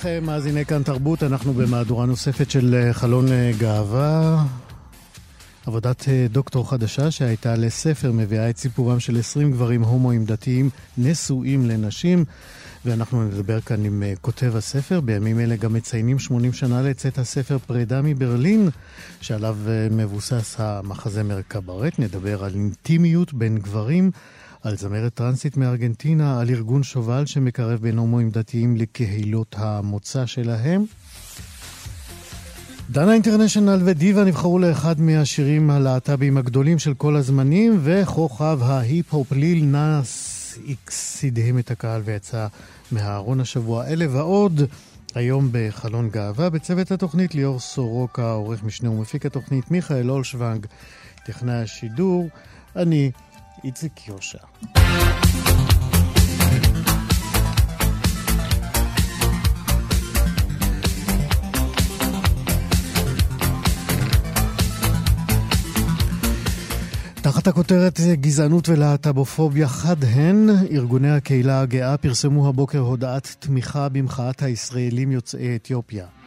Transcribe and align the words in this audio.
לכם, 0.00 0.24
מאזיני 0.26 0.64
כאן 0.64 0.82
תרבות, 0.82 1.22
אנחנו 1.22 1.52
במהדורה 1.52 2.06
נוספת 2.06 2.50
של 2.50 2.74
אה, 2.74 2.92
חלון 2.92 3.32
אה, 3.32 3.50
גאווה. 3.58 4.44
עבודת 5.66 6.08
אה, 6.08 6.26
דוקטור 6.30 6.70
חדשה 6.70 7.10
שהייתה 7.10 7.56
לספר 7.56 8.12
מביאה 8.12 8.50
את 8.50 8.56
סיפורם 8.56 9.00
של 9.00 9.18
20 9.18 9.50
גברים 9.50 9.82
הומואים 9.82 10.24
דתיים 10.24 10.70
נשואים 10.98 11.66
לנשים, 11.66 12.24
ואנחנו 12.84 13.24
נדבר 13.24 13.60
כאן 13.60 13.84
עם 13.84 14.02
כותב 14.20 14.56
הספר. 14.56 15.00
בימים 15.00 15.40
אלה 15.40 15.56
גם 15.56 15.72
מציינים 15.72 16.18
80 16.18 16.52
שנה 16.52 16.82
לצאת 16.82 17.18
הספר 17.18 17.58
פרידה 17.58 18.02
מברלין, 18.02 18.68
שעליו 19.20 19.56
מבוסס 19.90 20.56
המחזמר 20.58 21.40
קברט. 21.48 21.98
נדבר 21.98 22.44
על 22.44 22.54
אינטימיות 22.54 23.34
בין 23.34 23.58
גברים. 23.58 24.10
על 24.62 24.76
זמרת 24.76 25.14
טרנסית 25.14 25.56
מארגנטינה, 25.56 26.40
על 26.40 26.50
ארגון 26.50 26.82
שובל 26.82 27.26
שמקרב 27.26 27.80
בין 27.80 27.98
הומואים 27.98 28.30
דתיים 28.30 28.76
לקהילות 28.76 29.56
המוצא 29.58 30.26
שלהם. 30.26 30.84
דנה 32.90 33.12
אינטרנשיונל 33.12 33.80
ודיווה 33.84 34.24
נבחרו 34.24 34.58
לאחד 34.58 35.00
מהשירים 35.00 35.70
הלהט"ביים 35.70 36.36
הגדולים 36.36 36.78
של 36.78 36.94
כל 36.94 37.16
הזמנים, 37.16 37.80
וכוכב 37.82 38.58
ההיפ-הופ 38.62 39.32
ליל 39.32 39.64
נאס 39.64 40.58
איקס 40.66 41.24
הדהים 41.24 41.58
את 41.58 41.70
הקהל 41.70 42.02
ויצא 42.04 42.46
מהארון 42.92 43.40
השבוע. 43.40 43.86
אלה 43.86 44.06
ועוד, 44.10 44.60
היום 45.14 45.48
בחלון 45.52 46.08
גאווה, 46.10 46.50
בצוות 46.50 46.90
התוכנית 46.90 47.34
ליאור 47.34 47.60
סורוקה, 47.60 48.32
עורך 48.32 48.64
משנה 48.64 48.90
ומפיק 48.90 49.26
התוכנית, 49.26 49.70
מיכאל 49.70 50.10
אולשוונג, 50.10 50.66
טכנאי 51.26 51.62
השידור. 51.62 52.28
אני 52.76 53.10
איציק 53.64 54.08
יושע. 54.08 54.38
תחת 67.22 67.46
הכותרת 67.46 68.00
גזענות 68.00 68.68
ולהט"בופוביה 68.68 69.68
חד 69.68 70.04
הן, 70.04 70.48
ארגוני 70.70 71.10
הקהילה 71.10 71.60
הגאה 71.60 71.96
פרסמו 71.96 72.48
הבוקר 72.48 72.78
הודעת 72.78 73.36
תמיכה 73.38 73.88
במחאת 73.88 74.42
הישראלים 74.42 75.12
יוצאי 75.12 75.56
אתיופיה. 75.56 76.19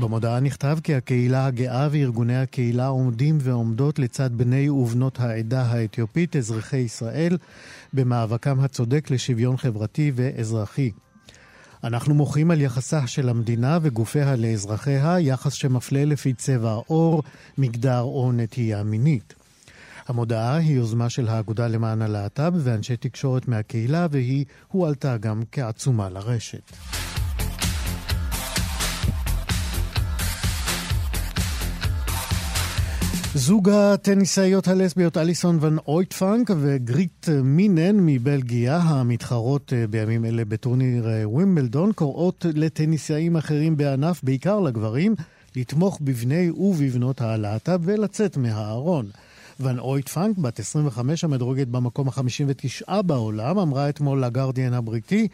במודעה 0.00 0.40
נכתב 0.40 0.78
כי 0.82 0.94
הקהילה 0.94 1.46
הגאה 1.46 1.88
וארגוני 1.90 2.36
הקהילה 2.36 2.86
עומדים 2.86 3.38
ועומדות 3.40 3.98
לצד 3.98 4.30
בני 4.32 4.68
ובנות 4.68 5.20
העדה 5.20 5.62
האתיופית, 5.62 6.36
אזרחי 6.36 6.76
ישראל, 6.76 7.38
במאבקם 7.92 8.60
הצודק 8.60 9.10
לשוויון 9.10 9.56
חברתי 9.56 10.12
ואזרחי. 10.14 10.90
אנחנו 11.84 12.14
מוחים 12.14 12.50
על 12.50 12.60
יחסה 12.60 13.06
של 13.06 13.28
המדינה 13.28 13.78
וגופיה 13.82 14.36
לאזרחיה, 14.36 15.20
יחס 15.20 15.52
שמפלה 15.52 16.04
לפי 16.04 16.34
צבע 16.34 16.70
העור, 16.70 17.22
מגדר 17.58 18.00
או 18.00 18.32
נטייה 18.32 18.82
מינית. 18.82 19.34
המודעה 20.08 20.56
היא 20.56 20.76
יוזמה 20.76 21.10
של 21.10 21.28
האגודה 21.28 21.66
למען 21.66 22.02
הלהט"ב 22.02 22.52
ואנשי 22.56 22.96
תקשורת 22.96 23.48
מהקהילה, 23.48 24.06
והיא 24.10 24.44
הועלתה 24.68 25.16
גם 25.16 25.42
כעצומה 25.52 26.08
לרשת. 26.10 26.72
זוג 33.34 33.68
הטניסאיות 33.68 34.68
הלסביות 34.68 35.16
אליסון 35.16 35.58
ון 35.60 35.78
אויטפנק 35.86 36.50
וגריט 36.60 37.28
מינן 37.42 37.96
מבלגיה, 37.96 38.76
המתחרות 38.76 39.72
אה, 39.72 39.86
בימים 39.86 40.24
אלה 40.24 40.44
בטורניר 40.44 41.08
אה, 41.08 41.28
ווימבלדון, 41.28 41.92
קוראות 41.92 42.46
לטניסאים 42.54 43.36
אחרים 43.36 43.76
בענף, 43.76 44.20
בעיקר 44.22 44.60
לגברים, 44.60 45.14
לתמוך 45.56 45.98
בבני 46.00 46.50
ובבנות 46.50 47.20
הלהט"ב 47.20 47.80
ולצאת 47.84 48.36
מהארון. 48.36 49.06
ון 49.60 49.78
אויטפנק, 49.78 50.38
בת 50.38 50.58
25 50.60 51.24
המדורגת 51.24 51.66
במקום 51.66 52.08
ה-59 52.08 53.02
בעולם, 53.02 53.58
אמרה 53.58 53.88
אתמול 53.88 54.24
לגרדיאן 54.24 54.74
הבריטי, 54.74 55.28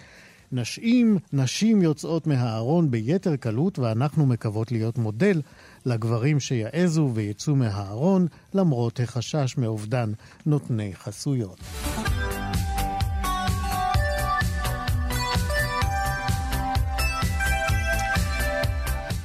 נשים, 0.53 1.19
נשים 1.33 1.83
יוצאות 1.83 2.27
מהארון 2.27 2.91
ביתר 2.91 3.37
קלות 3.37 3.79
ואנחנו 3.79 4.27
מקוות 4.27 4.73
להיות 4.73 4.99
מודל 4.99 5.41
לגברים 5.87 6.41
שיעזו 6.41 7.11
ויצאו 7.15 7.57
מהארון 7.57 8.27
למרות 8.55 9.01
החשש 9.01 9.55
מאובדן 9.59 10.13
נותני 10.47 10.93
חסויות. 10.95 11.61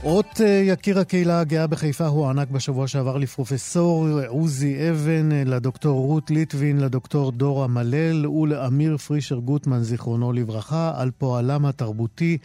אות 0.03 0.41
אה, 0.41 0.47
יקיר 0.47 1.00
הקהילה 1.00 1.39
הגאה 1.39 1.67
בחיפה 1.67 2.07
הוענק 2.07 2.50
בשבוע 2.50 2.88
שעבר 2.88 3.17
לפרופסור 3.17 4.07
עוזי 4.28 4.89
אבן, 4.89 5.31
אה, 5.31 5.44
לדוקטור 5.45 6.00
רות 6.07 6.31
ליטבין, 6.31 6.79
לדוקטור 6.79 7.31
דורה 7.31 7.67
מלל 7.67 8.28
ולאמיר 8.28 8.97
פרישר 8.97 9.35
גוטמן, 9.35 9.79
זיכרונו 9.84 10.34
לברכה, 10.34 10.94
על 10.95 11.12
פועלם 11.17 11.66
התרבותי, 11.66 12.38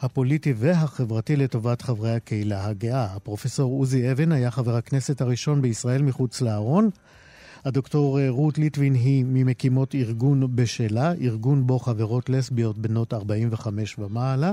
הפוליטי 0.00 0.54
והחברתי 0.56 1.36
לטובת 1.36 1.82
חברי 1.82 2.14
הקהילה 2.14 2.66
הגאה. 2.66 3.04
הפרופסור 3.04 3.78
עוזי 3.78 4.12
אבן 4.12 4.32
היה 4.32 4.50
חבר 4.50 4.76
הכנסת 4.76 5.20
הראשון 5.20 5.62
בישראל 5.62 6.02
מחוץ 6.02 6.40
לארון. 6.40 6.90
הדוקטור 7.64 8.20
אה, 8.20 8.30
רות 8.30 8.58
ליטבין 8.58 8.94
היא 8.94 9.24
ממקימות 9.28 9.94
ארגון 9.94 10.56
בשלה, 10.56 11.12
ארגון 11.20 11.66
בו 11.66 11.78
חברות 11.78 12.28
לסביות 12.28 12.78
בנות 12.78 13.14
45 13.14 13.98
ומעלה. 13.98 14.52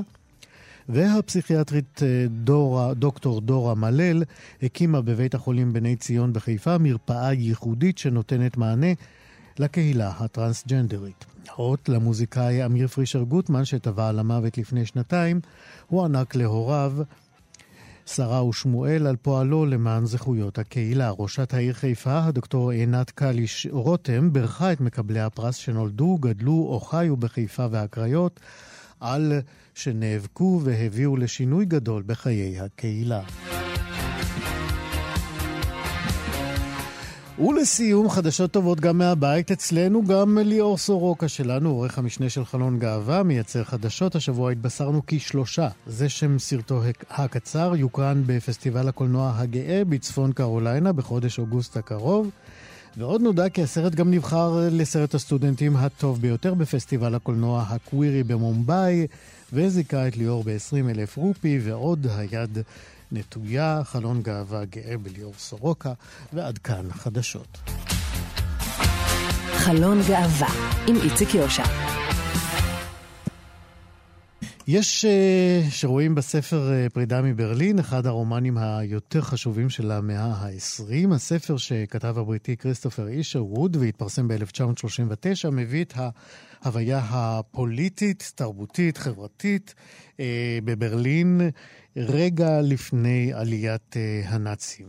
והפסיכיאטרית 0.89 2.03
אה, 2.03 2.25
דורה, 2.29 2.93
דוקטור 2.93 3.41
דורה 3.41 3.75
מלל 3.75 4.23
הקימה 4.63 5.01
בבית 5.01 5.35
החולים 5.35 5.73
בני 5.73 5.95
ציון 5.95 6.33
בחיפה 6.33 6.77
מרפאה 6.77 7.33
ייחודית 7.33 7.97
שנותנת 7.97 8.57
מענה 8.57 8.93
לקהילה 9.59 10.13
הטרנסג'נדרית. 10.19 11.25
האות 11.49 11.89
למוזיקאי 11.89 12.65
אמיר 12.65 12.87
פרישר 12.87 13.23
גוטמן, 13.23 13.65
שטבע 13.65 14.09
על 14.09 14.19
המוות 14.19 14.57
לפני 14.57 14.85
שנתיים, 14.85 15.41
הוענק 15.87 16.35
להוריו 16.35 16.93
שרה 18.05 18.45
ושמואל 18.45 19.07
על 19.07 19.15
פועלו 19.15 19.65
למען 19.65 20.05
זכויות 20.05 20.59
הקהילה. 20.59 21.11
ראשת 21.19 21.53
העיר 21.53 21.73
חיפה, 21.73 22.23
הדוקטור 22.23 22.71
עינת 22.71 23.11
קליש 23.11 23.67
רותם, 23.71 24.33
בירכה 24.33 24.71
את 24.71 24.81
מקבלי 24.81 25.19
הפרס 25.19 25.55
שנולדו, 25.55 26.17
גדלו 26.17 26.53
או 26.53 26.79
חיו 26.79 27.17
בחיפה 27.17 27.65
והקריות, 27.71 28.39
על 28.99 29.41
שנאבקו 29.75 30.61
והביאו 30.63 31.17
לשינוי 31.17 31.65
גדול 31.65 32.03
בחיי 32.05 32.59
הקהילה. 32.59 33.21
ולסיום, 37.39 38.09
חדשות 38.09 38.51
טובות 38.51 38.79
גם 38.79 38.97
מהבית. 38.97 39.51
אצלנו 39.51 40.05
גם 40.05 40.37
ליאור 40.37 40.77
סורוקה 40.77 41.27
שלנו, 41.27 41.69
עורך 41.69 41.97
המשנה 41.97 42.29
של 42.29 42.45
חלון 42.45 42.79
גאווה, 42.79 43.23
מייצר 43.23 43.63
חדשות. 43.63 44.15
השבוע 44.15 44.51
התבשרנו 44.51 45.05
כי 45.05 45.19
שלושה, 45.19 45.67
זה 45.87 46.09
שם 46.09 46.39
סרטו 46.39 46.81
הקצר, 47.09 47.73
יוקרן 47.75 48.23
בפסטיבל 48.25 48.87
הקולנוע 48.87 49.33
הגאה 49.35 49.81
בצפון 49.89 50.31
קרוליינה 50.31 50.93
בחודש 50.93 51.39
אוגוסט 51.39 51.77
הקרוב. 51.77 52.29
ועוד 52.97 53.21
נודע 53.21 53.49
כי 53.49 53.63
הסרט 53.63 53.95
גם 53.95 54.11
נבחר 54.11 54.67
לסרט 54.71 55.15
הסטודנטים 55.15 55.75
הטוב 55.75 56.21
ביותר 56.21 56.53
בפסטיבל 56.53 57.15
הקולנוע 57.15 57.65
הקווירי 57.69 58.23
במומבאי, 58.23 59.07
וזיכה 59.53 60.07
את 60.07 60.17
ליאור 60.17 60.43
ב-20 60.43 60.89
אלף 60.89 61.17
רופי, 61.17 61.59
ועוד 61.63 62.07
היד 62.17 62.57
נטויה, 63.11 63.81
חלון 63.83 64.21
גאווה 64.21 64.65
גאה 64.65 64.97
בליאור 64.97 65.33
סורוקה, 65.37 65.93
ועד 66.33 66.57
כאן 66.57 66.85
חדשות. 66.91 67.57
חלון 69.53 69.99
גאווה 70.07 70.49
עם 70.87 70.95
איציק 70.95 71.35
יושע. 71.35 71.90
יש 74.67 75.05
uh, 75.05 75.71
שרואים 75.71 76.15
בספר 76.15 76.69
uh, 76.69 76.93
פרידה 76.93 77.21
מברלין, 77.21 77.79
אחד 77.79 78.05
הרומנים 78.05 78.57
היותר 78.57 79.21
חשובים 79.21 79.69
של 79.69 79.91
המאה 79.91 80.25
ה-20. 80.25 81.13
הספר 81.15 81.57
שכתב 81.57 82.17
הבריטי 82.17 82.57
כריסטופר 82.57 83.07
אישר 83.07 83.45
ווד 83.45 83.75
והתפרסם 83.75 84.27
ב-1939, 84.27 85.49
מביא 85.51 85.83
את 85.83 85.93
ההוויה 86.63 87.01
הפוליטית, 87.09 88.31
תרבותית, 88.35 88.97
חברתית 88.97 89.73
uh, 90.13 90.19
בברלין 90.63 91.41
רגע 91.97 92.61
לפני 92.61 93.33
עליית 93.33 93.95
uh, 93.95 94.27
הנאצים. 94.27 94.87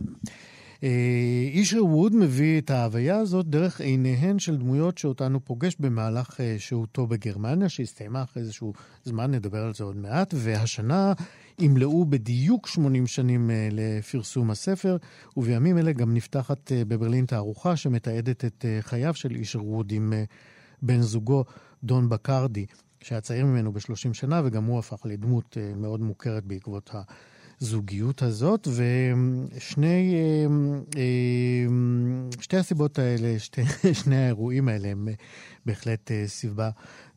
אה, 0.83 1.49
אישר 1.51 1.85
ווד 1.85 2.15
מביא 2.15 2.61
את 2.61 2.69
ההוויה 2.69 3.17
הזאת 3.17 3.47
דרך 3.47 3.81
עיניהן 3.81 4.39
של 4.39 4.57
דמויות 4.57 4.97
שאותנו 4.97 5.45
פוגש 5.45 5.75
במהלך 5.79 6.41
אה, 6.41 6.55
שהותו 6.59 7.07
בגרמניה, 7.07 7.69
שהסתיימה 7.69 8.23
אחרי 8.23 8.43
איזשהו 8.43 8.73
זמן, 9.03 9.31
נדבר 9.31 9.63
על 9.63 9.73
זה 9.73 9.83
עוד 9.83 9.97
מעט, 9.97 10.33
והשנה 10.37 11.13
ימלאו 11.59 12.05
בדיוק 12.05 12.67
80 12.67 13.07
שנים 13.07 13.51
אה, 13.51 13.67
לפרסום 13.71 14.51
הספר, 14.51 14.97
ובימים 15.37 15.77
אלה 15.77 15.91
גם 15.91 16.13
נפתחת 16.13 16.71
בברלין 16.87 17.25
תערוכה 17.25 17.75
שמתעדת 17.75 18.45
את 18.45 18.65
חייו 18.81 19.13
של 19.13 19.31
אישר 19.35 19.63
ווד 19.63 19.91
עם 19.91 20.13
בן 20.81 21.01
זוגו 21.01 21.43
דון 21.83 22.09
בקרדי, 22.09 22.65
שהיה 23.01 23.21
צעיר 23.21 23.45
ממנו 23.45 23.71
ב-30 23.71 24.13
שנה, 24.13 24.41
וגם 24.45 24.63
הוא 24.63 24.79
הפך 24.79 25.01
לדמות 25.05 25.57
מאוד 25.75 26.01
מוכרת 26.01 26.45
בעקבות 26.45 26.89
ה... 26.95 27.01
הזוגיות 27.61 28.21
הזאת, 28.21 28.67
ושני 28.67 30.15
אה, 30.15 30.45
אה, 30.99 32.41
שתי 32.41 32.57
הסיבות 32.57 32.99
האלה, 32.99 33.39
שתי, 33.39 33.61
שני 34.03 34.15
האירועים 34.15 34.67
האלה 34.67 34.87
הם 34.87 35.07
בהחלט 35.65 36.11
אה, 36.11 36.23
סיבה 36.27 36.69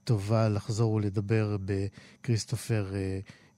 טובה 0.04 0.48
לחזור 0.48 0.92
ולדבר 0.92 1.56
בכריסטופר 1.64 2.92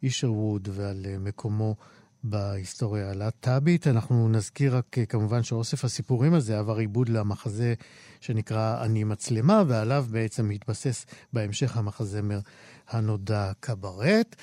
אישרווד 0.02 0.68
ועל 0.72 1.06
מקומו 1.20 1.76
בהיסטוריה 2.24 3.10
הלהט"בית. 3.10 3.86
אנחנו 3.86 4.28
נזכיר 4.28 4.76
רק 4.76 4.96
כמובן 5.08 5.42
שאוסף 5.42 5.84
הסיפורים 5.84 6.34
הזה 6.34 6.58
עבר 6.58 6.76
עיבוד 6.76 7.08
למחזה 7.08 7.74
שנקרא 8.20 8.84
"אני 8.84 9.04
מצלמה", 9.04 9.62
ועליו 9.66 10.06
בעצם 10.10 10.50
התבסס 10.50 11.06
בהמשך 11.32 11.76
המחזמר 11.76 12.40
הנודע 12.88 13.52
קברט. 13.60 14.36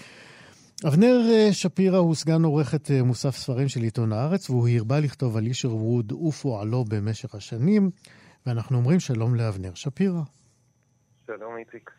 אבנר 0.84 1.22
אה, 1.32 1.54
שפירא 1.54 1.98
הוא 1.98 2.16
סגן 2.16 2.44
עורכת 2.44 2.92
אה, 2.92 3.04
מוסף 3.04 3.36
ספרים 3.36 3.68
של 3.68 3.82
עיתון 3.82 4.14
הארץ, 4.14 4.50
והוא 4.50 4.70
הרבה 4.70 5.00
לכתוב 5.00 5.38
על 5.38 5.46
אישר 5.46 5.76
ווד 5.76 6.12
ופועלו 6.12 6.86
במשך 6.86 7.36
השנים, 7.36 7.90
ואנחנו 8.46 8.78
אומרים 8.78 9.00
שלום 9.00 9.36
לאבנר 9.36 9.74
שפירא. 9.74 10.22
שלום 11.28 11.58
איציק. 11.58 11.92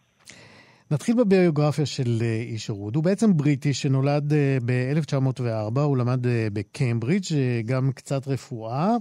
נתחיל 0.91 1.17
בביוגרפיה 1.17 1.87
של 1.87 2.19
אה, 2.21 2.41
אישר 2.41 2.77
ווד. 2.77 2.97
הוא 2.97 3.05
בעצם 3.05 3.37
בריטי 3.37 3.75
שנולד 3.75 4.33
ב-1904, 4.65 5.81
הוא 5.81 5.97
למד 5.97 6.21
בקיימברידג', 6.53 7.27
גם 7.67 7.93
קצת 7.93 8.29
רפואה, 8.29 8.97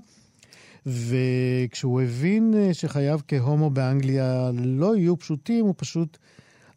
וכשהוא 0.85 2.01
הבין 2.01 2.53
שחייו 2.73 3.19
כהומו 3.27 3.69
באנגליה 3.69 4.51
לא 4.53 4.95
יהיו 4.95 5.17
פשוטים, 5.17 5.65
הוא 5.65 5.73
פשוט 5.77 6.17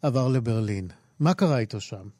עבר 0.01 0.27
לברלין. 0.27 0.87
מה 1.19 1.33
קרה 1.33 1.59
איתו 1.59 1.81
שם? 1.81 2.18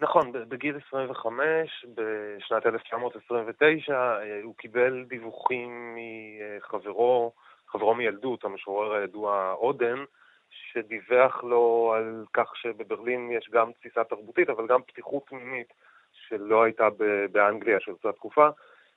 נכון, 0.00 0.32
בגיל 0.32 0.78
25, 0.88 1.86
בשנת 1.94 2.66
1929, 2.66 3.92
אה, 3.92 4.40
הוא 4.42 4.54
קיבל 4.56 5.04
דיווחים 5.08 5.96
מחברו, 5.96 7.32
חברו 7.68 7.94
מילדות, 7.94 8.44
המשורר 8.44 8.92
הידוע 8.92 9.52
אודן, 9.52 10.04
שדיווח 10.50 11.44
לו 11.44 11.94
על 11.96 12.24
כך 12.32 12.56
שבברלין 12.56 13.30
יש 13.30 13.50
גם 13.52 13.72
תסיסה 13.72 14.04
תרבותית, 14.04 14.50
אבל 14.50 14.66
גם 14.66 14.82
פתיחות 14.82 15.22
פנימית 15.26 15.72
שלא 16.12 16.62
הייתה 16.62 16.88
באנגליה 17.32 17.80
של 17.80 17.92
אותה 17.92 18.12
תקופה, 18.12 18.48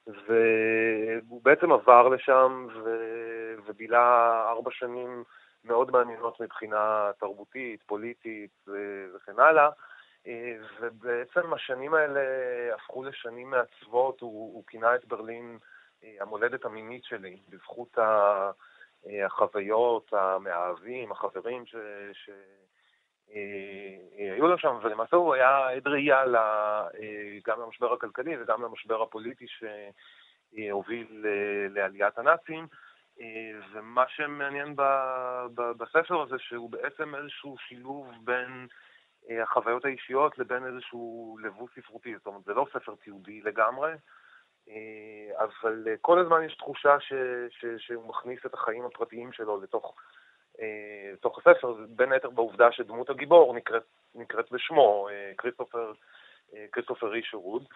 והוא 0.07 1.41
בעצם 1.43 1.71
עבר 1.71 2.07
לשם 2.07 2.67
ו... 2.83 2.89
ובילה 3.65 4.45
ארבע 4.49 4.71
שנים 4.71 5.23
מאוד 5.65 5.91
מעניינות 5.91 6.41
מבחינה 6.41 7.11
תרבותית, 7.19 7.83
פוליטית 7.83 8.65
וכן 9.15 9.39
הלאה. 9.39 9.69
אה, 10.27 10.55
ובעצם 10.79 11.53
השנים 11.53 11.93
האלה 11.93 12.21
הפכו 12.75 13.03
לשנים 13.03 13.49
מעצבות, 13.49 14.21
הוא, 14.21 14.53
הוא 14.53 14.63
כינה 14.67 14.95
את 14.95 15.05
ברלין 15.05 15.57
אה, 16.03 16.15
המולדת 16.19 16.65
המינית 16.65 17.03
שלי, 17.03 17.37
בזכות 17.49 17.97
אה, 17.99 18.51
החוויות, 19.25 20.13
המאהבים, 20.13 21.11
החברים 21.11 21.65
ש... 21.65 21.75
ש... 22.13 22.29
לו 24.49 24.57
שם, 24.57 24.77
ולמעשה 24.83 25.15
הוא 25.15 25.33
היה 25.33 25.69
עד 25.69 25.87
ראייה 25.87 26.23
גם 27.45 27.61
למשבר 27.61 27.93
הכלכלי 27.93 28.41
וגם 28.41 28.61
למשבר 28.61 29.01
הפוליטי 29.01 29.45
שהוביל 29.47 31.25
לעליית 31.69 32.17
הנאצים. 32.17 32.67
ומה 33.73 34.03
שמעניין 34.07 34.75
בספר 35.77 36.21
הזה, 36.21 36.35
שהוא 36.39 36.69
בעצם 36.69 37.15
איזשהו 37.15 37.55
שילוב 37.57 38.11
בין 38.23 38.67
החוויות 39.29 39.85
האישיות 39.85 40.37
לבין 40.37 40.65
איזשהו 40.65 41.37
לבוש 41.43 41.71
ספרותי. 41.75 42.15
זאת 42.17 42.25
אומרת, 42.25 42.43
זה 42.43 42.53
לא 42.53 42.65
ספר 42.73 42.95
תיעודי 42.95 43.41
לגמרי, 43.41 43.91
אה, 44.69 45.43
אבל 45.43 45.83
אה, 45.87 45.93
כל 46.01 46.19
הזמן 46.19 46.43
יש 46.43 46.55
תחושה 46.55 46.99
ש, 46.99 47.13
ש, 47.49 47.65
שהוא 47.77 48.09
מכניס 48.09 48.45
את 48.45 48.53
החיים 48.53 48.85
הפרטיים 48.85 49.31
שלו 49.31 49.61
לתוך, 49.61 49.95
לתוך 51.13 51.37
הספר, 51.37 51.75
בין 51.89 52.11
היתר 52.11 52.29
בעובדה 52.29 52.71
שדמות 52.71 53.09
הגיבור 53.09 53.55
נקראת, 53.55 53.83
נקראת 54.15 54.51
בשמו, 54.51 55.07
כריסטופר, 55.37 55.93
כריסטופר 56.71 57.07
רישרוד. 57.07 57.67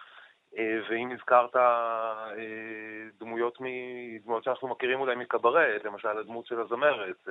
ואם 0.88 1.10
הזכרת 1.12 1.56
דמויות, 3.18 3.58
דמויות 4.22 4.44
שאנחנו 4.44 4.68
מכירים 4.68 5.00
אולי 5.00 5.16
מקברט, 5.16 5.84
למשל 5.84 6.08
הדמות 6.08 6.46
של 6.46 6.60
הזמרת, 6.60 7.28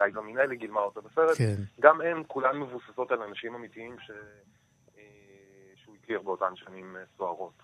לייזה 0.00 0.20
מינלי 0.20 0.56
גילמה 0.56 0.80
אותה 0.80 1.00
בסרט, 1.00 1.36
כן. 1.38 1.54
גם 1.80 2.00
הן 2.00 2.22
כולן 2.26 2.56
מבוססות 2.60 3.10
על 3.10 3.22
אנשים 3.22 3.54
אמיתיים 3.54 3.96
ש... 4.00 4.10
אה, 4.98 5.02
שהוא 5.76 5.96
הכיר 6.02 6.22
באותן 6.22 6.56
שנים 6.56 6.96
אה, 6.96 7.02
סוערות. 7.16 7.62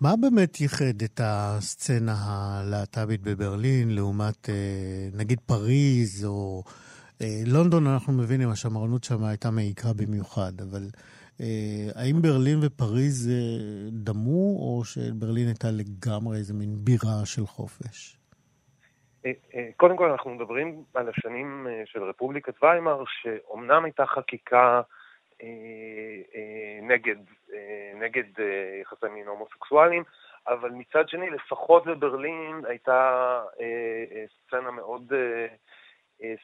מה 0.00 0.14
באמת 0.20 0.60
ייחד 0.60 1.02
את 1.04 1.20
הסצנה 1.24 2.14
הלהט"בית 2.18 3.22
בברלין 3.22 3.94
לעומת 3.94 4.50
אה, 4.50 5.08
נגיד 5.12 5.40
פריז 5.46 6.24
או 6.24 6.62
לונדון, 7.46 7.86
אנחנו 7.86 8.12
מבינים, 8.12 8.48
השמרנות 8.48 9.04
שם 9.04 9.24
הייתה 9.24 9.50
מעיקה 9.50 9.92
במיוחד, 9.92 10.52
אבל 10.70 10.82
האם 11.94 12.22
ברלין 12.22 12.58
ופריז 12.62 13.30
דמו, 13.90 14.56
או 14.58 14.84
שברלין 14.84 15.46
הייתה 15.46 15.70
לגמרי 15.70 16.38
איזה 16.38 16.54
מין 16.54 16.84
בירה 16.84 17.26
של 17.26 17.46
חופש? 17.46 18.15
אה, 19.26 19.32
אה, 19.54 19.68
קודם 19.76 19.96
כל 19.96 20.10
אנחנו 20.10 20.30
מדברים 20.30 20.84
על 20.94 21.08
השנים 21.08 21.66
אה, 21.70 21.82
של 21.86 22.02
רפובליקת 22.02 22.62
ויימאר, 22.62 23.04
שאומנם 23.06 23.84
הייתה 23.84 24.06
חקיקה 24.06 24.80
נגד, 26.82 27.16
נגד 27.94 28.24
יחסי 28.80 29.06
מין 29.08 29.26
הומוסקסואליים, 29.26 30.02
אבל 30.46 30.70
מצד 30.70 31.08
שני, 31.08 31.30
לפחות 31.30 31.86
בברלין 31.86 32.62
הייתה 32.68 33.42
סצנה 34.26 34.70
מאוד 34.70 35.12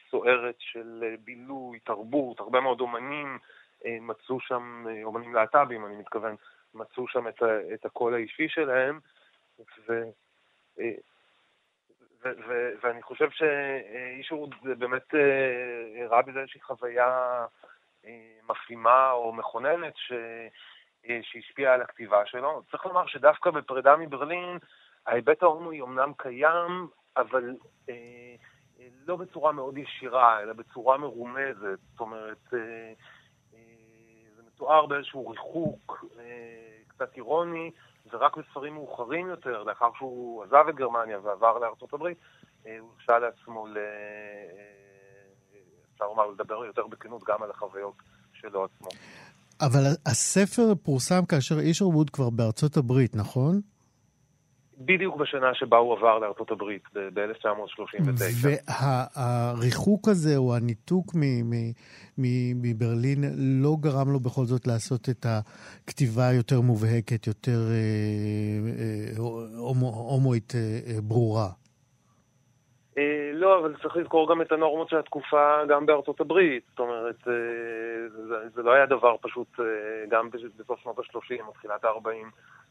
סוערת 0.09 0.55
של 0.59 1.15
בילוי, 1.23 1.79
תרבות, 1.79 2.39
הרבה 2.39 2.61
מאוד 2.61 2.81
אומנים 2.81 3.37
מצאו 3.85 4.39
שם, 4.39 4.85
אומנים 5.03 5.33
להט"בים, 5.33 5.85
אני 5.85 5.95
מתכוון, 5.95 6.35
מצאו 6.73 7.07
שם 7.07 7.27
את, 7.27 7.43
את 7.73 7.85
הקול 7.85 8.13
האישי 8.13 8.47
שלהם, 8.49 8.99
ו... 9.89 10.03
ואני 12.81 13.01
חושב 13.01 13.29
שאישור 13.29 14.49
באמת 14.63 15.15
אה, 15.15 16.07
ראה 16.07 16.21
בזה 16.21 16.39
איזושהי 16.39 16.61
חוויה 16.61 17.45
אה, 18.05 18.11
מפעימה 18.49 19.11
או 19.11 19.33
מכוננת 19.33 19.93
ש... 19.95 20.11
אה, 21.09 21.19
שהשפיעה 21.21 21.73
על 21.73 21.81
הכתיבה 21.81 22.25
שלו. 22.25 22.61
צריך 22.71 22.85
לומר 22.85 23.07
שדווקא 23.07 23.51
בפרידה 23.51 23.95
מברלין, 23.95 24.57
ההיבט 25.07 25.43
ההומואי 25.43 25.81
אמנם 25.81 26.11
קיים, 26.17 26.87
אבל 27.17 27.55
אה, 27.89 28.35
לא 29.07 29.15
בצורה 29.15 29.51
מאוד 29.51 29.77
ישירה, 29.77 30.41
אלא 30.41 30.53
בצורה 30.53 30.97
מרומזת. 30.97 31.79
זאת 31.91 31.99
אומרת, 31.99 32.53
אה, 32.53 32.93
אה, 33.53 33.59
זה 34.35 34.43
מתואר 34.47 34.85
באיזשהו 34.85 35.29
ריחוק 35.29 36.05
אה, 36.19 36.77
קצת 36.87 37.15
אירוני, 37.15 37.71
ורק 38.11 38.37
בספרים 38.37 38.73
מאוחרים 38.73 39.27
יותר, 39.27 39.63
לאחר 39.63 39.89
שהוא 39.97 40.43
עזב 40.43 40.65
את 40.69 40.75
גרמניה 40.75 41.19
ועבר 41.19 41.59
לארצות 41.59 41.93
הברית, 41.93 42.17
אה, 42.65 42.77
הוא 42.79 42.89
הרשה 42.99 43.19
לעצמו, 43.19 43.67
ל... 43.67 43.77
אה, 43.77 43.83
אפשר 45.93 46.05
לומר, 46.05 46.27
לדבר 46.27 46.65
יותר 46.65 46.87
בכנות 46.87 47.23
גם 47.23 47.43
על 47.43 47.51
החוויות 47.51 47.93
שלו 48.33 48.65
עצמו. 48.65 48.89
אבל 49.61 49.83
הספר 50.05 50.75
פורסם 50.83 51.25
כאשר 51.25 51.59
אישר 51.59 51.87
ווד 51.87 52.09
כבר 52.09 52.29
בארצות 52.29 52.77
הברית, 52.77 53.15
נכון? 53.15 53.61
בדיוק 54.77 55.17
בשנה 55.17 55.53
שבה 55.53 55.77
הוא 55.77 55.97
עבר 55.97 56.19
לארצות 56.19 56.51
הברית, 56.51 56.83
ב-1939. 56.93 58.13
והריחוק 59.15 60.07
הזה, 60.07 60.37
או 60.37 60.55
הניתוק 60.55 61.05
מברלין, 62.17 63.23
לא 63.37 63.75
גרם 63.79 64.13
לו 64.13 64.19
בכל 64.19 64.45
זאת 64.45 64.67
לעשות 64.67 65.09
את 65.09 65.25
הכתיבה 65.25 66.27
היותר 66.27 66.61
מובהקת, 66.61 67.27
יותר 67.27 67.59
אה, 67.69 67.75
אה, 68.79 69.17
הומואית 70.11 70.53
אה, 70.55 71.01
ברורה. 71.01 71.49
לא, 73.33 73.59
אבל 73.59 73.75
צריך 73.81 73.95
לזכור 73.95 74.31
גם 74.31 74.41
את 74.41 74.51
הנורמות 74.51 74.89
של 74.89 74.97
התקופה 74.97 75.65
גם 75.69 75.85
בארצות 75.85 76.21
הברית. 76.21 76.63
זאת 76.69 76.79
אומרת, 76.79 77.15
זה, 77.25 78.49
זה 78.55 78.61
לא 78.61 78.71
היה 78.71 78.85
דבר 78.85 79.15
פשוט, 79.21 79.59
גם 80.09 80.29
בסוף 80.59 80.79
שנות 80.79 80.99
ה-30 80.99 81.43
או 81.47 81.51
תחילת 81.51 81.83
ה-40. 81.83 82.27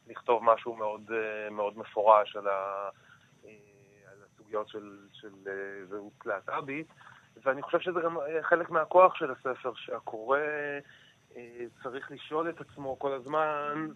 לכתוב 0.06 0.44
משהו 0.44 0.76
מאוד, 0.76 1.10
אה, 1.12 1.50
מאוד 1.50 1.78
מפורש 1.78 2.36
על, 2.36 2.48
ה, 2.48 2.88
אה, 3.44 3.50
על 4.12 4.18
הסוגיות 4.24 4.68
של, 4.68 4.98
של 5.12 5.32
אה, 5.46 5.86
זהות 5.86 6.26
להט"בית, 6.26 6.86
ואני 7.42 7.62
חושב 7.62 7.80
שזה 7.80 8.00
גם 8.00 8.16
חלק 8.42 8.70
מהכוח 8.70 9.14
של 9.14 9.30
הספר, 9.30 9.72
שהקורא 9.74 10.38
צריך 11.82 12.10
לשאול 12.10 12.50
את 12.50 12.60
עצמו 12.60 12.98
כל 12.98 13.12
הזמן 13.12 13.88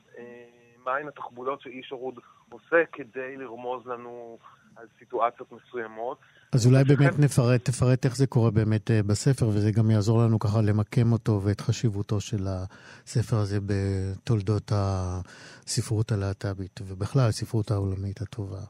מהן 0.84 1.08
התחבולות 1.08 1.60
שאיש 1.60 1.90
הורוד 1.90 2.20
עושה 2.50 2.84
כדי 2.92 3.36
לרמוז 3.36 3.86
לנו 3.86 4.38
על 4.76 4.86
סיטואציות 4.98 5.52
מסוימות. 5.52 6.18
אז 6.52 6.66
אולי 6.66 6.84
באמת 6.84 7.18
נפרט, 7.18 7.64
תפרט 7.64 8.04
איך 8.04 8.16
זה 8.16 8.26
קורה 8.26 8.50
באמת 8.50 8.90
אה, 8.90 9.02
בספר, 9.02 9.48
וזה 9.48 9.70
גם 9.76 9.90
יעזור 9.90 10.18
לנו 10.22 10.38
ככה 10.38 10.62
למקם 10.62 11.12
אותו 11.12 11.40
ואת 11.44 11.60
חשיבותו 11.60 12.20
של 12.20 12.46
הספר 12.46 13.36
הזה 13.36 13.58
בתולדות 13.66 14.72
הספרות 14.74 16.12
הלהט"בית, 16.12 16.80
ובכלל 16.82 17.28
הספרות 17.28 17.70
העולמית 17.70 18.20
הטובה. 18.20 18.60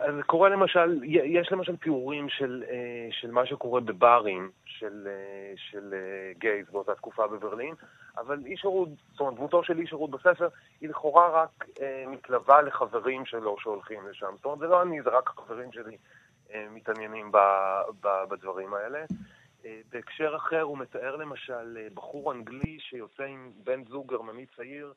אז 0.00 0.14
קורה 0.26 0.48
למשל, 0.48 1.00
יש 1.04 1.48
למשל 1.52 1.76
תיאורים 1.76 2.28
של, 2.28 2.64
אה, 2.70 3.08
של 3.10 3.30
מה 3.30 3.46
שקורה 3.46 3.80
בברים 3.80 4.50
של, 4.64 5.06
אה, 5.06 5.52
של 5.56 5.94
גייז 6.38 6.66
באותה 6.72 6.94
תקופה 6.94 7.26
בברלין, 7.26 7.74
אבל 8.18 8.46
איש 8.46 8.62
הורוד, 8.62 8.94
זאת 9.10 9.20
אומרת, 9.20 9.34
דמותו 9.34 9.64
של 9.64 9.78
איש 9.78 9.90
הורוד 9.90 10.10
בספר 10.10 10.48
היא 10.80 10.88
לכאורה 10.88 11.28
רק 11.42 11.66
מתלווה 12.06 12.62
לחברים 12.62 13.26
שלו 13.26 13.56
שהולכים 13.58 14.08
לשם. 14.08 14.32
זאת 14.36 14.44
אומרת, 14.44 14.58
זה 14.58 14.66
לא 14.66 14.82
אני, 14.82 15.02
זה 15.02 15.10
רק 15.10 15.30
החברים 15.30 15.72
שלי 15.72 15.96
אה, 16.50 16.66
מתעניינים 16.70 17.32
בדברים 18.30 18.74
האלה. 18.74 19.04
אה, 19.64 19.80
בהקשר 19.92 20.36
אחר 20.36 20.60
הוא 20.60 20.78
מתאר 20.78 21.16
למשל 21.16 21.78
אה, 21.80 21.88
בחור 21.94 22.32
אנגלי 22.32 22.78
שיוצא 22.80 23.22
עם 23.22 23.52
בן 23.64 23.84
זוג 23.84 24.08
גרמני 24.08 24.46
צעיר 24.56 24.92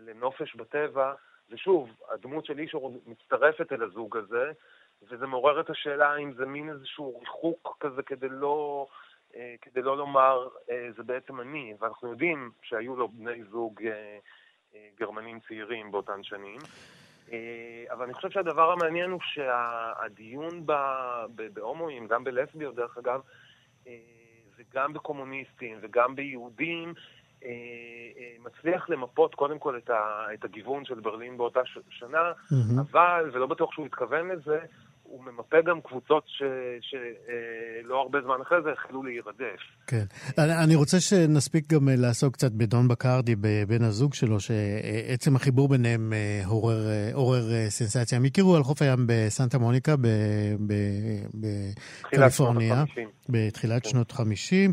לנופש 0.00 0.56
בטבע, 0.56 1.14
ושוב, 1.50 1.90
הדמות 2.10 2.44
של 2.46 2.58
אישור 2.58 3.00
מצטרפת 3.06 3.72
אל 3.72 3.82
הזוג 3.82 4.16
הזה, 4.16 4.52
וזה 5.08 5.26
מעורר 5.26 5.60
את 5.60 5.70
השאלה 5.70 6.16
אם 6.16 6.32
זה 6.32 6.46
מין 6.46 6.70
איזשהו 6.70 7.20
ריחוק 7.20 7.76
כזה 7.80 8.02
כדי 8.02 8.28
לא, 8.28 8.86
כדי 9.60 9.82
לא 9.82 9.96
לומר 9.96 10.48
זה 10.96 11.02
בעצם 11.02 11.40
אני, 11.40 11.74
ואנחנו 11.80 12.10
יודעים 12.10 12.50
שהיו 12.62 12.96
לו 12.96 13.08
בני 13.08 13.44
זוג 13.44 13.82
גרמנים 14.98 15.40
צעירים 15.48 15.90
באותן 15.90 16.22
שנים. 16.22 16.60
אה, 17.32 17.84
אבל 17.92 18.04
אני 18.04 18.14
חושב 18.14 18.30
שהדבר 18.30 18.72
המעניין 18.72 19.10
הוא 19.10 19.20
שהדיון 19.22 20.66
בהומואים, 21.54 22.06
גם 22.06 22.24
בלסביות 22.24 22.74
דרך 22.74 22.98
אגב, 22.98 23.20
אה, 23.86 23.92
וגם 24.58 24.92
בקומוניסטים 24.92 25.78
וגם 25.80 26.14
ביהודים, 26.14 26.94
אה, 27.44 27.50
מצליח 28.44 28.90
למפות 28.90 29.34
קודם 29.34 29.58
כל 29.58 29.78
את 30.34 30.44
הגיוון 30.44 30.84
של 30.84 31.00
ברלין 31.00 31.36
באותה 31.36 31.60
שנה. 31.90 32.32
אבל, 32.80 33.30
ולא 33.32 33.46
בטוח 33.46 33.72
שהוא 33.72 33.86
התכוון 33.86 34.28
לזה, 34.28 34.60
הוא 35.10 35.24
ממפה 35.24 35.56
גם 35.66 35.80
קבוצות 35.80 36.24
שלא 36.80 37.94
אה, 37.94 38.00
הרבה 38.00 38.18
זמן 38.24 38.34
אחרי 38.42 38.58
זה 38.64 38.70
החלו 38.72 39.02
להירדף. 39.02 39.60
כן. 39.86 40.04
אני 40.38 40.74
רוצה 40.74 41.00
שנספיק 41.00 41.72
גם 41.72 41.88
אה, 41.88 41.94
לעסוק 41.96 42.34
קצת 42.34 42.52
בדון 42.52 42.88
בקרדי, 42.88 43.34
בבן 43.40 43.82
הזוג 43.82 44.14
שלו, 44.14 44.40
שעצם 44.40 45.36
החיבור 45.36 45.68
ביניהם 45.68 46.12
אה, 46.12 46.42
עורר, 46.46 46.78
עורר 47.12 47.42
סנסציה. 47.68 48.18
הם 48.18 48.24
הכירו 48.24 48.56
על 48.56 48.62
חוף 48.62 48.82
הים 48.82 49.06
בסנטה 49.06 49.58
מוניקה 49.58 49.94
בקליפורניה, 51.34 52.84
בתחילת 53.28 53.82
כן. 53.82 53.88
שנות 53.88 54.12
50. 54.12 54.72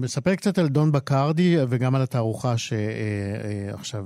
מספר 0.00 0.34
קצת 0.34 0.58
על 0.58 0.68
דון 0.68 0.92
בקרדי 0.92 1.56
וגם 1.68 1.94
על 1.94 2.02
התערוכה 2.02 2.54
שעכשיו 2.58 4.04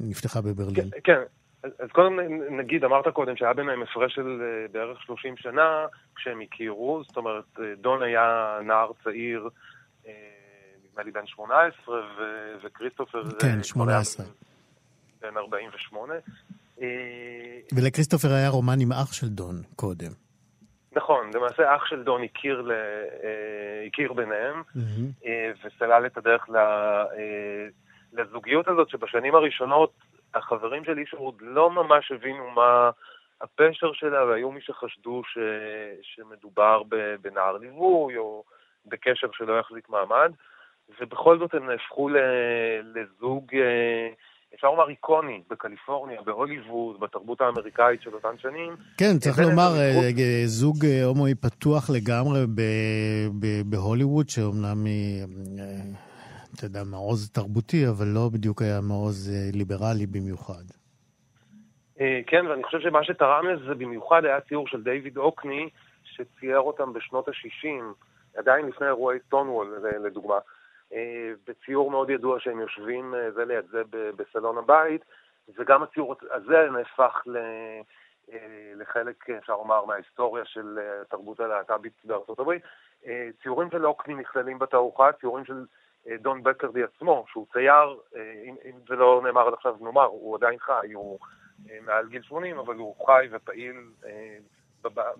נפתחה 0.00 0.40
בברלין. 0.40 0.90
כן, 0.90 0.98
כן. 1.04 1.41
אז 1.62 1.90
קודם 1.92 2.18
נגיד, 2.58 2.84
אמרת 2.84 3.08
קודם 3.08 3.36
שהיה 3.36 3.52
ביניהם 3.52 3.82
הפרש 3.82 4.14
של 4.14 4.42
אה, 4.42 4.68
בערך 4.72 5.02
30 5.02 5.36
שנה 5.36 5.86
כשהם 6.16 6.40
הכירו, 6.40 7.02
זאת 7.06 7.16
אומרת, 7.16 7.44
אה, 7.60 7.64
דון 7.76 8.02
היה 8.02 8.58
נער 8.64 8.90
צעיר, 9.04 9.48
אה, 10.06 10.12
נדמה 10.84 11.02
לי 11.02 11.10
בן 11.10 11.26
18, 11.26 11.96
וכריסטופר... 12.64 13.22
כן, 13.40 13.62
18. 13.62 14.26
בן 15.20 15.36
48. 15.36 16.14
ולכריסטופר 17.72 18.28
היה 18.28 18.48
רומן 18.48 18.80
עם 18.80 18.92
אח 18.92 19.12
של 19.12 19.28
דון 19.28 19.54
קודם. 19.76 20.10
נכון, 20.92 21.30
למעשה 21.34 21.76
אח 21.76 21.86
של 21.86 22.02
דון 22.02 22.22
הכיר, 22.22 22.60
ל... 22.60 22.72
הכיר 23.86 24.12
ביניהם, 24.12 24.62
mm-hmm. 24.76 25.28
וסלל 25.64 26.06
את 26.06 26.16
הדרך 26.16 26.48
לזוגיות 28.12 28.68
הזאת, 28.68 28.88
שבשנים 28.88 29.34
הראשונות 29.34 29.92
החברים 30.34 30.84
של 30.84 30.98
אישרוד 30.98 31.34
לא 31.40 31.70
ממש 31.70 32.12
הבינו 32.12 32.50
מה 32.50 32.90
הפשר 33.40 33.92
שלה, 33.92 34.24
והיו 34.24 34.52
מי 34.52 34.60
שחשדו 34.60 35.22
ש... 35.24 35.38
שמדובר 36.02 36.82
בנער 37.22 37.56
ליווי 37.56 38.16
או 38.16 38.44
בקשר 38.86 39.28
שלא 39.32 39.58
יחזיק 39.58 39.88
מעמד, 39.88 40.32
ובכל 41.00 41.38
זאת 41.38 41.54
הם 41.54 41.70
נהפכו 41.70 42.08
ל... 42.08 42.16
לזוג, 42.94 43.44
אה, 43.54 44.08
אפשר 44.54 44.66
לומר 44.66 44.88
איקוני, 44.88 45.42
בקליפורניה, 45.50 46.22
בהוליווד, 46.22 47.00
בתרבות 47.00 47.40
האמריקאית 47.40 48.02
של 48.02 48.14
אותן 48.14 48.38
שנים. 48.38 48.76
כן, 48.98 49.18
צריך 49.18 49.38
לומר, 49.38 49.70
אה, 49.76 50.10
אה, 50.18 50.42
זוג 50.46 50.76
הומואי 51.04 51.34
פתוח 51.34 51.90
לגמרי 51.90 52.40
בהוליווד, 53.64 54.28
שאומנם 54.28 54.84
היא... 54.84 55.24
אתה 56.62 56.70
יודע, 56.70 56.84
מעוז 56.90 57.30
תרבותי, 57.30 57.88
אבל 57.88 58.06
לא 58.06 58.28
בדיוק 58.32 58.62
היה 58.62 58.80
מעוז 58.80 59.30
אה, 59.30 59.50
ליברלי 59.52 60.06
במיוחד. 60.06 60.64
אה, 62.00 62.20
כן, 62.26 62.46
ואני 62.46 62.62
חושב 62.62 62.80
שמה 62.80 63.04
שתרם 63.04 63.46
לזה 63.48 63.74
במיוחד 63.74 64.24
היה 64.24 64.40
ציור 64.40 64.68
של 64.68 64.82
דיוויד 64.82 65.16
אוקני, 65.16 65.68
שצייר 66.04 66.60
אותם 66.60 66.92
בשנות 66.92 67.28
ה-60, 67.28 67.68
עדיין 68.36 68.66
לפני 68.66 68.86
אירועי 68.86 69.18
סטונוול, 69.26 69.78
לדוגמה, 70.04 70.38
אה, 70.92 71.32
בציור 71.46 71.90
מאוד 71.90 72.10
ידוע 72.10 72.40
שהם 72.40 72.60
יושבים 72.60 73.14
זה 73.34 73.44
ליד 73.44 73.64
זה 73.70 73.82
בסלון 74.16 74.58
הבית, 74.58 75.04
וגם 75.58 75.82
הציור 75.82 76.16
הזה 76.30 76.68
נהפך 76.72 77.22
ל... 77.26 77.38
לחלק, 78.76 79.30
אפשר 79.30 79.52
לומר, 79.52 79.84
מההיסטוריה 79.84 80.44
של 80.44 80.78
התרבות 81.02 81.40
הלהט"בית 81.40 81.92
בארצות 82.04 82.38
הברית. 82.38 82.62
ציורים 83.42 83.70
של 83.70 83.86
אוקני 83.86 84.14
נכללים 84.14 84.58
בתערוכה, 84.58 85.12
ציורים 85.12 85.44
של 85.44 85.64
דון 86.20 86.42
בקרדי 86.42 86.82
עצמו, 86.82 87.24
שהוא 87.28 87.46
צייר, 87.52 87.98
אה, 88.16 88.42
אם, 88.44 88.54
אם 88.64 88.78
זה 88.88 88.96
לא 88.96 89.20
נאמר 89.24 89.46
עד 89.48 89.54
עכשיו, 89.54 89.76
נאמר, 89.80 90.04
הוא 90.04 90.36
עדיין 90.36 90.58
חי, 90.58 90.92
הוא 90.92 91.18
אה, 91.70 91.78
מעל 91.86 92.08
גיל 92.08 92.22
80, 92.22 92.58
אבל 92.58 92.74
הוא 92.74 93.06
חי 93.06 93.28
ופעיל 93.30 93.76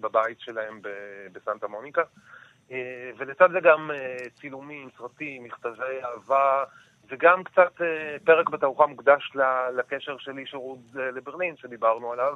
בבית 0.00 0.40
שלהם 0.40 0.80
בסנטה 1.32 1.68
מוניקה. 1.68 2.02
ולצד 3.18 3.52
זה 3.52 3.60
גם 3.60 3.90
צילומים, 4.40 4.88
סרטים, 4.98 5.44
מכתבי 5.44 6.02
אהבה, 6.04 6.64
וגם 7.08 7.44
קצת 7.44 7.72
פרק 8.24 8.48
בתערוכה 8.48 8.86
מוקדש 8.86 9.32
לקשר 9.76 10.18
של 10.18 10.38
איש 10.38 10.50
שירות 10.50 10.78
לברלין, 10.94 11.56
שדיברנו 11.56 12.12
עליו, 12.12 12.34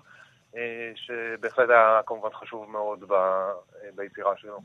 שבהחלט 0.94 1.68
היה 1.68 2.00
כמובן 2.06 2.30
חשוב 2.32 2.70
מאוד 2.70 3.04
ביצירה 3.94 4.36
שלו. 4.36 4.60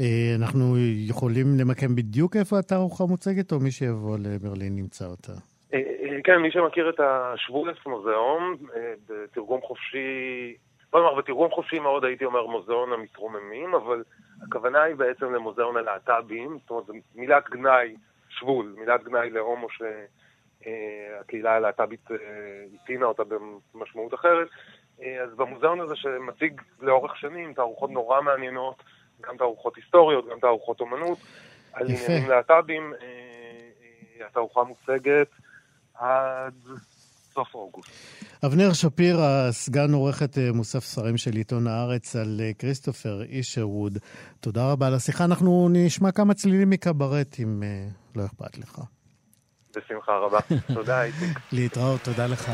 אה, 0.00 0.34
אנחנו 0.38 0.74
יכולים 1.08 1.46
למקם 1.60 1.96
בדיוק 1.96 2.36
איפה 2.36 2.58
התערוכה 2.58 3.04
מוצגת, 3.04 3.52
או 3.52 3.60
מי 3.60 3.70
שיבוא 3.70 4.16
לברלין 4.18 4.78
ימצא 4.78 5.04
אותה? 5.04 5.32
אה, 5.74 5.78
אה, 5.78 6.22
כן, 6.24 6.36
מי 6.36 6.50
שמכיר 6.50 6.90
את 6.90 7.00
השבולס 7.00 7.76
מוזיאון, 7.86 8.56
בתרגום 9.08 9.60
חופשי, 9.60 10.54
בוא 10.92 11.00
נאמר, 11.00 11.14
בתרגום 11.14 11.50
חופשי 11.50 11.78
מאוד 11.78 12.04
הייתי 12.04 12.24
אומר 12.24 12.46
מוזיאון 12.46 12.92
המתרוממים, 12.92 13.74
אבל 13.74 14.02
הכוונה 14.42 14.82
היא 14.82 14.94
בעצם 14.94 15.34
למוזיאון 15.34 15.76
הלהט"בים, 15.76 16.58
זאת 16.60 16.70
אומרת, 16.70 16.84
מילת 17.14 17.50
גנאי, 17.50 17.94
שבול, 18.28 18.74
מילת 18.78 19.04
גנאי 19.04 19.30
להומו 19.30 19.66
שהקהילה 20.62 21.54
הלהט"בית 21.54 22.08
הטעינה 22.74 23.06
אותה 23.06 23.22
במשמעות 23.74 24.14
אחרת. 24.14 24.48
אז 25.22 25.34
במוזיאון 25.36 25.80
הזה 25.80 25.96
שמציג 25.96 26.60
לאורך 26.80 27.16
שנים 27.16 27.54
תערוכות 27.54 27.90
נורא 27.90 28.20
מעניינות, 28.22 28.82
גם 29.28 29.36
תערוכות 29.36 29.76
היסטוריות, 29.76 30.24
גם 30.30 30.38
תערוכות 30.40 30.80
אומנות, 30.80 31.18
על 31.72 31.86
עניינים 31.90 32.30
להט"בים. 32.30 32.94
אה, 32.94 33.06
אה, 34.20 34.26
התערוכה 34.26 34.60
מוצגת 34.62 35.28
עד 35.94 36.54
סוף 37.34 37.54
אוגוסט. 37.54 37.90
אבנר 38.46 38.72
שפירא, 38.72 39.50
סגן 39.50 39.92
עורכת 39.92 40.38
אה, 40.38 40.52
מוסף 40.52 40.84
ספרים 40.84 41.16
של 41.16 41.32
עיתון 41.32 41.66
הארץ 41.66 42.16
על 42.16 42.40
כריסטופר 42.58 43.22
אישרווד, 43.22 43.98
תודה 44.40 44.72
רבה 44.72 44.86
על 44.86 44.94
השיחה. 44.94 45.24
אנחנו 45.24 45.68
נשמע 45.72 46.12
כמה 46.12 46.34
צלילים 46.34 46.70
מקברט, 46.70 47.36
אם 47.42 47.62
לא 48.16 48.26
אכפת 48.26 48.58
לך. 48.58 48.80
בשמחה 49.76 50.12
רבה. 50.12 50.38
תודה, 50.74 51.02
איציק. 51.02 51.38
להתראות, 51.52 52.00
תודה 52.00 52.26
לך. 52.26 52.50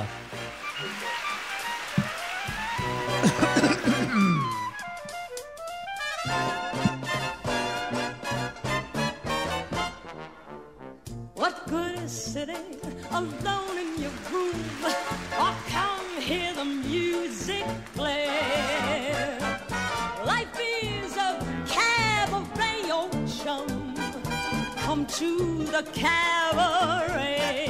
The 25.82 25.90
cabaret. 25.92 27.68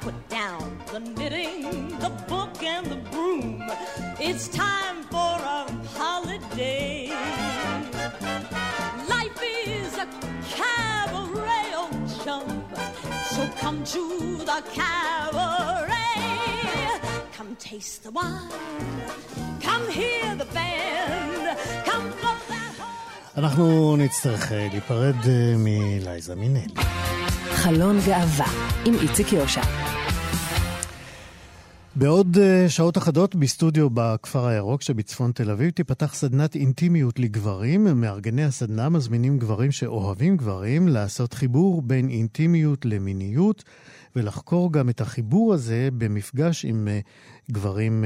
Put 0.00 0.28
down 0.30 0.80
the 0.90 1.00
knitting, 1.00 1.98
the 1.98 2.08
book, 2.28 2.62
and 2.62 2.86
the 2.86 2.96
broom. 3.10 3.62
It's 4.18 4.48
time 4.48 5.02
for 5.10 5.36
a 5.58 5.70
holiday. 5.98 7.08
Life 9.06 9.42
is 9.66 9.98
a 9.98 10.06
cabaret, 10.56 11.72
oh 11.74 11.90
chum. 12.24 12.64
So 13.32 13.46
come 13.58 13.84
to 13.84 14.38
the 14.38 14.62
cabaret. 14.72 15.92
Come 17.36 17.54
taste 17.56 18.04
the 18.04 18.12
wine. 18.12 18.50
Come 19.60 19.86
hear 19.90 20.34
the 20.36 20.46
band. 20.46 21.58
Come 21.84 22.10
that 22.22 22.38
horn. 22.48 22.59
אנחנו 23.36 23.96
נצטרך 23.96 24.52
אה, 24.52 24.68
להיפרד 24.70 25.14
אה, 25.28 25.54
מלייזה 25.58 26.34
מינלי. 26.34 26.66
חלון 27.50 27.98
גאווה 28.06 28.46
עם 28.86 28.94
איציק 28.94 29.32
יושע. 29.32 29.62
בעוד 31.96 32.38
אה, 32.40 32.68
שעות 32.68 32.98
אחדות 32.98 33.34
בסטודיו 33.34 33.90
בכפר 33.90 34.46
הירוק 34.46 34.82
שבצפון 34.82 35.32
תל 35.32 35.50
אביב 35.50 35.70
תיפתח 35.70 36.14
סדנת 36.14 36.54
אינטימיות 36.54 37.18
לגברים. 37.18 38.00
מארגני 38.00 38.44
הסדנה 38.44 38.88
מזמינים 38.88 39.38
גברים 39.38 39.72
שאוהבים 39.72 40.36
גברים 40.36 40.88
לעשות 40.88 41.34
חיבור 41.34 41.82
בין 41.82 42.08
אינטימיות 42.08 42.84
למיניות 42.84 43.64
ולחקור 44.16 44.72
גם 44.72 44.88
את 44.88 45.00
החיבור 45.00 45.54
הזה 45.54 45.88
במפגש 45.98 46.64
עם 46.64 46.88
גברים 47.50 48.04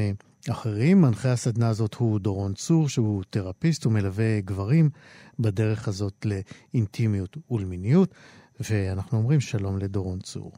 אחרים. 0.50 1.00
מנחה 1.00 1.32
הסדנה 1.32 1.68
הזאת 1.68 1.94
הוא 1.94 2.20
דורון 2.20 2.54
צור, 2.54 2.88
שהוא 2.88 3.22
תרפיסט 3.30 3.86
ומלווה 3.86 4.40
גברים 4.40 4.90
בדרך 5.38 5.88
הזאת 5.88 6.26
לאינטימיות 6.26 7.36
ולמיניות. 7.50 8.14
ואנחנו 8.60 9.18
אומרים 9.18 9.40
שלום 9.40 9.78
לדורון 9.78 10.18
צור. 10.18 10.52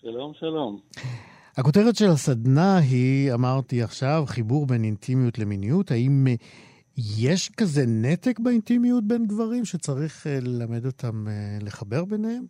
שלום, 0.00 0.32
שלום. 0.34 0.80
הכותרת 1.56 1.96
של 1.96 2.08
הסדנה 2.08 2.78
היא, 2.78 3.32
אמרתי 3.34 3.82
עכשיו, 3.82 4.24
חיבור 4.26 4.66
בין 4.66 4.84
אינטימיות 4.84 5.38
למיניות. 5.38 5.90
האם 5.90 6.26
אה, 6.28 6.34
יש 7.18 7.50
כזה 7.56 7.82
נתק 7.86 8.38
באינטימיות 8.38 9.04
בין 9.04 9.26
גברים 9.26 9.64
שצריך 9.64 10.26
אה, 10.26 10.38
ללמד 10.42 10.86
אותם 10.86 11.28
אה, 11.28 11.58
לחבר 11.62 12.04
ביניהם? 12.04 12.44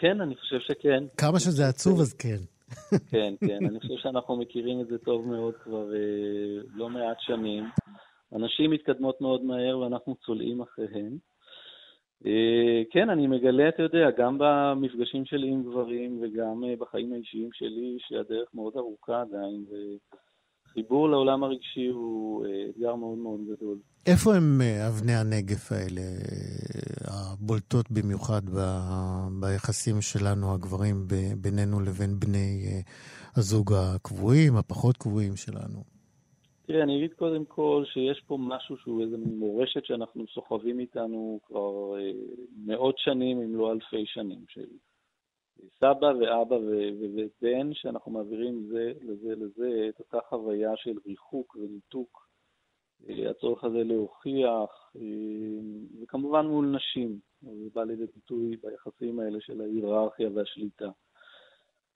כן, 0.00 0.20
אני 0.20 0.34
חושב 0.36 0.56
שכן. 0.60 1.04
כמה 1.16 1.40
שזה 1.40 1.68
עצוב, 1.68 2.00
אז 2.00 2.12
כן. 2.12 2.38
כן, 3.10 3.34
כן. 3.46 3.66
אני 3.66 3.80
חושב 3.80 3.96
שאנחנו 3.96 4.36
מכירים 4.36 4.80
את 4.80 4.86
זה 4.86 4.98
טוב 4.98 5.28
מאוד 5.28 5.54
כבר 5.54 5.94
אה, 5.94 6.62
לא 6.74 6.88
מעט 6.88 7.16
שנים. 7.20 7.64
אנשים 8.32 8.70
מתקדמות 8.70 9.20
מאוד 9.20 9.44
מהר 9.44 9.78
ואנחנו 9.78 10.16
צולעים 10.26 10.60
אחריהם. 10.60 11.18
אה, 12.26 12.82
כן, 12.90 13.10
אני 13.10 13.26
מגלה, 13.26 13.68
אתה 13.68 13.82
יודע, 13.82 14.10
גם 14.10 14.36
במפגשים 14.38 15.24
שלי 15.24 15.48
עם 15.48 15.62
גברים 15.62 16.18
וגם 16.22 16.64
אה, 16.64 16.74
בחיים 16.78 17.12
האישיים 17.12 17.48
שלי, 17.52 17.96
שהדרך 17.98 18.48
מאוד 18.54 18.76
ארוכה 18.76 19.20
עדיין, 19.20 19.64
וחיבור 20.74 21.08
לעולם 21.08 21.44
הרגשי 21.44 21.86
הוא 21.86 22.46
אה, 22.46 22.50
אתגר 22.70 22.94
מאוד 22.94 23.18
מאוד 23.18 23.40
גדול. 23.40 23.78
איפה 24.06 24.34
הם 24.34 24.60
אה, 24.62 24.88
אבני 24.88 25.12
הנגף 25.12 25.72
האלה, 25.72 26.00
אה, 26.00 27.32
הבולטות 27.32 27.90
במיוחד 27.90 28.42
ב- 28.56 29.40
ביחסים 29.40 30.00
שלנו, 30.00 30.54
הגברים, 30.54 30.96
ב- 31.06 31.34
בינינו 31.42 31.80
לבין 31.80 32.20
בני 32.20 32.82
הזוג 33.36 33.72
הקבועים, 33.72 34.56
הפחות 34.56 34.96
קבועים 34.96 35.36
שלנו? 35.36 35.94
תראה, 36.66 36.82
אני 36.82 36.98
אגיד 36.98 37.12
קודם 37.12 37.44
כל 37.44 37.84
שיש 37.92 38.22
פה 38.26 38.38
משהו 38.40 38.76
שהוא 38.76 39.02
איזה 39.02 39.16
מורשת 39.18 39.84
שאנחנו 39.84 40.24
סוחבים 40.34 40.80
איתנו 40.80 41.40
כבר 41.46 41.98
אה, 41.98 42.10
מאות 42.66 42.98
שנים, 42.98 43.42
אם 43.42 43.56
לא 43.56 43.72
אלפי 43.72 44.04
שנים, 44.06 44.44
של 44.48 44.64
סבא 45.78 46.12
ואבא 46.20 46.54
ובן, 47.00 47.74
שאנחנו 47.74 48.12
מעבירים 48.12 48.66
זה 48.72 48.92
לזה 49.00 49.34
לזה 49.36 49.86
את 49.88 49.98
אותה 49.98 50.18
חוויה 50.28 50.76
של 50.76 50.98
ריחוק 51.06 51.56
וניתוק, 51.56 52.28
אה, 53.08 53.30
הצורך 53.30 53.64
הזה 53.64 53.84
להוכיח, 53.84 54.92
אה, 54.96 55.00
וכמובן 56.02 56.46
מול 56.46 56.66
נשים, 56.66 57.18
זה 57.42 57.68
בא 57.74 57.84
לידי 57.84 58.06
ביטוי 58.14 58.56
ביחסים 58.56 59.20
האלה 59.20 59.40
של 59.40 59.60
ההיררכיה 59.60 60.28
והשליטה. 60.34 60.90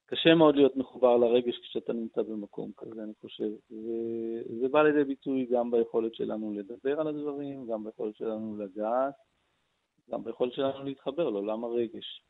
קשה 0.07 0.35
מאוד 0.35 0.57
להיות 0.57 0.77
מחובר 0.77 1.17
לרגש 1.17 1.59
כשאתה 1.59 1.93
נמצא 1.93 2.23
במקום 2.23 2.73
כזה, 2.77 3.03
אני 3.03 3.13
חושב. 3.21 3.51
וזה 3.71 4.69
בא 4.69 4.83
לידי 4.83 5.05
ביטוי 5.05 5.47
גם 5.47 5.71
ביכולת 5.71 6.15
שלנו 6.15 6.55
לדבר 6.55 7.01
על 7.01 7.09
הדברים, 7.09 7.67
גם 7.67 7.85
ביכולת 7.85 8.17
שלנו 8.17 8.57
לגעת, 8.57 9.15
גם 10.11 10.25
ביכולת 10.25 10.53
שלנו 10.53 10.85
להתחבר 10.85 11.31
לעולם 11.31 11.65
הרגש. 11.65 12.23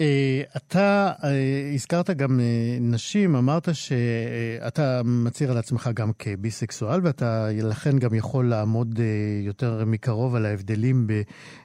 אה, 0.00 0.42
אתה 0.56 1.12
אה, 1.24 1.70
הזכרת 1.74 2.10
גם 2.10 2.40
אה, 2.40 2.78
נשים, 2.80 3.36
אמרת 3.36 3.68
שאתה 3.72 5.02
מצהיר 5.04 5.50
על 5.50 5.58
עצמך 5.58 5.90
גם 5.94 6.10
כביסקסואל, 6.18 7.00
ואתה 7.02 7.48
לכן 7.62 7.98
גם 7.98 8.14
יכול 8.14 8.48
לעמוד 8.48 9.00
יותר 9.42 9.84
מקרוב 9.84 10.34
על 10.34 10.46
ההבדלים 10.46 11.06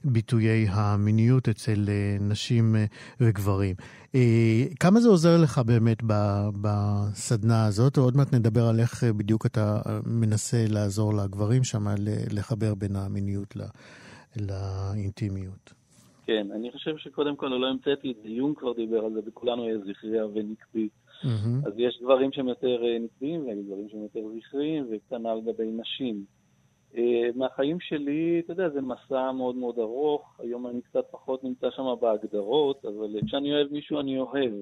בביטויי 0.03 0.67
המיניות 0.69 1.49
אצל 1.49 1.89
נשים 2.19 2.75
וגברים. 3.19 3.75
כמה 4.79 5.01
זה 5.01 5.07
עוזר 5.07 5.37
לך 5.37 5.57
באמת 5.57 5.97
בסדנה 6.61 7.65
הזאת? 7.65 7.97
עוד 7.97 8.17
מעט 8.17 8.33
נדבר 8.33 8.67
על 8.67 8.79
איך 8.79 9.03
בדיוק 9.03 9.45
אתה 9.45 9.81
מנסה 10.05 10.65
לעזור 10.67 11.13
לגברים 11.13 11.63
שם 11.63 11.87
לחבר 12.29 12.75
בין 12.75 12.95
המיניות 12.95 13.55
לאינטימיות. 14.41 15.73
כן, 16.25 16.47
אני 16.51 16.71
חושב 16.71 16.97
שקודם 16.97 17.35
כל 17.35 17.47
לא 17.47 17.67
המצאתי 17.67 18.11
את 18.11 18.15
זה, 18.23 18.29
יום 18.29 18.55
כבר 18.55 18.73
דיבר 18.73 19.05
על 19.05 19.13
זה, 19.13 19.19
וכולנו 19.25 19.63
היה 19.63 19.77
זכריה 19.77 20.25
ונקבי. 20.25 20.89
Mm-hmm. 21.23 21.67
אז 21.67 21.73
יש 21.77 21.99
דברים 22.01 22.31
שהם 22.31 22.47
יותר 22.47 22.85
אה, 22.85 22.99
נקביים, 22.99 23.45
ויש 23.45 23.57
דברים 23.65 23.89
שהם 23.89 24.01
יותר 24.01 24.19
זכריים, 24.39 24.87
וכנ"ל 24.91 25.33
לגבי 25.33 25.71
נשים. 25.71 26.25
אה, 26.97 27.29
מהחיים 27.35 27.79
שלי, 27.79 28.41
אתה 28.45 28.53
יודע, 28.53 28.69
זה 28.69 28.81
מסע 28.81 29.31
מאוד 29.31 29.55
מאוד 29.55 29.79
ארוך, 29.79 30.39
היום 30.39 30.67
אני 30.67 30.81
קצת 30.81 31.05
פחות 31.11 31.43
נמצא 31.43 31.67
שם 31.71 31.95
בהגדרות, 32.01 32.85
אבל 32.85 33.15
כשאני 33.25 33.53
אוהב 33.53 33.71
מישהו 33.71 33.99
אני 33.99 34.19
אוהב. 34.19 34.53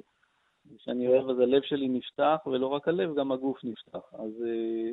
כשאני 0.77 1.07
אוהב 1.07 1.29
אז 1.29 1.39
הלב 1.39 1.61
שלי 1.61 1.87
נפתח, 1.87 2.37
ולא 2.47 2.67
רק 2.67 2.87
הלב, 2.87 3.15
גם 3.15 3.31
הגוף 3.31 3.63
נפתח. 3.63 4.13
אז 4.13 4.43
אה, 4.45 4.91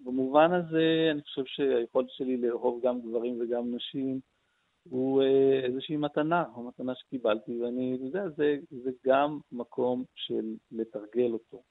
במובן 0.00 0.52
הזה, 0.52 1.08
אני 1.10 1.22
חושב 1.22 1.44
שהיכולת 1.46 2.10
שלי 2.10 2.36
לאהוב 2.36 2.80
גם 2.82 3.00
גברים 3.00 3.38
וגם 3.40 3.74
נשים, 3.74 4.20
הוא 4.90 5.22
אה, 5.22 5.60
איזושהי 5.64 5.96
מתנה, 5.96 6.44
או 6.54 6.62
מתנה 6.62 6.94
שקיבלתי, 6.94 7.62
ואני, 7.62 7.98
יודע, 8.00 8.28
זה, 8.28 8.56
זה 8.70 8.90
גם 9.06 9.38
מקום 9.52 10.04
של 10.14 10.54
לתרגל 10.72 11.32
אותו. 11.32 11.62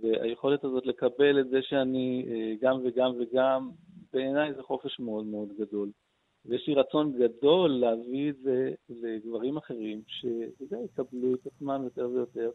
והיכולת 0.00 0.64
הזאת 0.64 0.86
לקבל 0.86 1.40
את 1.40 1.48
זה 1.48 1.62
שאני 1.62 2.26
אה, 2.28 2.54
גם 2.60 2.80
וגם 2.84 3.12
וגם, 3.18 3.70
בעיניי 4.12 4.54
זה 4.54 4.62
חופש 4.62 5.00
מאוד 5.00 5.26
מאוד 5.26 5.48
גדול. 5.58 5.90
ויש 6.44 6.68
לי 6.68 6.74
רצון 6.74 7.12
גדול 7.18 7.70
להביא 7.70 8.30
את 8.30 8.36
זה 8.36 8.74
לגברים 8.88 9.56
אחרים, 9.56 10.02
שאתה 10.06 10.64
יודע, 10.64 10.76
יקבלו 10.84 11.34
את 11.34 11.46
עצמם 11.46 11.80
יותר 11.84 12.08
ויותר. 12.10 12.50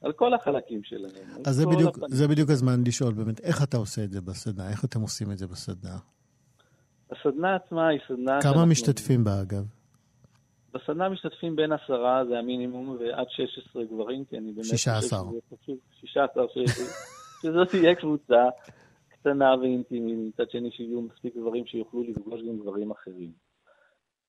על 0.00 0.12
כל 0.12 0.34
החלקים 0.34 0.82
שלהם. 0.84 1.42
אז 1.46 1.54
זה 1.54 1.66
בדיוק, 1.66 1.96
הפנים. 1.96 2.08
זה 2.10 2.28
בדיוק 2.28 2.50
הזמן 2.50 2.84
לשאול 2.86 3.14
באמת, 3.14 3.40
איך 3.40 3.62
אתה 3.62 3.76
עושה 3.76 4.04
את 4.04 4.10
זה 4.10 4.20
בסדנה? 4.20 4.70
איך 4.70 4.84
אתם 4.84 5.00
עושים 5.00 5.32
את 5.32 5.38
זה 5.38 5.46
בסדנה? 5.46 5.96
הסדנה 7.12 7.56
עצמה 7.56 7.88
היא 7.88 8.00
סדנה... 8.08 8.42
כמה 8.42 8.52
שאנחנו... 8.52 8.66
משתתפים 8.66 9.24
בה, 9.24 9.42
אגב? 9.42 9.64
בסדנה 10.74 11.08
משתתפים 11.08 11.56
בין 11.56 11.72
עשרה, 11.72 12.22
זה 12.28 12.38
המינימום, 12.38 12.96
ועד 13.00 13.26
16 13.30 13.84
גברים, 13.84 14.24
כי 14.24 14.38
אני 14.38 14.52
באמת... 14.52 14.64
16. 14.64 15.18
16, 16.00 16.44
ש... 16.48 16.58
שזאת 17.42 17.68
תהיה 17.68 17.94
קבוצה 17.94 18.44
קטנה 19.08 19.54
ואינטימית, 19.60 20.18
מצד 20.28 20.50
שני 20.50 20.70
שיהיו 20.70 21.02
מספיק 21.02 21.36
גברים 21.36 21.66
שיוכלו 21.66 22.02
לפגוש 22.02 22.40
גם 22.48 22.58
גברים 22.58 22.90
אחרים. 22.90 23.47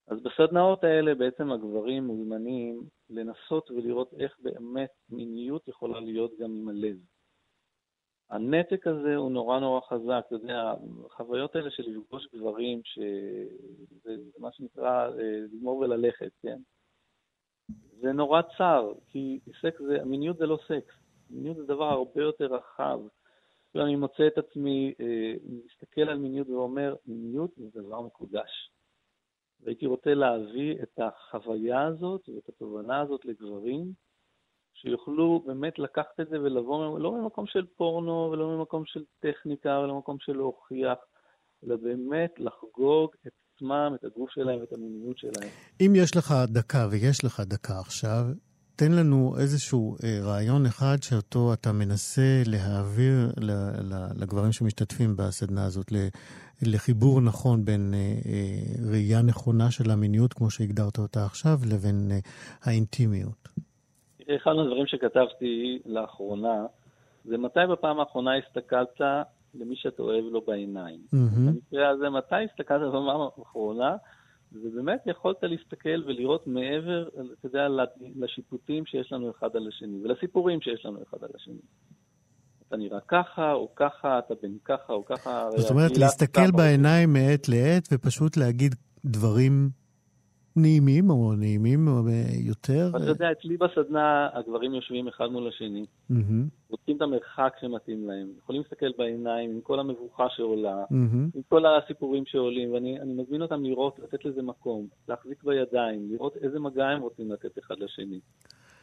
אז 0.09 0.17
בסדנאות 0.23 0.83
האלה 0.83 1.15
בעצם 1.15 1.51
הגברים 1.51 2.03
מוזמנים 2.03 2.83
לנסות 3.09 3.71
ולראות 3.71 4.13
איך 4.19 4.37
באמת 4.39 4.89
מיניות 5.09 5.67
יכולה 5.67 5.99
להיות 5.99 6.31
גם 6.39 6.51
עם 6.55 6.69
הלב. 6.69 6.97
הנתק 8.29 8.87
הזה 8.87 9.15
הוא 9.15 9.31
נורא 9.31 9.59
נורא 9.59 9.81
חזק, 9.81 10.23
אתה 10.27 10.35
יודע, 10.35 10.73
החוויות 11.05 11.55
האלה 11.55 11.71
של 11.71 11.83
לפגוש 11.87 12.27
גברים, 12.35 12.81
שזה 12.83 14.15
מה 14.37 14.51
שנקרא 14.51 15.07
אה, 15.07 15.39
לגמור 15.53 15.77
וללכת, 15.77 16.31
כן? 16.41 16.57
זה 18.01 18.11
נורא 18.11 18.41
צר, 18.57 18.93
כי 19.07 19.39
סקס 19.61 19.81
זה, 19.81 19.97
מיניות 20.05 20.37
זה 20.37 20.45
לא 20.45 20.59
סקס, 20.67 20.95
מיניות 21.29 21.57
זה 21.57 21.63
דבר 21.63 21.85
הרבה 21.85 22.21
יותר 22.21 22.45
רחב. 22.45 22.99
כאילו 23.71 23.85
אני 23.85 23.95
מוצא 23.95 24.27
את 24.27 24.37
עצמי 24.37 24.93
אה, 24.99 25.33
מסתכל 25.43 26.01
על 26.01 26.17
מיניות 26.17 26.49
ואומר, 26.49 26.95
מיניות 27.05 27.51
זה 27.57 27.81
דבר 27.81 28.01
מקודש. 28.01 28.71
והייתי 29.63 29.85
רוצה 29.85 30.13
להביא 30.13 30.75
את 30.83 30.99
החוויה 30.99 31.85
הזאת 31.85 32.29
ואת 32.29 32.49
התובנה 32.49 33.01
הזאת 33.01 33.25
לגברים, 33.25 33.93
שיוכלו 34.73 35.43
באמת 35.45 35.79
לקחת 35.79 36.19
את 36.21 36.29
זה 36.29 36.41
ולבוא, 36.41 36.99
לא 36.99 37.11
ממקום 37.11 37.45
של 37.47 37.65
פורנו 37.77 38.29
ולא 38.31 38.57
ממקום 38.57 38.83
של 38.85 39.03
טכניקה 39.19 39.79
ולא 39.83 39.95
ממקום 39.95 40.17
של 40.19 40.33
להוכיח, 40.33 40.97
אלא 41.63 41.75
באמת 41.75 42.33
לחגוג 42.37 43.11
את 43.27 43.33
עצמם, 43.55 43.91
את 43.95 44.03
הגוף 44.03 44.29
שלהם 44.29 44.59
ואת 44.59 44.73
המיניות 44.73 45.17
שלהם. 45.17 45.49
אם 45.81 45.93
יש 45.95 46.17
לך 46.17 46.33
דקה, 46.47 46.87
ויש 46.91 47.25
לך 47.25 47.39
דקה 47.39 47.79
עכשיו, 47.79 48.25
תן 48.79 48.91
לנו 48.91 49.35
איזשהו 49.39 49.95
אה, 50.03 50.19
רעיון 50.23 50.65
אחד 50.65 50.97
שאותו 51.01 51.53
אתה 51.53 51.71
מנסה 51.71 52.43
להעביר 52.45 53.17
ל, 53.37 53.51
ל, 53.89 54.21
לגברים 54.21 54.51
שמשתתפים 54.51 55.15
בסדנה 55.17 55.65
הזאת, 55.65 55.91
ל, 55.91 55.95
לחיבור 56.61 57.21
נכון 57.21 57.65
בין 57.65 57.93
אה, 57.93 57.99
אה, 57.99 58.91
ראייה 58.91 59.21
נכונה 59.21 59.71
של 59.71 59.91
המיניות, 59.91 60.33
כמו 60.33 60.49
שהגדרת 60.49 60.97
אותה 60.97 61.25
עכשיו, 61.25 61.57
לבין 61.71 62.11
אה, 62.11 62.17
האינטימיות. 62.63 63.47
אחד 64.35 64.53
מהדברים 64.53 64.87
שכתבתי 64.87 65.79
לאחרונה, 65.85 66.65
זה 67.25 67.37
מתי 67.37 67.59
בפעם 67.71 67.99
האחרונה 67.99 68.31
הסתכלת 68.37 69.01
למי 69.53 69.75
שאתה 69.75 70.03
אוהב 70.03 70.25
לו 70.31 70.41
בעיניים. 70.47 70.99
Mm-hmm. 70.99 71.39
במקרה 71.39 71.89
הזה, 71.89 72.09
מתי 72.09 72.43
הסתכלת 72.51 72.81
בפעם 72.81 73.21
האחרונה, 73.39 73.95
ובאמת 74.53 74.99
יכולת 75.05 75.37
להסתכל 75.43 76.03
ולראות 76.05 76.47
מעבר, 76.47 77.07
אתה 77.07 77.47
יודע, 77.47 77.67
לשיפוטים 78.15 78.85
שיש 78.85 79.11
לנו 79.11 79.31
אחד 79.31 79.55
על 79.55 79.67
השני, 79.67 79.97
ולסיפורים 80.03 80.61
שיש 80.61 80.85
לנו 80.85 80.99
אחד 81.09 81.17
על 81.23 81.29
השני. 81.35 81.61
אתה 82.67 82.77
נראה 82.77 82.99
ככה, 83.07 83.53
או 83.53 83.75
ככה, 83.75 84.19
אתה 84.19 84.33
בן 84.41 84.57
ככה, 84.65 84.93
או 84.93 85.05
ככה. 85.05 85.49
זאת 85.57 85.71
אומרת, 85.71 85.97
להסתכל 85.97 86.51
בעיניים 86.51 87.13
מעת 87.13 87.49
לעת 87.49 87.87
ופשוט 87.91 88.37
להגיד 88.37 88.75
דברים 89.05 89.69
נעימים 90.55 91.09
או 91.09 91.33
נעימים 91.35 91.87
יותר? 92.31 92.91
אתה 92.95 93.05
יודע, 93.05 93.31
אצלי 93.31 93.57
בסדנה 93.57 94.29
הגברים 94.33 94.73
יושבים 94.73 95.07
אחד 95.07 95.27
מול 95.27 95.47
השני, 95.47 95.85
רוצים 96.69 96.97
את 96.97 97.01
המרחק 97.01 97.53
שמתאים 97.61 98.07
להם, 98.07 98.27
יכולים 98.37 98.61
להסתכל 98.61 98.91
בעיניים 98.97 99.51
עם 99.51 99.61
כל 99.61 99.79
המבוכה 99.79 100.25
שעולה, 100.35 100.83
עם 101.35 101.41
כל 101.49 101.63
הסיפורים 101.65 102.23
שעולים, 102.25 102.73
ואני 102.73 102.97
מזמין 103.05 103.41
אותם 103.41 103.63
לראות, 103.63 103.99
לתת 103.99 104.25
לזה 104.25 104.41
מקום, 104.41 104.87
להחזיק 105.07 105.43
בידיים, 105.43 106.07
לראות 106.11 106.37
איזה 106.41 106.59
מגע 106.59 106.85
הם 106.85 107.01
רוצים 107.01 107.31
לתת 107.31 107.59
אחד 107.59 107.75
לשני. 107.79 108.19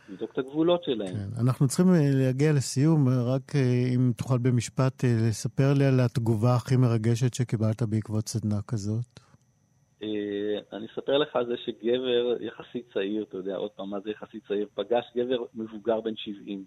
לבדוק 0.08 0.32
את 0.32 0.38
הגבולות 0.38 0.84
שלהם. 0.84 1.14
כן. 1.14 1.40
אנחנו 1.40 1.68
צריכים 1.68 1.94
אה, 1.94 2.10
להגיע 2.12 2.52
לסיום, 2.52 3.08
רק 3.08 3.56
אה, 3.56 3.90
אם 3.94 4.12
תוכל 4.16 4.38
במשפט 4.38 5.04
אה, 5.04 5.16
לספר 5.28 5.74
לי 5.74 5.84
על 5.84 6.00
התגובה 6.00 6.54
הכי 6.54 6.76
מרגשת 6.76 7.34
שקיבלת 7.34 7.82
בעקבות 7.82 8.28
סדנה 8.28 8.60
כזאת. 8.68 9.20
אה, 10.02 10.58
אני 10.72 10.86
אספר 10.86 11.18
לך 11.18 11.36
על 11.36 11.46
זה 11.46 11.56
שגבר 11.56 12.42
יחסית 12.42 12.92
צעיר, 12.92 13.22
אתה 13.22 13.36
יודע, 13.36 13.56
עוד 13.56 13.70
פעם, 13.70 13.90
מה 13.90 14.00
זה 14.00 14.10
יחסית 14.10 14.46
צעיר? 14.48 14.68
פגש 14.74 15.04
גבר 15.16 15.44
מבוגר 15.54 16.00
בן 16.00 16.16
70. 16.16 16.64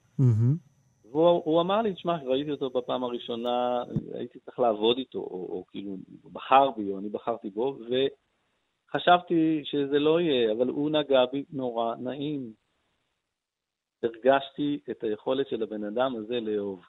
והוא 1.11 1.61
אמר 1.61 1.81
לי, 1.81 1.93
תשמע, 1.93 2.17
ראיתי 2.23 2.51
אותו 2.51 2.69
בפעם 2.69 3.03
הראשונה, 3.03 3.83
הייתי 4.13 4.39
צריך 4.39 4.59
לעבוד 4.59 4.97
איתו, 4.97 5.19
או, 5.19 5.47
או 5.49 5.65
כאילו, 5.67 5.97
הוא 6.21 6.31
בחר 6.31 6.71
בי, 6.71 6.91
או 6.91 6.99
אני 6.99 7.09
בחרתי 7.09 7.49
בו, 7.49 7.77
וחשבתי 8.89 9.61
שזה 9.63 9.99
לא 9.99 10.21
יהיה, 10.21 10.51
אבל 10.51 10.67
הוא 10.67 10.89
נגע 10.89 11.25
בי 11.25 11.43
נורא 11.51 11.95
נעים. 11.95 12.53
הרגשתי 14.03 14.79
את 14.91 15.03
היכולת 15.03 15.47
של 15.47 15.63
הבן 15.63 15.83
אדם 15.83 16.15
הזה 16.15 16.39
לאהוב. 16.39 16.85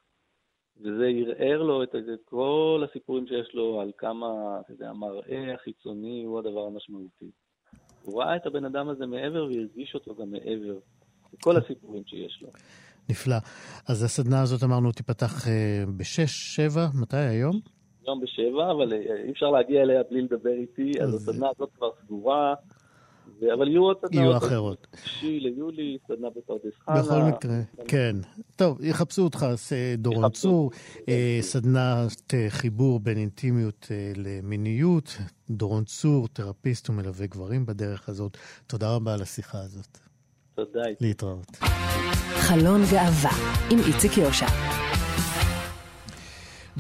וזה 0.80 1.06
ערער 1.06 1.62
לו 1.62 1.82
את, 1.82 1.94
את 1.94 2.20
כל 2.24 2.84
הסיפורים 2.90 3.26
שיש 3.26 3.54
לו 3.54 3.80
על 3.80 3.90
כמה, 3.98 4.26
אתה 4.60 4.72
יודע, 4.72 4.90
המראה 4.90 5.54
החיצוני 5.54 6.24
הוא 6.24 6.38
הדבר 6.38 6.66
המשמעותי. 6.66 7.30
הוא 8.04 8.22
ראה 8.22 8.36
את 8.36 8.46
הבן 8.46 8.64
אדם 8.64 8.88
הזה 8.88 9.06
מעבר 9.06 9.44
והרגיש 9.44 9.94
אותו 9.94 10.14
גם 10.14 10.30
מעבר 10.30 10.78
לכל 11.32 11.56
הסיפורים 11.56 12.02
שיש 12.06 12.42
לו. 12.42 12.48
נפלא. 13.10 13.36
אז 13.88 14.02
הסדנה 14.02 14.42
הזאת, 14.42 14.62
אמרנו, 14.62 14.92
תיפתח 14.92 15.48
אה, 15.48 15.84
בשש, 15.96 16.56
שבע, 16.56 16.86
מתי 17.02 17.16
היום? 17.16 17.60
היום 18.06 18.20
בשבע, 18.20 18.70
אבל 18.70 18.92
אה, 18.92 19.24
אי 19.24 19.30
אפשר 19.30 19.50
להגיע 19.50 19.82
אליה 19.82 20.02
בלי 20.10 20.22
לדבר 20.22 20.52
איתי, 20.52 20.92
אז 21.02 21.14
הסדנה 21.14 21.48
הזאת 21.56 21.70
כבר 21.76 21.90
סגורה. 22.04 22.54
אבל 23.55 23.68
יהיו 23.68 23.83
עוד 23.83 23.96
סדנאות. 23.96 24.14
יהיו 24.14 24.37
אחרות. 24.37 24.87
שישי 25.05 25.40
ליולי, 25.40 25.98
סדנה 26.09 26.29
בפרדס 26.37 26.72
חנה. 26.85 27.03
בכל 27.03 27.22
מקרה, 27.22 27.61
כן. 27.88 28.16
טוב, 28.57 28.85
יחפשו 28.85 29.22
אותך, 29.22 29.46
דורון 29.98 30.31
צור, 30.31 30.70
אה, 31.09 31.38
סדנת 31.40 32.35
אה, 32.35 32.46
חיבור 32.48 33.00
בין 33.00 33.18
אינטימיות 33.18 33.88
אה, 33.90 34.12
למיניות. 34.16 35.16
דורון 35.50 35.85
צור, 35.85 36.29
תרפיסט 36.29 36.90
ומלווה 36.90 37.26
גברים 37.26 37.66
בדרך 37.66 38.09
הזאת. 38.09 38.37
תודה 38.66 38.94
רבה 38.94 39.14
על 39.14 39.22
השיחה 39.22 39.59
הזאת. 39.59 39.98
תודה. 40.55 40.83
להתראות. 41.00 41.57
חלון 42.37 42.81
גאווה 42.92 43.31
עם 43.70 43.79
איציק 43.79 44.18
יושע. 44.18 44.46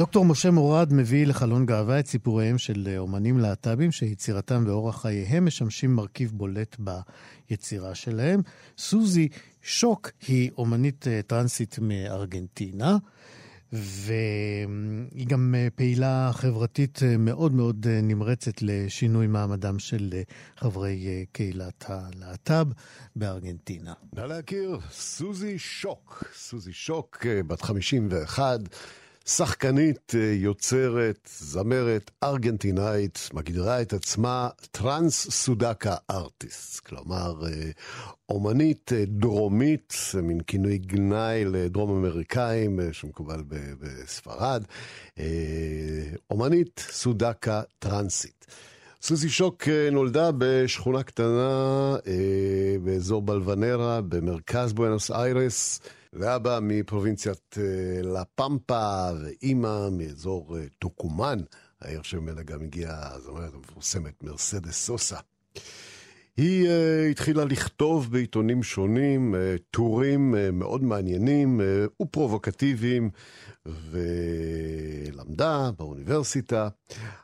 דוקטור 0.00 0.24
משה 0.24 0.50
מורד 0.50 0.92
מביא 0.92 1.26
לחלון 1.26 1.66
גאווה 1.66 2.00
את 2.00 2.06
סיפוריהם 2.06 2.58
של 2.58 2.94
אומנים 2.98 3.38
להט"בים 3.38 3.92
שיצירתם 3.92 4.64
ואורח 4.66 5.02
חייהם 5.02 5.46
משמשים 5.46 5.94
מרכיב 5.96 6.32
בולט 6.34 6.76
ביצירה 6.78 7.94
שלהם. 7.94 8.40
סוזי 8.78 9.28
שוק 9.62 10.10
היא 10.28 10.50
אומנית 10.58 11.08
אה, 11.08 11.20
טרנסית 11.26 11.78
מארגנטינה. 11.82 12.96
והיא 13.72 15.26
גם 15.26 15.54
אה, 15.58 15.68
פעילה 15.74 16.30
חברתית 16.32 17.02
אה, 17.02 17.16
מאוד 17.16 17.52
מאוד 17.54 17.86
נמרצת 18.02 18.62
לשינוי 18.62 19.26
מעמדם 19.26 19.78
של 19.78 20.10
חברי 20.56 21.26
קהילת 21.32 21.84
הלהט"ב 21.88 22.66
בארגנטינה. 23.16 23.92
נא 24.12 24.20
להכיר, 24.20 24.78
סוזי 24.90 25.58
שוק. 25.58 26.24
סוזי 26.34 26.72
שוק, 26.72 27.26
בת 27.46 27.62
51. 27.62 28.60
שחקנית, 29.26 30.12
אה, 30.14 30.32
יוצרת, 30.34 31.28
זמרת, 31.38 32.10
ארגנטינאית, 32.22 33.28
מגדירה 33.32 33.82
את 33.82 33.92
עצמה 33.92 34.48
טרנס 34.70 35.30
סודקה 35.30 35.96
ארטיסט, 36.10 36.86
כלומר 36.86 37.46
אה, 37.46 37.70
אומנית 38.28 38.92
אה, 38.92 39.04
דרומית, 39.06 39.94
מין 40.22 40.40
כינוי 40.40 40.78
גנאי 40.78 41.44
לדרום 41.44 41.90
אמריקאים 41.90 42.80
שמקובל 42.92 43.42
בספרד, 43.80 44.64
אומנית 46.30 46.86
סודקה 46.90 47.62
טרנסית. 47.78 48.46
סוזי 49.02 49.28
שוק 49.28 49.68
נולדה 49.92 50.30
בשכונה 50.38 51.02
קטנה 51.02 51.96
באזור 52.82 53.22
בלוונרה 53.22 54.00
במרכז 54.00 54.72
בואנוס 54.72 55.10
איירס. 55.10 55.80
ואבא 56.12 56.58
מפרובינציית 56.62 57.58
אה, 57.58 58.02
לה 58.02 58.24
פמפה, 58.24 59.08
ואימא 59.22 59.88
מאזור 59.90 60.58
אה, 60.58 60.64
טוקומן, 60.78 61.38
העיר 61.80 62.02
שממנה 62.02 62.42
גם 62.42 62.62
הגיעה 62.62 63.14
הזמרת 63.14 63.54
המפורסמת 63.54 64.22
מרסדס 64.22 64.86
סוסה. 64.86 65.16
היא 66.36 66.68
uh, 66.68 66.70
התחילה 67.10 67.44
לכתוב 67.44 68.12
בעיתונים 68.12 68.62
שונים 68.62 69.34
uh, 69.34 69.38
טורים 69.70 70.34
uh, 70.34 70.52
מאוד 70.52 70.84
מעניינים 70.84 71.60
uh, 71.60 72.02
ופרובוקטיביים, 72.02 73.10
ולמדה 73.66 75.70
באוניברסיטה. 75.78 76.68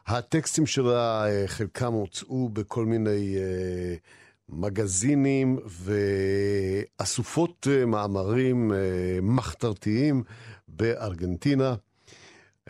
הטקסטים 0.07 0.67
שלה, 0.67 1.27
uh, 1.27 1.49
חלקם 1.49 1.93
הוצאו 1.93 2.49
בכל 2.49 2.87
מיני 2.87 3.37
uh, 3.37 4.26
מגזינים 4.49 5.59
ואסופות 7.01 7.67
אה, 7.71 7.87
מאמרים 7.87 8.73
אה, 8.73 8.79
מחתרתיים 9.23 10.23
בארגנטינה. 10.69 11.75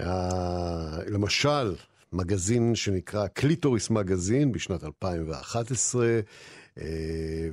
אה, 0.01 0.99
למשל, 1.07 1.75
מגזין 2.12 2.75
שנקרא 2.75 3.27
קליטוריס 3.27 3.91
מגזין 3.91 4.53
בשנת 4.53 4.85
2011, 4.85 6.21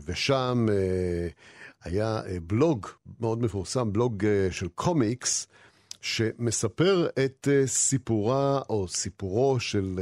ושם 0.06 0.68
היה 1.84 2.22
בלוג 2.48 2.88
מאוד 3.20 3.42
מפורסם, 3.42 3.94
בלוג 3.94 4.24
של 4.52 4.68
קומיקס, 4.68 5.48
שמספר 6.02 7.08
את 7.26 7.48
סיפורה 7.66 8.62
או 8.70 8.88
סיפורו 8.88 9.60
של 9.60 10.00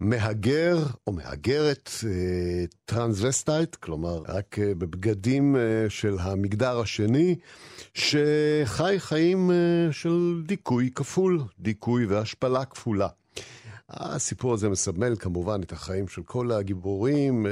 מהגר 0.00 0.78
או 1.06 1.12
מהגרת 1.12 1.90
אה, 2.06 2.64
טרנסווסטיט, 2.84 3.74
כלומר 3.74 4.22
רק 4.28 4.58
אה, 4.58 4.74
בבגדים 4.74 5.56
אה, 5.56 5.86
של 5.88 6.16
המגדר 6.20 6.80
השני, 6.80 7.36
שחי 7.94 8.94
חיים 8.98 9.50
של 9.90 10.42
דיכוי 10.46 10.90
כפול, 10.94 11.42
דיכוי 11.58 12.06
והשפלה 12.06 12.64
כפולה. 12.64 13.08
הסיפור 13.88 14.54
הזה 14.54 14.68
מסמל 14.68 15.16
כמובן 15.16 15.60
את 15.62 15.72
החיים 15.72 16.08
של 16.08 16.22
כל 16.22 16.52
הגיבורים 16.52 17.46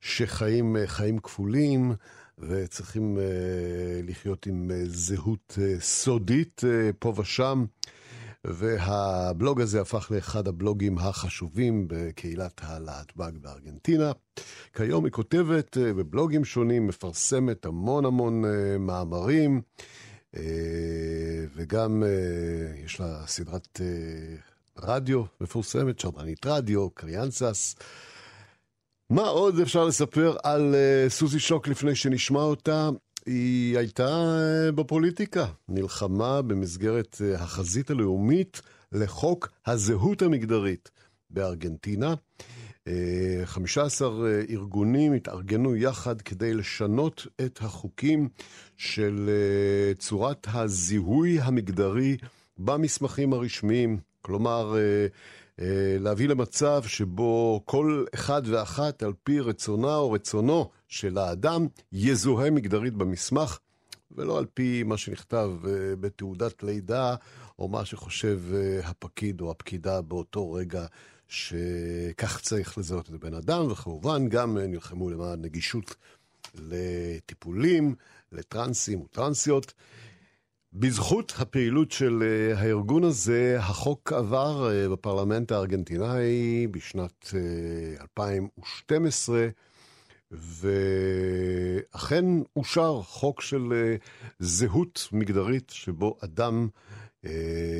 שחיים 0.00 0.76
חיים 0.86 1.18
כפולים 1.18 1.92
וצריכים 2.38 3.18
לחיות 4.02 4.46
עם 4.46 4.70
זהות 4.84 5.58
סודית 5.80 6.64
פה 6.98 7.14
ושם. 7.16 7.64
והבלוג 8.44 9.60
הזה 9.60 9.80
הפך 9.80 10.10
לאחד 10.10 10.48
הבלוגים 10.48 10.98
החשובים 10.98 11.84
בקהילת 11.88 12.60
הלהטב"ג 12.64 13.32
בארגנטינה. 13.40 14.12
כיום 14.74 15.04
היא 15.04 15.12
כותבת 15.12 15.78
אה, 15.78 15.92
בבלוגים 15.92 16.44
שונים, 16.44 16.86
מפרסמת 16.86 17.64
המון 17.66 18.04
המון 18.04 18.44
אה, 18.44 18.78
מאמרים, 18.78 19.60
אה, 20.36 20.42
וגם 21.56 22.02
יש 22.84 23.00
לה 23.00 23.26
סדרת 23.26 23.80
רדיו 24.78 25.22
מפורסמת, 25.40 26.00
שרדנית 26.00 26.46
רדיו, 26.46 26.90
קריאנסס. 26.90 27.76
מה 29.10 29.22
עוד 29.22 29.60
אפשר 29.60 29.84
לספר 29.84 30.36
על 30.42 30.74
סוזי 31.08 31.38
שוק 31.38 31.68
לפני 31.68 31.94
שנשמע 31.94 32.40
אותה? 32.40 32.90
היא 33.26 33.78
הייתה 33.78 34.06
אה, 34.06 34.72
בפוליטיקה, 34.72 35.46
נלחמה 35.68 36.42
במסגרת 36.42 37.16
אה, 37.24 37.34
החזית 37.34 37.90
הלאומית 37.90 38.60
לחוק 38.92 39.48
הזהות 39.66 40.22
המגדרית 40.22 40.90
בארגנטינה. 41.30 42.14
15 43.44 44.08
אה, 44.08 44.42
ארגונים 44.50 45.12
התארגנו 45.12 45.76
יחד 45.76 46.22
כדי 46.22 46.54
לשנות 46.54 47.26
את 47.44 47.58
החוקים 47.62 48.28
של 48.76 49.30
צורת 49.98 50.46
הזיהוי 50.52 51.40
המגדרי 51.40 52.16
במסמכים 52.58 53.32
הרשמיים. 53.32 53.98
כלומר, 54.22 54.74
להביא 56.00 56.28
למצב 56.28 56.82
שבו 56.86 57.62
כל 57.64 58.04
אחד 58.14 58.42
ואחת, 58.44 59.02
על 59.02 59.12
פי 59.24 59.40
רצונה 59.40 59.96
או 59.96 60.12
רצונו 60.12 60.70
של 60.88 61.18
האדם 61.18 61.66
יזוהה 61.92 62.50
מגדרית 62.50 62.94
במסמך, 62.94 63.58
ולא 64.16 64.38
על 64.38 64.46
פי 64.54 64.82
מה 64.82 64.96
שנכתב 64.96 65.50
אה, 65.66 65.96
בתעודת 66.00 66.62
לידה, 66.62 67.14
או 67.58 67.68
מה 67.68 67.84
שחושב 67.84 68.40
אה, 68.54 68.88
הפקיד 68.88 69.40
או 69.40 69.50
הפקידה 69.50 70.02
באותו 70.02 70.52
רגע 70.52 70.86
שכך 71.28 72.40
צריך 72.40 72.78
לזהות 72.78 73.08
את 73.08 73.14
הבן 73.14 73.34
אדם, 73.34 73.70
וכמובן 73.70 74.28
גם 74.28 74.58
אה, 74.58 74.66
נלחמו 74.66 75.10
למען 75.10 75.42
נגישות 75.42 75.94
לטיפולים, 76.54 77.94
לטרנסים 78.32 79.00
וטרנסיות. 79.00 79.72
בזכות 80.74 81.32
הפעילות 81.38 81.92
של 81.92 82.22
הארגון 82.56 83.04
הזה, 83.04 83.56
החוק 83.58 84.12
עבר 84.12 84.70
בפרלמנט 84.92 85.52
הארגנטינאי 85.52 86.66
בשנת 86.70 87.34
2012, 88.00 89.48
ואכן 90.30 92.24
אושר 92.56 93.00
חוק 93.02 93.40
של 93.40 93.72
אה, 93.72 93.96
זהות 94.38 95.08
מגדרית, 95.12 95.70
שבו 95.70 96.16
אדם 96.24 96.68
אה, 97.24 97.30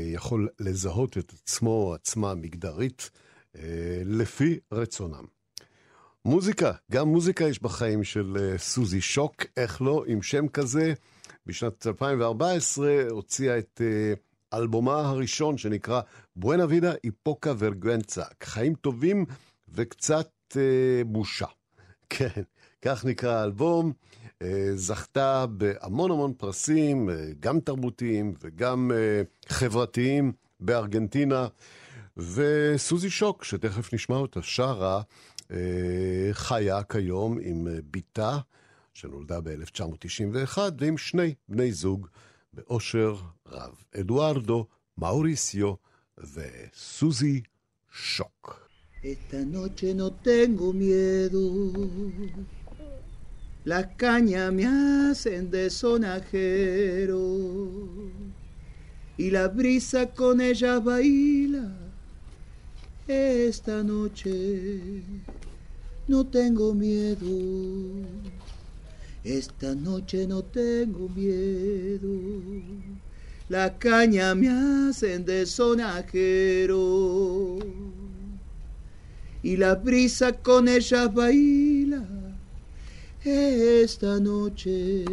יכול 0.06 0.48
לזהות 0.60 1.18
את 1.18 1.32
עצמו 1.42 1.70
או 1.70 1.94
עצמה 1.94 2.34
מגדרית 2.34 3.10
אה, 3.56 4.02
לפי 4.04 4.58
רצונם. 4.72 5.24
מוזיקה, 6.24 6.72
גם 6.92 7.08
מוזיקה 7.08 7.44
יש 7.44 7.62
בחיים 7.62 8.04
של 8.04 8.54
סוזי 8.56 9.00
שוק, 9.00 9.44
איך 9.56 9.82
לא, 9.82 10.04
עם 10.06 10.22
שם 10.22 10.48
כזה. 10.48 10.94
בשנת 11.46 11.86
2014 11.86 13.02
הוציאה 13.10 13.58
את 13.58 13.80
אלבומה 14.54 15.08
הראשון 15.08 15.58
שנקרא 15.58 16.00
בואנה 16.36 16.64
וידה 16.68 16.92
איפוקה 17.04 17.52
ורגואנצה, 17.58 18.24
חיים 18.42 18.74
טובים 18.74 19.24
וקצת 19.68 20.56
בושה. 21.06 21.46
כן, 22.10 22.42
כך 22.82 23.04
נקרא 23.04 23.32
האלבום. 23.32 23.92
אה, 24.42 24.70
זכתה 24.74 25.46
בהמון 25.46 26.10
המון 26.10 26.32
פרסים, 26.32 27.10
אה, 27.10 27.14
גם 27.40 27.60
תרבותיים 27.60 28.34
וגם 28.42 28.90
אה, 28.94 29.22
חברתיים 29.48 30.32
בארגנטינה. 30.60 31.46
וסוזי 32.16 33.10
שוק, 33.10 33.44
שתכף 33.44 33.94
נשמע 33.94 34.16
אותה, 34.16 34.42
שרה, 34.42 35.02
חיה 36.32 36.82
כיום 36.82 37.38
עם 37.42 37.68
בתה, 37.90 38.38
שנולדה 38.93 39.41
ב-1991, 39.41 40.57
ועם 40.79 40.97
שני 40.97 41.33
בני 41.49 41.71
זוג 41.71 42.07
באושר 42.53 43.15
רב, 43.47 43.75
אדוארדו, 43.99 44.65
מאוריסיו 44.97 45.73
וסוזי 46.17 47.41
שוק. 47.91 48.69
Esta 49.01 49.45
noche 49.45 49.93
no 49.93 50.11
tengo 50.11 50.73
miedo. 50.73 51.41
Las 53.63 53.85
cañas 53.95 54.51
me 54.51 54.65
hacen 54.65 55.49
de 55.49 55.69
sonajero 55.69 57.23
y 59.17 59.31
la 59.31 59.47
brisa 59.47 60.07
con 60.07 60.41
ella 60.41 60.79
baila. 60.79 61.65
Esta 63.07 63.83
noche 63.83 64.33
no 66.09 66.27
tengo 66.27 66.73
miedo. 66.73 67.31
Esta 69.24 69.74
noche 69.74 70.26
no 70.26 70.42
tengo 70.42 71.08
miedo. 71.08 72.10
La 73.48 73.78
caña 73.78 74.34
me 74.34 74.48
hacen 74.50 75.24
de 75.24 75.46
sonajero 75.46 76.78
y 79.42 79.56
la 79.56 79.76
brisa 79.76 80.32
con 80.34 80.68
ella 80.68 81.08
baila 81.08 82.04
esta 83.24 84.20
noche. 84.20 85.06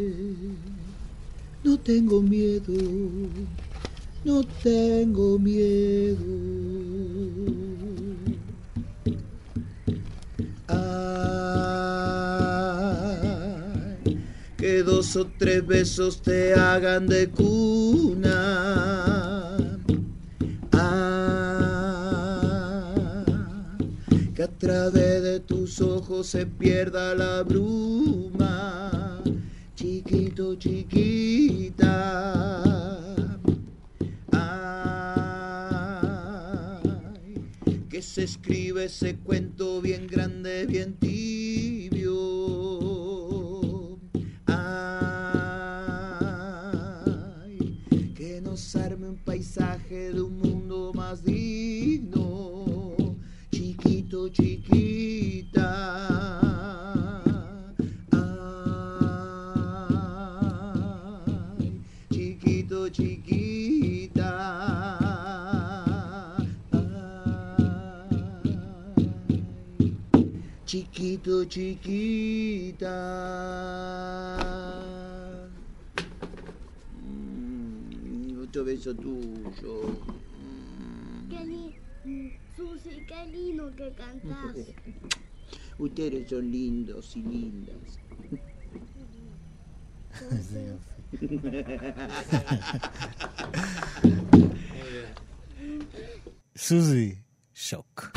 No 1.63 1.79
tengo 1.79 2.21
miedo, 2.21 2.73
no 4.25 4.43
tengo 4.61 5.39
miedo. 5.39 6.70
Dos 15.01 15.15
o 15.15 15.25
tres 15.25 15.65
besos 15.65 16.21
te 16.21 16.53
hagan 16.53 17.07
de 17.07 17.27
cuna 17.27 18.37
que 24.35 24.43
a 24.43 24.47
través 24.59 25.23
de 25.23 25.39
tus 25.39 25.81
ojos 25.81 26.27
se 26.27 26.45
pierda 26.45 27.15
la 27.15 27.41
bruma, 27.41 29.23
chiquito, 29.75 30.53
chiquita. 30.53 31.87
Ay, 34.31 35.31
que 37.89 38.03
se 38.03 38.25
escribe 38.25 38.85
ese 38.85 39.15
cuento 39.15 39.81
bien 39.81 40.05
grande, 40.05 40.67
bien 40.67 40.93
tibio. 40.93 42.00
Paisaje 49.53 50.13
de 50.13 50.21
un 50.21 50.39
mundo 50.39 50.93
más 50.95 51.21
digno 51.23 52.51
chiquita. 54.29 55.67
Ay, 58.11 58.19
chiquito, 62.11 62.89
chiquita. 62.89 64.29
Ay, 66.71 66.77
chiquito, 70.65 71.45
chiquita. 71.45 72.91
Mm, 78.51 78.53
otro 78.53 78.65
beso 78.65 78.93
tuyo. 78.93 79.95
Susi, 82.55 83.05
qué 83.07 83.25
lindo 83.31 83.71
que 83.77 83.93
cantás. 83.93 84.57
Ustedes 85.77 86.29
son 86.29 86.51
lindos 86.51 87.15
y 87.15 87.21
lindas. 87.21 87.97
סוזי, 96.57 97.15
שוק. 97.53 98.11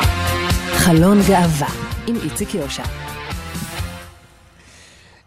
חלון 0.76 1.18
גאווה 1.28 1.68
עם 2.06 2.16
איציק 2.16 2.54
יושע. 2.54 2.82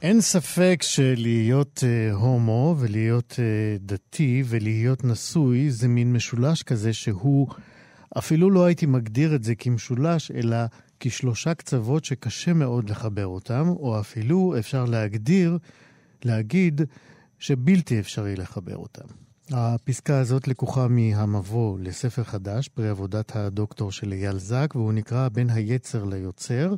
אין 0.02 0.22
ספק 0.22 0.80
שלהיות 0.82 1.84
uh, 1.84 2.14
הומו 2.14 2.76
ולהיות 2.80 3.32
uh, 3.32 3.82
דתי 3.82 4.44
ולהיות 4.46 5.04
נשוי 5.04 5.72
זה 5.72 5.88
מין 5.88 6.14
משולש 6.14 6.64
כזה 6.64 6.94
שהוא, 6.94 7.48
אפילו 8.18 8.52
לא 8.52 8.66
הייתי 8.66 8.86
מגדיר 8.86 9.36
את 9.36 9.44
זה 9.44 9.56
כמשולש, 9.56 10.32
אלא 10.32 10.58
כשלושה 11.00 11.54
קצוות 11.54 12.06
שקשה 12.06 12.54
מאוד 12.54 12.90
לחבר 12.90 13.28
אותם, 13.28 13.68
או 13.70 14.00
אפילו 14.00 14.56
אפשר 14.60 14.86
להגדיר, 14.86 15.58
להגיד 16.26 16.82
שבלתי 17.40 18.00
אפשרי 18.00 18.36
לחבר 18.36 18.78
אותם. 18.78 19.08
הפסקה 19.52 20.20
הזאת 20.20 20.48
לקוחה 20.48 20.88
מהמבוא 20.88 21.80
לספר 21.80 22.24
חדש, 22.24 22.68
פרי 22.68 22.90
עבודת 22.90 23.36
הדוקטור 23.36 23.92
של 23.92 24.14
אייל 24.14 24.38
זק, 24.38 24.72
והוא 24.76 24.94
נקרא 24.94 25.30
בין 25.30 25.50
היצר 25.50 26.04
ליוצר, 26.04 26.76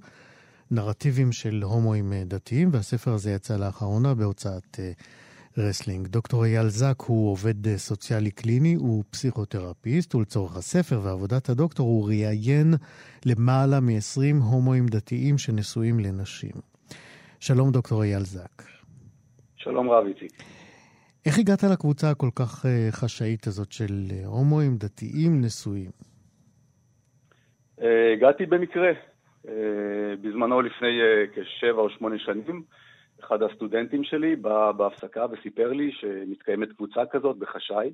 נרטיבים 0.72 1.32
של 1.32 1.62
הומואים 1.64 2.14
דתיים, 2.26 2.70
והספר 2.72 3.12
הזה 3.12 3.32
יצא 3.32 3.58
לאחרונה 3.58 4.14
בהוצאת 4.16 4.80
אה, 4.80 4.92
רסלינג. 5.58 6.08
דוקטור 6.08 6.46
אייל 6.46 6.68
זק 6.68 7.02
הוא 7.02 7.32
עובד 7.32 7.68
אה, 7.68 7.78
סוציאלי 7.78 8.32
קליני, 8.32 8.74
הוא 8.74 9.04
פסיכותרפיסט, 9.10 10.16
ולצורך 10.16 10.58
הספר 10.58 11.00
ועבודת 11.04 11.50
הדוקטור 11.50 11.88
הוא 11.88 12.08
ראיין 12.08 12.74
למעלה 13.26 13.80
מ-20 13.80 14.44
הומואים 14.44 14.86
דתיים 14.86 15.38
שנשואים 15.38 16.00
לנשים. 16.00 16.52
שלום, 17.40 17.72
דוקטור 17.72 18.04
אייל 18.04 18.24
זק. 18.24 18.64
שלום 19.56 19.90
רב, 19.90 20.06
איציק. 20.06 20.44
איך 21.26 21.40
הגעת 21.40 21.64
לקבוצה 21.64 22.10
הכל 22.10 22.30
כך 22.36 22.66
אה, 22.66 22.88
חשאית 22.92 23.48
הזאת 23.48 23.72
של 23.72 24.08
אה, 24.12 24.26
הומואים 24.26 24.78
דתיים 24.78 25.42
נשואים? 25.42 25.92
אה, 27.82 28.14
הגעתי 28.14 28.46
במקרה. 28.46 29.09
בזמנו, 30.22 30.62
לפני 30.62 31.00
כשבע 31.34 31.82
או 31.82 31.90
שמונה 31.90 32.20
שנים, 32.20 32.64
אחד 33.20 33.44
הסטודנטים 33.44 34.04
שלי 34.04 34.36
בא 34.36 34.72
בהפסקה 34.72 35.26
וסיפר 35.32 35.74
לי 35.74 35.92
שמתקיימת 35.92 36.72
קבוצה 36.72 37.02
כזאת 37.12 37.38
בחשאי, 37.38 37.92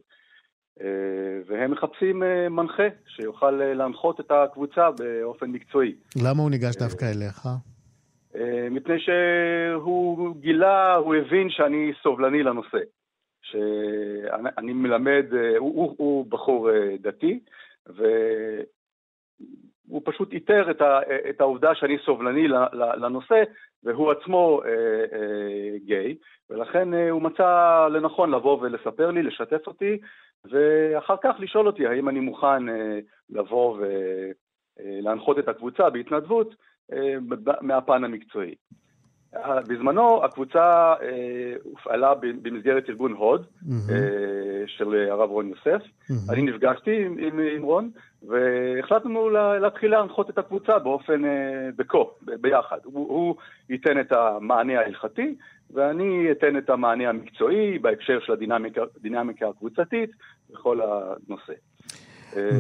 והם 1.48 1.72
מחפשים 1.72 2.24
מנחה 2.50 2.88
שיוכל 3.08 3.52
להנחות 3.52 4.20
את 4.20 4.32
הקבוצה 4.32 4.92
באופן 4.92 5.46
מקצועי. 5.52 5.96
למה 6.24 6.42
הוא 6.42 6.52
ניגש 6.52 6.76
דווקא 6.76 7.06
אליך? 7.06 7.48
מפני 8.72 8.96
שהוא 9.00 10.36
גילה, 10.40 10.96
הוא 10.96 11.16
הבין 11.16 11.50
שאני 11.50 11.92
סובלני 12.04 12.44
לנושא. 12.44 12.78
שאני 13.46 14.74
מלמד, 14.74 15.26
הוא, 15.58 15.76
הוא, 15.76 15.96
הוא 15.98 16.26
בחור 16.26 16.70
אה, 16.72 16.96
דתי, 17.02 17.40
והוא 19.88 20.02
פשוט 20.06 20.34
איתר 20.34 20.72
את, 20.72 20.82
ה, 20.82 21.00
את 21.30 21.42
העובדה 21.42 21.76
שאני 21.76 21.98
סובלני 22.06 22.48
לנושא, 22.74 23.44
והוא 23.84 24.12
עצמו 24.12 24.62
אה, 24.66 24.70
אה, 25.14 25.78
גיי, 25.86 26.16
ולכן 26.50 26.94
אה, 26.94 27.10
הוא 27.10 27.22
מצא 27.22 27.88
לנכון 27.92 28.32
לבוא 28.32 28.62
ולספר 28.62 29.12
לי, 29.12 29.24
לשתף 29.24 29.68
אותי, 29.68 29.98
ואחר 30.52 31.16
כך 31.24 31.36
לשאול 31.40 31.68
אותי 31.68 31.88
האם 31.88 32.10
אני 32.10 32.20
מוכן 32.20 32.70
אה, 32.70 33.00
לבוא 33.30 33.78
ולהנחות 34.80 35.38
אה, 35.38 35.44
את 35.44 35.48
הקבוצה 35.48 35.90
בהתנדבות 35.90 36.56
אה, 36.94 37.16
מהפן 37.62 38.04
המקצועי. 38.04 38.56
בזמנו 39.68 40.26
הקבוצה 40.26 40.94
אה, 41.02 41.54
הופעלה 41.64 42.14
במסגרת 42.44 42.90
ארגון 42.90 43.12
הוד 43.12 43.46
mm-hmm. 43.46 43.92
אה, 43.92 44.68
של 44.68 45.08
הרב 45.12 45.30
רון 45.30 45.50
יוסף. 45.50 45.86
Mm-hmm. 45.86 46.34
אני 46.34 46.42
נפגשתי 46.42 47.06
עם, 47.06 47.18
עם, 47.20 47.40
עם 47.40 47.64
רון 47.64 47.90
והחלטנו 48.28 49.30
לה, 49.30 49.60
להתחיל 49.60 49.92
להנחות 49.92 50.30
את 50.30 50.38
הקבוצה 50.38 50.80
באופן, 50.80 51.26
אה, 51.26 51.70
בקו, 51.76 52.12
ב, 52.26 52.32
ביחד. 52.42 52.78
הוא, 52.84 53.08
הוא 53.10 53.36
ייתן 53.70 54.00
את 54.00 54.12
המענה 54.12 54.80
ההלכתי 54.80 55.36
ואני 55.74 56.32
אתן 56.32 56.58
את 56.58 56.70
המענה 56.70 57.10
המקצועי 57.10 57.80
בהקשר 57.80 58.20
של 58.20 58.34
הדינמיקה 58.34 59.48
הקבוצתית 59.50 60.10
וכל 60.52 60.80
הנושא. 60.82 61.54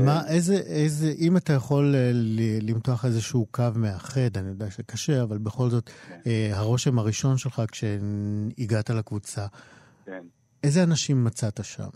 מה, 0.05 0.21
איזה, 0.29 0.53
איזה, 0.53 1.07
אם 1.19 1.37
אתה 1.37 1.53
יכול 1.53 1.95
אה, 1.95 2.11
למתוח 2.61 3.05
איזשהו 3.05 3.45
קו 3.51 3.63
מאחד, 3.75 4.37
אני 4.37 4.49
יודע 4.49 4.69
שקשה, 4.69 5.23
אבל 5.23 5.37
בכל 5.37 5.69
זאת, 5.69 5.89
כן. 5.89 6.19
אה, 6.27 6.49
הרושם 6.53 6.99
הראשון 6.99 7.37
שלך 7.37 7.61
כשהגעת 7.71 8.89
לקבוצה, 8.89 9.41
כן. 10.05 10.23
איזה 10.63 10.83
אנשים 10.83 11.23
מצאת 11.23 11.59
שם? 11.63 11.89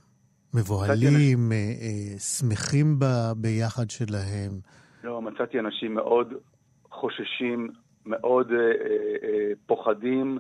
מבוהלים, 0.54 1.52
אה, 1.52 2.20
שמחים 2.20 3.00
ב, 3.00 3.06
ביחד 3.38 3.90
שלהם? 3.90 4.52
לא, 5.04 5.22
מצאתי 5.22 5.60
אנשים 5.60 5.94
מאוד 5.94 6.34
חוששים, 6.92 7.70
מאוד 8.06 8.52
פוחדים, 9.66 10.40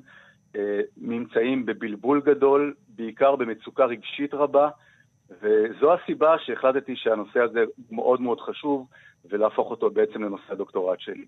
נמצאים 0.97 1.65
בבלבול 1.65 2.21
גדול, 2.25 2.73
בעיקר 2.95 3.36
במצוקה 3.36 3.86
רגשית 3.86 4.34
רבה. 4.34 4.69
וזו 5.42 5.94
הסיבה 5.94 6.36
שהחלטתי 6.39 6.96
שהנושא 6.96 7.39
הזה 7.39 7.63
מאוד 7.92 8.22
מאוד 8.22 8.39
חשוב, 8.39 8.88
ולהפוך 9.30 9.72
אותו 9.72 9.89
בעצם 9.89 10.24
לנושא 10.24 10.44
הדוקטורט 10.52 11.00
שלי. 11.00 11.26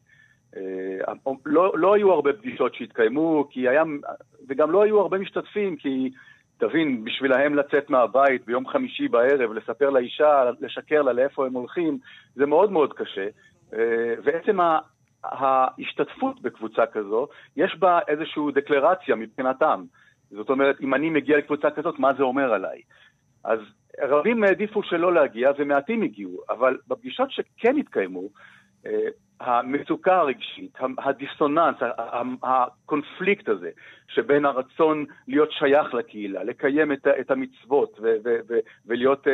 אה, 0.56 1.14
לא, 1.46 1.78
לא 1.78 1.94
היו 1.94 2.12
הרבה 2.12 2.34
פגישות 2.34 2.76
שהתקיימו, 2.76 3.48
כי 3.50 3.68
היה, 3.68 3.84
וגם 4.50 4.72
לא 4.72 4.84
היו 4.84 5.00
הרבה 5.00 5.18
משתתפים, 5.18 5.76
כי 5.76 6.12
תבין, 6.58 7.04
בשבילהם 7.04 7.56
לצאת 7.56 7.90
מהבית 7.90 8.46
ביום 8.46 8.68
חמישי 8.68 9.08
בערב, 9.08 9.54
לספר 9.54 9.90
לאישה, 9.90 10.44
לשקר 10.60 11.02
לה 11.02 11.14
לאיפה 11.14 11.46
הם 11.46 11.54
הולכים, 11.54 11.98
זה 12.36 12.46
מאוד 12.46 12.72
מאוד 12.72 12.94
קשה. 12.94 13.28
אה, 13.74 14.14
ועצם 14.24 14.58
ההשתתפות 15.24 16.42
בקבוצה 16.42 16.86
כזו, 16.86 17.28
יש 17.58 17.76
בה 17.80 18.00
איזושהי 18.08 18.44
דקלרציה 18.54 19.16
מבחינתם. 19.16 19.84
זאת 20.32 20.50
אומרת, 20.50 20.82
אם 20.82 20.94
אני 20.94 21.10
מגיע 21.10 21.38
לקבוצה 21.38 21.72
כזאת, 21.72 22.00
מה 22.00 22.14
זה 22.14 22.24
אומר 22.24 22.54
עליי? 22.54 22.82
אז 23.44 23.60
רבים 23.99 24.43
העדיפו 24.43 24.84
שלא 24.84 25.13
להגיע 25.13 25.51
ומעטים 25.58 26.01
הגיעו, 26.01 26.41
אבל 26.49 26.77
בפגישות 26.88 27.32
שכן 27.32 27.77
התקיימו, 27.77 28.30
אה, 28.86 29.08
המצוקה 29.39 30.17
הרגשית, 30.17 30.77
הדיסוננס, 30.97 31.75
הקונפליקט 32.43 33.49
הזה 33.49 33.69
שבין 34.08 34.45
הרצון 34.45 35.06
להיות 35.27 35.51
שייך 35.51 35.93
לקהילה, 35.93 36.43
לקיים 36.43 36.91
את 36.91 37.32
המצוות 37.32 37.99
ולהיות 38.86 39.27
אה, 39.27 39.34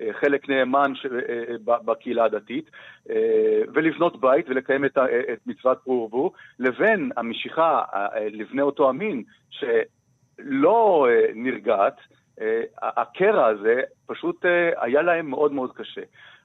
אה, 0.00 0.12
חלק 0.12 0.48
נאמן 0.48 0.92
בקהילה 1.64 2.24
הדתית, 2.24 2.70
ולבנות 3.74 4.20
בית 4.20 4.48
ולקיים 4.48 4.84
את 4.84 4.98
מצוות 5.46 5.78
פרו 5.84 5.94
ורבו, 5.94 6.32
לבין 6.58 7.10
המשיכה 7.16 7.82
לבני 8.30 8.62
אותו 8.62 8.88
המין 8.88 9.22
שלא 9.50 11.06
נרגעת, 11.34 11.96
הקרע 12.82 13.46
הזה 13.46 13.80
פשוט 14.06 14.44
אה, 14.44 14.70
היה 14.76 15.02
להם 15.02 15.30
מאוד 15.30 15.52
מאוד 15.52 15.72
קשה. 15.72 16.00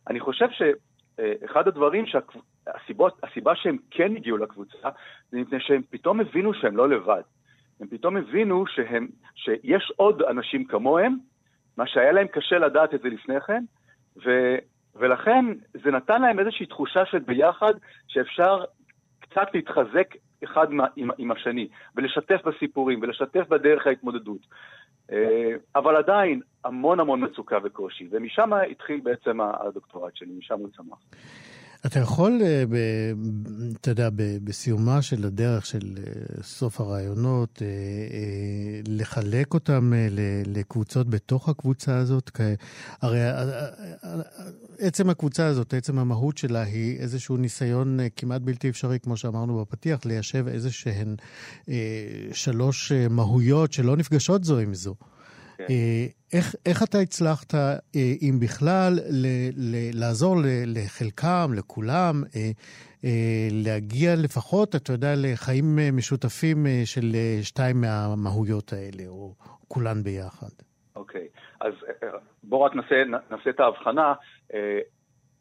אני 0.09 0.19
חושב 0.19 0.47
שאחד 0.51 1.67
הדברים, 1.67 2.05
שהסיבות, 2.05 3.19
הסיבה 3.23 3.55
שהם 3.55 3.77
כן 3.91 4.15
הגיעו 4.15 4.37
לקבוצה, 4.37 4.89
זה 5.31 5.37
מפני 5.37 5.59
שהם 5.59 5.81
פתאום 5.89 6.19
הבינו 6.19 6.53
שהם 6.53 6.77
לא 6.77 6.89
לבד. 6.89 7.21
הם 7.79 7.87
פתאום 7.87 8.17
הבינו 8.17 8.67
שהם, 8.67 9.07
שיש 9.35 9.91
עוד 9.95 10.21
אנשים 10.21 10.65
כמוהם, 10.65 11.17
מה 11.77 11.87
שהיה 11.87 12.11
להם 12.11 12.27
קשה 12.27 12.57
לדעת 12.57 12.93
את 12.93 13.01
זה 13.01 13.09
לפני 13.09 13.41
כן, 13.41 13.63
ו, 14.25 14.55
ולכן 14.95 15.45
זה 15.83 15.91
נתן 15.91 16.21
להם 16.21 16.39
איזושהי 16.39 16.65
תחושה 16.65 17.05
של 17.05 17.19
ביחד, 17.19 17.73
שאפשר 18.07 18.63
קצת 19.19 19.47
להתחזק 19.53 20.15
אחד 20.43 20.67
עם, 20.95 21.09
עם 21.17 21.31
השני, 21.31 21.67
ולשתף 21.95 22.41
בסיפורים, 22.45 23.01
ולשתף 23.01 23.47
בדרך 23.49 23.87
ההתמודדות. 23.87 24.41
אה, 25.11 25.51
אבל 25.75 25.95
עדיין 25.95 26.41
המון 26.63 26.99
המון 26.99 27.23
מצוקה 27.23 27.57
וקושי, 27.63 28.07
ומשם 28.11 28.53
התחיל 28.71 28.99
בעצם 29.03 29.41
הדוקטורט 29.41 30.15
שלי, 30.15 30.31
משם 30.37 30.59
הוא 30.59 30.69
צמח. 30.77 30.99
אתה 31.87 31.99
יכול, 31.99 32.41
אה, 32.43 32.63
אתה 33.81 33.91
יודע, 33.91 34.09
בסיומה 34.43 35.01
של 35.01 35.25
הדרך 35.25 35.65
של 35.65 35.97
אה, 35.97 36.43
סוף 36.43 36.81
הרעיונות, 36.81 37.61
לחלק 38.87 39.53
אותם 39.53 39.93
לקבוצות 40.45 41.09
בתוך 41.09 41.49
הקבוצה 41.49 41.97
הזאת? 41.97 42.31
הרי 43.01 43.19
עצם 44.79 45.09
הקבוצה 45.09 45.45
הזאת, 45.45 45.73
עצם 45.73 45.99
המהות 45.99 46.37
שלה 46.37 46.61
היא 46.61 46.99
איזשהו 46.99 47.37
ניסיון 47.37 47.99
כמעט 48.15 48.41
בלתי 48.41 48.69
אפשרי, 48.69 48.99
כמו 48.99 49.17
שאמרנו 49.17 49.61
בפתיח, 49.61 50.05
ליישב 50.05 50.47
איזה 50.47 50.71
שהן 50.71 51.15
שלוש 52.33 52.91
מהויות 53.09 53.73
שלא 53.73 53.97
נפגשות 53.97 54.43
זו 54.43 54.59
עם 54.59 54.73
זו. 54.73 54.95
כן. 55.57 55.65
איך, 56.33 56.55
איך 56.65 56.83
אתה 56.83 56.97
הצלחת, 56.97 57.53
אם 57.95 58.39
בכלל, 58.41 58.93
ל, 59.09 59.25
ל, 59.57 59.99
לעזור 59.99 60.35
ל, 60.37 60.45
לחלקם, 60.65 61.51
לכולם, 61.57 62.23
להגיע 63.51 64.15
לפחות, 64.15 64.75
אתה 64.75 64.93
יודע, 64.93 65.13
לחיים 65.17 65.79
משותפים 65.93 66.65
של 66.85 67.15
שתיים 67.41 67.81
מהמהויות 67.81 68.73
האלה, 68.73 69.07
או 69.07 69.33
כולן 69.67 70.03
ביחד? 70.03 70.49
אוקיי, 70.95 71.27
אז 71.61 71.73
בואו 72.43 72.61
רק 72.61 72.75
נעשה, 72.75 72.95
נעשה 73.31 73.49
את 73.49 73.59
ההבחנה. 73.59 74.13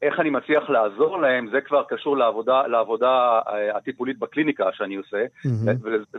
איך 0.03 0.21
אני 0.21 0.31
מצליח 0.31 0.71
לעזור 0.71 1.21
להם, 1.21 1.49
זה 1.51 1.61
כבר 1.61 1.83
קשור 1.89 2.17
לעבודה, 2.17 2.67
לעבודה 2.67 3.41
אה, 3.49 3.77
הטיפולית 3.77 4.19
בקליניקה 4.19 4.65
שאני 4.73 4.97
עושה, 4.97 5.25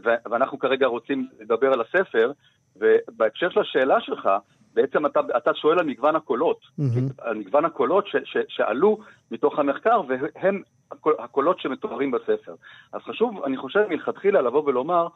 ו- 0.04 0.16
ואנחנו 0.32 0.60
כרגע 0.60 0.86
רוצים 0.88 1.28
לדבר 1.40 1.74
על 1.74 1.82
הספר, 1.82 2.32
ובהקשר 2.76 3.50
של 3.50 3.60
השאלה 3.60 4.02
שלך, 4.02 4.30
בעצם 4.74 5.06
אתה, 5.06 5.20
אתה 5.38 5.54
שואל 5.54 5.80
על 5.80 5.86
מגוון 5.86 6.16
הקולות, 6.16 6.60
מהמם. 6.78 7.08
על 7.22 7.36
מגוון 7.36 7.66
הקולות 7.66 8.08
ש, 8.08 8.16
ש, 8.26 8.38
שעלו 8.48 8.98
מתוך 9.32 9.60
המחקר, 9.60 10.02
והם 10.08 10.62
הקול- 10.92 11.16
הקולות 11.20 11.60
שמתוארים 11.60 12.12
בספר. 12.12 12.56
אז 12.94 13.02
חשוב, 13.02 13.44
אני 13.44 13.58
חושב, 13.58 13.86
מלכתחילה 13.90 14.42
לבוא 14.42 14.64
ולומר 14.66 15.08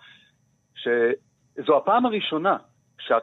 שזו 0.76 1.78
הפעם 1.78 2.06
הראשונה 2.06 2.58
שה, 3.00 3.18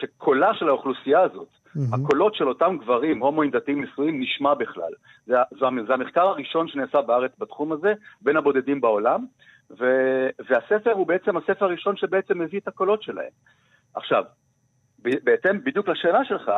שקולה 0.00 0.54
של 0.54 0.68
האוכלוסייה 0.68 1.20
הזאת, 1.20 1.48
מהמם. 1.76 2.04
הקולות 2.04 2.34
של 2.34 2.48
אותם 2.48 2.76
גברים, 2.80 3.22
הומואים 3.22 3.50
דתיים 3.50 3.82
נשואים, 3.82 4.20
נשמע 4.20 4.54
בכלל. 4.54 4.92
זה, 5.26 5.34
זה, 5.50 5.66
זה 5.86 5.94
המחקר 5.94 6.26
הראשון 6.26 6.68
שנעשה 6.68 7.02
בארץ 7.02 7.30
בתחום 7.38 7.72
הזה, 7.72 7.92
בין 8.20 8.36
הבודדים 8.36 8.80
בעולם, 8.80 9.24
ו, 9.70 9.84
והספר 10.48 10.92
הוא 10.92 11.06
בעצם 11.06 11.36
הספר 11.36 11.64
הראשון 11.64 11.96
שבעצם 11.96 12.38
מביא 12.38 12.60
את 12.60 12.68
הקולות 12.68 13.02
שלהם. 13.02 13.30
עכשיו, 13.94 14.24
בהתאם 14.98 15.64
בדיוק 15.64 15.88
לשאלה 15.88 16.24
שלך, 16.24 16.50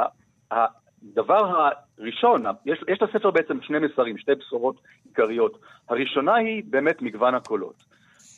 הדבר 0.50 1.70
הראשון, 1.98 2.42
יש, 2.66 2.78
יש 2.88 3.02
לספר 3.02 3.30
בעצם 3.30 3.62
שני 3.62 3.78
מסרים, 3.78 4.18
שתי 4.18 4.34
בשורות 4.34 4.80
עיקריות. 5.04 5.58
הראשונה 5.88 6.34
היא 6.34 6.62
באמת 6.70 7.02
מגוון 7.02 7.34
הקולות. 7.34 7.84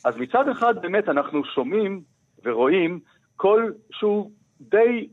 אז 0.05 0.17
מצד 0.17 0.49
אחד 0.49 0.81
באמת 0.81 1.09
אנחנו 1.09 1.45
שומעים 1.45 2.01
ורואים 2.43 2.99
קול 3.35 3.73
שהוא 3.91 4.31
די 4.61 5.07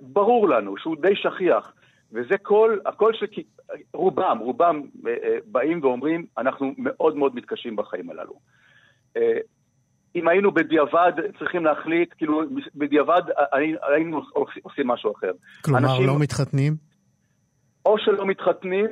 ברור 0.00 0.48
לנו, 0.48 0.76
שהוא 0.76 0.96
די 1.02 1.16
שכיח, 1.16 1.72
וזה 2.12 2.38
קול, 2.42 2.80
הקול 2.86 3.12
שרובם, 3.92 4.38
רובם 4.40 4.82
אה, 5.06 5.14
אה, 5.24 5.36
באים 5.46 5.80
ואומרים, 5.82 6.26
אנחנו 6.38 6.74
מאוד 6.78 7.16
מאוד 7.16 7.34
מתקשים 7.34 7.76
בחיים 7.76 8.10
הללו. 8.10 8.34
אה, 9.16 9.38
אם 10.16 10.28
היינו 10.28 10.52
בדיעבד 10.52 11.12
צריכים 11.38 11.64
להחליט, 11.64 12.14
כאילו 12.18 12.42
בדיעבד 12.74 13.22
הי- 13.52 13.76
היינו 13.94 14.22
עושים 14.62 14.86
משהו 14.88 15.12
אחר. 15.12 15.30
כלומר, 15.64 15.78
אנשים- 15.78 16.06
לא 16.06 16.18
מתחתנים? 16.18 16.74
או 17.86 17.98
שלא 17.98 18.26
מתחתנים, 18.26 18.86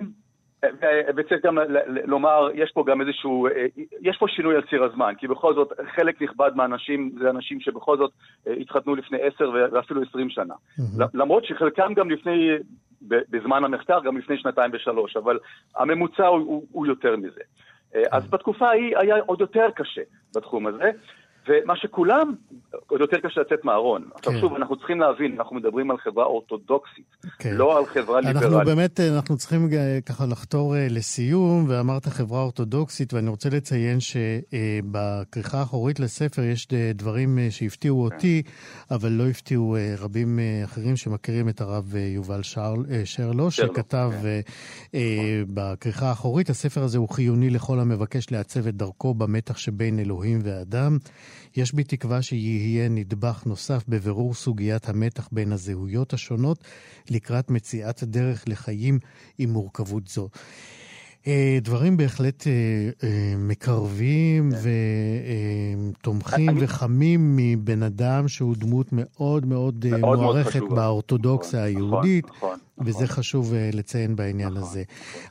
וצריך 1.16 1.44
גם 1.44 1.58
לומר, 2.04 2.48
יש 2.54 2.70
פה 2.72 2.84
גם 2.86 3.00
איזשהו, 3.00 3.46
אה, 3.46 3.66
יש 4.00 4.16
פה 4.16 4.26
שינוי 4.28 4.56
על 4.56 4.62
ציר 4.70 4.84
הזמן, 4.84 5.12
כי 5.18 5.28
בכל 5.28 5.54
זאת 5.54 5.72
חלק 5.94 6.22
נכבד 6.22 6.50
מהאנשים 6.54 7.12
זה 7.22 7.30
אנשים 7.30 7.60
שבכל 7.60 7.96
זאת 7.98 8.10
אה, 8.46 8.52
התחתנו 8.52 8.94
לפני 8.94 9.18
עשר 9.22 9.50
ואפילו 9.72 10.02
עשרים 10.02 10.30
שנה. 10.30 10.54
ל- 10.98 11.04
למרות 11.14 11.44
שחלקם 11.44 11.94
גם 11.94 12.10
לפני, 12.10 12.50
בזמן 13.02 13.64
המחקר, 13.64 14.00
גם 14.04 14.18
לפני 14.18 14.38
שנתיים 14.38 14.70
ושלוש, 14.74 15.16
אבל 15.16 15.38
הממוצע 15.76 16.26
הוא, 16.26 16.38
הוא, 16.38 16.66
הוא 16.72 16.86
יותר 16.86 17.16
מזה. 17.16 17.40
אה, 17.94 18.02
אז 18.12 18.30
בתקופה 18.30 18.68
ההיא 18.68 18.98
היה 18.98 19.16
עוד 19.26 19.40
יותר 19.40 19.66
קשה 19.74 20.02
בתחום 20.36 20.66
הזה, 20.66 20.90
ומה 21.48 21.76
שכולם, 21.76 22.34
עוד 22.86 23.00
יותר 23.00 23.16
קשה 23.16 23.40
לצאת 23.40 23.64
מהארון. 23.64 24.08
עכשיו 24.14 24.32
כן. 24.32 24.40
שוב, 24.40 24.54
אנחנו 24.54 24.76
צריכים 24.76 25.00
להבין, 25.00 25.34
אנחנו 25.38 25.56
מדברים 25.56 25.90
על 25.90 25.98
חברה 25.98 26.24
אורתודוקסית, 26.24 27.16
כן. 27.38 27.54
לא 27.54 27.78
על 27.78 27.86
חברה 27.86 28.18
אנחנו 28.18 28.40
ליברלית. 28.40 28.66
באמת, 28.66 29.00
אה, 29.00 29.16
אנחנו 29.16 29.36
צריכים 29.36 29.68
אה, 29.72 29.98
ככה 30.06 30.26
לחתור 30.26 30.76
אה, 30.76 30.86
לסיום, 30.90 31.64
ואמרת 31.68 32.06
חברה 32.06 32.42
אורתודוקסית, 32.42 33.14
ואני 33.14 33.30
רוצה 33.30 33.48
לציין 33.48 33.98
שבכריכה 34.00 35.58
האחורית 35.58 36.00
לספר 36.00 36.42
יש 36.42 36.68
דברים 36.94 37.38
שהפתיעו 37.50 38.04
אותי, 38.04 38.42
אבל 38.90 39.08
לא 39.12 39.26
הפתיעו 39.28 39.76
רבים 39.98 40.38
אחרים 40.64 40.96
שמכירים 40.96 41.48
את 41.48 41.60
הרב 41.60 41.94
יובל 41.96 42.42
שרל- 42.42 42.84
אה, 42.90 43.02
שרלו, 43.04 43.50
שכתב 43.50 44.10
אה, 44.94 45.42
בכריכה 45.54 46.08
האחורית, 46.08 46.50
הספר 46.50 46.82
הזה 46.82 46.98
הוא 46.98 47.08
חיוני 47.08 47.50
לכל 47.50 47.80
המבקש 47.80 48.32
לעצב 48.32 48.66
את 48.66 48.74
דרכו 48.74 49.14
במתח 49.14 49.56
שבין 49.56 49.98
אלוהים 49.98 50.38
ואדם. 50.44 50.98
יש 51.56 51.72
בי 51.72 51.84
תקווה 51.84 52.22
שיהיה 52.22 52.88
נדבך 52.88 53.42
נוסף 53.46 53.84
בבירור 53.88 54.34
סוגיית 54.34 54.88
המתח 54.88 55.28
בין 55.32 55.52
הזהויות 55.52 56.12
השונות 56.12 56.64
לקראת 57.10 57.50
מציאת 57.50 58.04
דרך 58.04 58.44
לחיים 58.46 58.98
עם 59.38 59.50
מורכבות 59.50 60.08
זו. 60.08 60.28
אה, 61.26 61.58
דברים 61.60 61.96
בהחלט 61.96 62.46
אה, 62.46 62.52
אה, 63.04 63.08
מקרבים 63.38 64.48
ותומכים 66.00 66.48
אני- 66.50 66.64
וחמים 66.64 67.36
מבן 67.36 67.82
אדם 67.82 68.28
שהוא 68.28 68.54
דמות 68.58 68.86
מאוד 68.92 69.46
מאוד 69.46 69.84
מוערכת. 70.00 70.60
באורתודוקסיה 70.62 71.60
נכון, 71.60 71.68
היהודית, 71.76 72.24
נכון, 72.28 72.58
וזה 72.78 73.04
נכון. 73.04 73.16
חשוב 73.16 73.52
לציין 73.74 74.16
בעניין 74.16 74.56
הזה. 74.56 74.82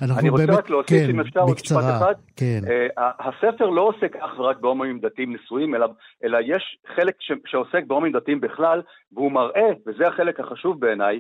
אני 0.02 0.30
רוצה 0.30 0.46
רק 0.46 0.70
להוסיף, 0.70 0.90
כן, 0.90 1.10
אם 1.10 1.20
אפשר, 1.20 1.40
עוד 1.40 1.56
משפט 1.64 1.78
אחד. 1.98 2.14
כן, 2.36 2.62
הספר 2.98 3.66
לא 3.66 3.82
עוסק 3.82 4.16
אך 4.16 4.40
ורק 4.40 4.58
בהומואים 4.60 5.00
דתיים 5.00 5.36
נשואים, 5.36 5.76
אלא, 5.76 5.88
אלא 6.24 6.38
יש 6.46 6.78
חלק 6.96 7.14
שעוסק 7.46 7.84
בהומואים 7.88 8.14
דתיים 8.14 8.42
בכלל, 8.42 8.82
והוא 9.14 9.32
מראה, 9.32 9.70
וזה 9.88 10.08
החלק 10.08 10.40
החשוב 10.40 10.80
בעיניי, 10.80 11.20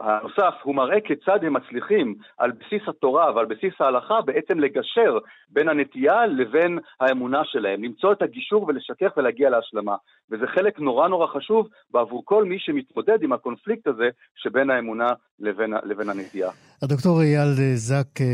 הנוסף, 0.00 0.54
הוא 0.62 0.74
מראה 0.74 1.00
כיצד 1.00 1.44
הם 1.44 1.52
מצליחים 1.52 2.14
על 2.38 2.50
בסיס 2.50 2.88
התורה 2.88 3.34
ועל 3.34 3.46
בסיס 3.46 3.74
ההלכה 3.80 4.20
בעצם 4.20 4.60
לגשר 4.60 5.18
בין 5.48 5.68
הנטייה 5.68 6.26
לבין 6.26 6.78
האמונה 7.00 7.42
שלהם, 7.44 7.84
למצוא 7.84 8.12
את 8.12 8.22
הגישור 8.22 8.64
ולשכך 8.68 9.16
ולהגיע 9.16 9.50
להשלמה. 9.50 9.96
וזה 10.30 10.46
חלק 10.46 10.80
נורא 10.80 11.08
נורא 11.08 11.26
חשוב 11.26 11.68
בעבור 11.90 12.22
כל 12.24 12.44
מי 12.44 12.58
שמתמודד 12.58 13.22
עם 13.22 13.32
הקונפליקט 13.32 13.86
הזה 13.86 14.08
שבין 14.36 14.70
האמונה 14.70 15.08
לבין, 15.40 15.74
לבין 15.84 16.08
הנטייה. 16.08 16.50
הדוקטור 16.82 17.20
אייל 17.20 17.48
אה, 17.58 17.74
זק, 17.74 18.20
אה, 18.20 18.26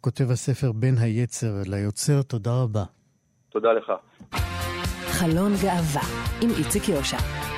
כותב 0.00 0.30
הספר 0.30 0.72
בין 0.72 0.94
היצר 1.00 1.52
ליוצר, 1.66 2.22
תודה 2.22 2.50
רבה. 2.62 2.84
תודה 3.50 3.72
לך. 3.72 3.92
חלון 5.18 5.52
גאווה 5.62 6.02
עם 6.42 6.48
איציק 6.58 6.88
יושע. 6.88 7.53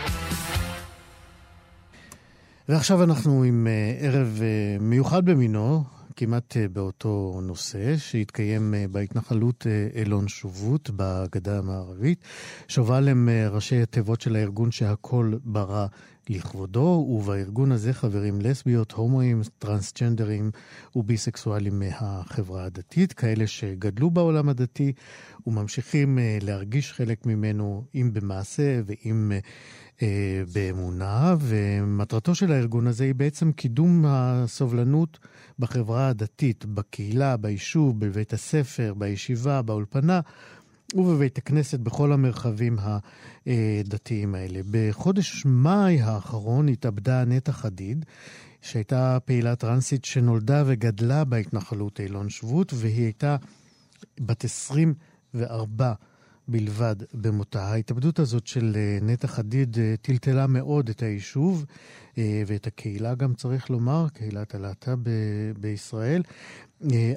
ועכשיו 2.69 3.03
אנחנו 3.03 3.43
עם 3.43 3.67
אה, 3.67 3.97
ערב 4.01 4.41
אה, 4.43 4.77
מיוחד 4.81 5.25
במינו, 5.25 5.85
כמעט 6.17 6.57
אה, 6.57 6.69
באותו 6.69 7.41
נושא, 7.43 7.97
שהתקיים 7.97 8.75
בהתנחלות 8.91 9.67
אילון 9.95 10.29
שובוט 10.29 10.91
בגדה 10.97 11.59
המערבית. 11.59 12.19
שובל 12.69 13.09
הם 13.09 13.29
ראשי 13.51 13.83
התיבות 13.83 14.21
של 14.21 14.37
הארגון 14.37 14.71
שהכל 14.71 15.33
ברא 15.45 15.87
לכבודו, 16.29 17.07
ובארגון 17.11 17.73
הזה 17.73 17.93
חברים 17.93 18.41
לסביות, 18.41 18.93
הומואים, 18.93 19.43
טרנסג'נדרים 19.59 20.51
וביסקסואלים 20.97 21.79
מהחברה 21.79 22.64
הדתית, 22.64 23.12
כאלה 23.12 23.47
שגדלו 23.47 24.11
בעולם 24.11 24.49
הדתי 24.49 24.93
וממשיכים 25.47 26.19
להרגיש 26.43 26.93
חלק 26.93 27.27
ממנו, 27.27 27.85
אם 27.95 28.11
במעשה 28.12 28.81
ואם 28.87 29.33
אה, 30.03 30.42
באמונה, 30.53 31.34
ומטרתו 31.40 32.34
של 32.34 32.53
הארגון 32.53 32.86
הזה 32.86 33.05
היא 33.05 33.14
בעצם 33.14 33.53
קידום 33.53 34.05
הסובלנות 34.07 35.18
בחברה 35.59 36.09
הדתית, 36.09 36.64
בקהילה, 36.64 37.36
ביישוב, 37.36 38.01
בבית 38.01 38.32
הספר, 38.32 38.94
בישיבה, 38.99 39.62
באולפנה. 39.62 40.20
ובבית 40.94 41.38
הכנסת 41.38 41.80
בכל 41.80 42.12
המרחבים 42.12 42.76
הדתיים 43.47 44.34
האלה. 44.34 44.61
בחודש 44.70 45.42
מאי 45.47 46.01
האחרון 46.01 46.68
התאבדה 46.68 47.24
נטע 47.24 47.53
חדיד, 47.53 48.05
שהייתה 48.62 49.18
פעילה 49.24 49.57
טרנסית 49.57 50.05
שנולדה 50.05 50.62
וגדלה 50.66 51.24
בהתנחלות 51.24 52.01
אילון 52.01 52.28
שבות, 52.28 52.72
והיא 52.76 53.05
הייתה 53.05 53.36
בת 54.20 54.44
24 54.44 55.92
בלבד 56.49 56.97
במותה. 57.14 57.62
ההתאבדות 57.62 58.18
הזאת 58.18 58.47
של 58.47 58.72
אה, 58.76 58.99
נטע 59.03 59.26
חדיד 59.26 59.78
אה, 59.78 59.94
טלטלה 60.03 60.47
מאוד 60.47 60.88
את 60.88 61.03
היישוב 61.03 61.64
אה, 62.18 62.42
ואת 62.47 62.66
הקהילה, 62.66 63.14
גם 63.14 63.34
צריך 63.34 63.70
לומר, 63.70 64.07
קהילת 64.12 64.55
הלהט"ב 64.55 65.09
בישראל. 65.61 66.22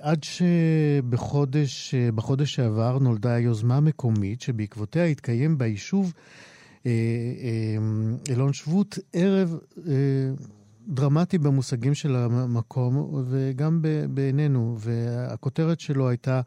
עד 0.01 0.23
שבחודש 0.23 1.95
בחודש 2.15 2.55
שעבר 2.55 2.99
נולדה 2.99 3.39
יוזמה 3.39 3.79
מקומית 3.79 4.41
שבעקבותיה 4.41 5.05
התקיים 5.05 5.57
ביישוב 5.57 6.13
אילון 8.29 8.53
שבות 8.53 8.99
ערב 9.13 9.57
דרמטי 10.87 11.37
במושגים 11.37 11.93
של 11.93 12.15
המקום 12.15 13.23
וגם 13.29 13.81
בעינינו, 14.09 14.77
והכותרת 14.79 15.79
שלו 15.79 16.09
הייתה 16.09 16.41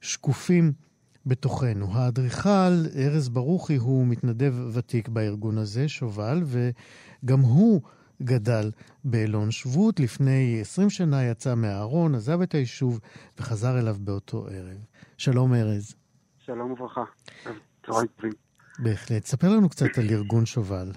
שקופים 0.00 0.72
בתוכנו. 1.26 1.86
האדריכל 1.92 2.72
ארז 2.96 3.28
ברוכי 3.28 3.76
הוא 3.76 4.06
מתנדב 4.06 4.54
ותיק 4.74 5.08
בארגון 5.08 5.58
הזה, 5.58 5.88
שובל, 5.88 6.42
וגם 6.44 7.40
הוא 7.40 7.80
גדל 8.22 8.70
באלון 9.04 9.50
שבות. 9.50 10.00
לפני 10.00 10.58
20 10.60 10.90
שנה 10.90 11.24
יצא 11.24 11.54
מהארון, 11.54 12.14
עזב 12.14 12.40
את 12.40 12.52
היישוב 12.54 13.00
וחזר 13.38 13.78
אליו 13.78 13.96
באותו 14.00 14.46
ערב. 14.46 14.84
שלום 15.18 15.54
ארז. 15.54 15.94
שלום 16.38 16.70
וברכה. 16.72 17.04
צהריים 17.86 18.08
טובים. 18.16 18.32
בהחלט. 18.78 19.24
ספר 19.24 19.48
לנו 19.48 19.68
קצת 19.68 19.98
על 19.98 20.04
ארגון 20.10 20.46
שובל, 20.46 20.88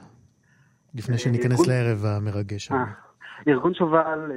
לפני 0.95 1.17
שניכנס 1.17 1.51
ארגון- 1.59 1.69
לערב 1.69 2.05
המרגש 2.05 2.71
הזה. 2.71 2.79
אה, 2.79 3.53
ארגון 3.53 3.73
שובל, 3.73 4.31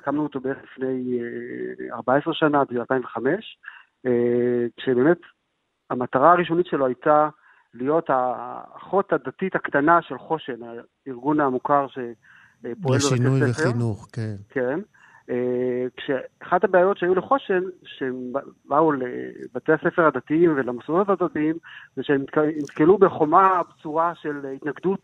הקמנו 0.00 0.22
אותו 0.22 0.40
בערך 0.40 0.58
לפני 0.64 1.18
14 1.92 2.34
שנה, 2.34 2.64
ב-2005, 2.64 3.20
כשבאמת 4.76 5.18
המטרה 5.90 6.32
הראשונית 6.32 6.66
שלו 6.66 6.86
הייתה 6.86 7.28
להיות 7.74 8.04
האחות 8.08 9.12
הדתית 9.12 9.54
הקטנה 9.54 10.02
של 10.02 10.18
חושן, 10.18 10.56
הארגון 11.06 11.40
המוכר 11.40 11.86
שפועל 11.88 12.14
בבתי 12.62 13.00
ספר. 13.00 13.14
לשינוי 13.14 13.50
וחינוך, 13.50 14.08
כן. 14.12 14.36
כן. 14.48 14.80
כשאחת 15.96 16.64
הבעיות 16.64 16.98
שהיו 16.98 17.14
לחושן, 17.14 17.60
שהם 17.84 18.32
באו 18.64 18.92
לבתי 18.92 19.72
הספר 19.72 20.06
הדתיים 20.06 20.52
ולמוסדות 20.56 21.08
הדתיים, 21.08 21.56
זה 21.96 22.02
שהם 22.02 22.24
נתקלו 22.62 22.98
בחומה 22.98 23.60
בצורה 23.68 24.14
של 24.14 24.46
התנגדות, 24.56 25.00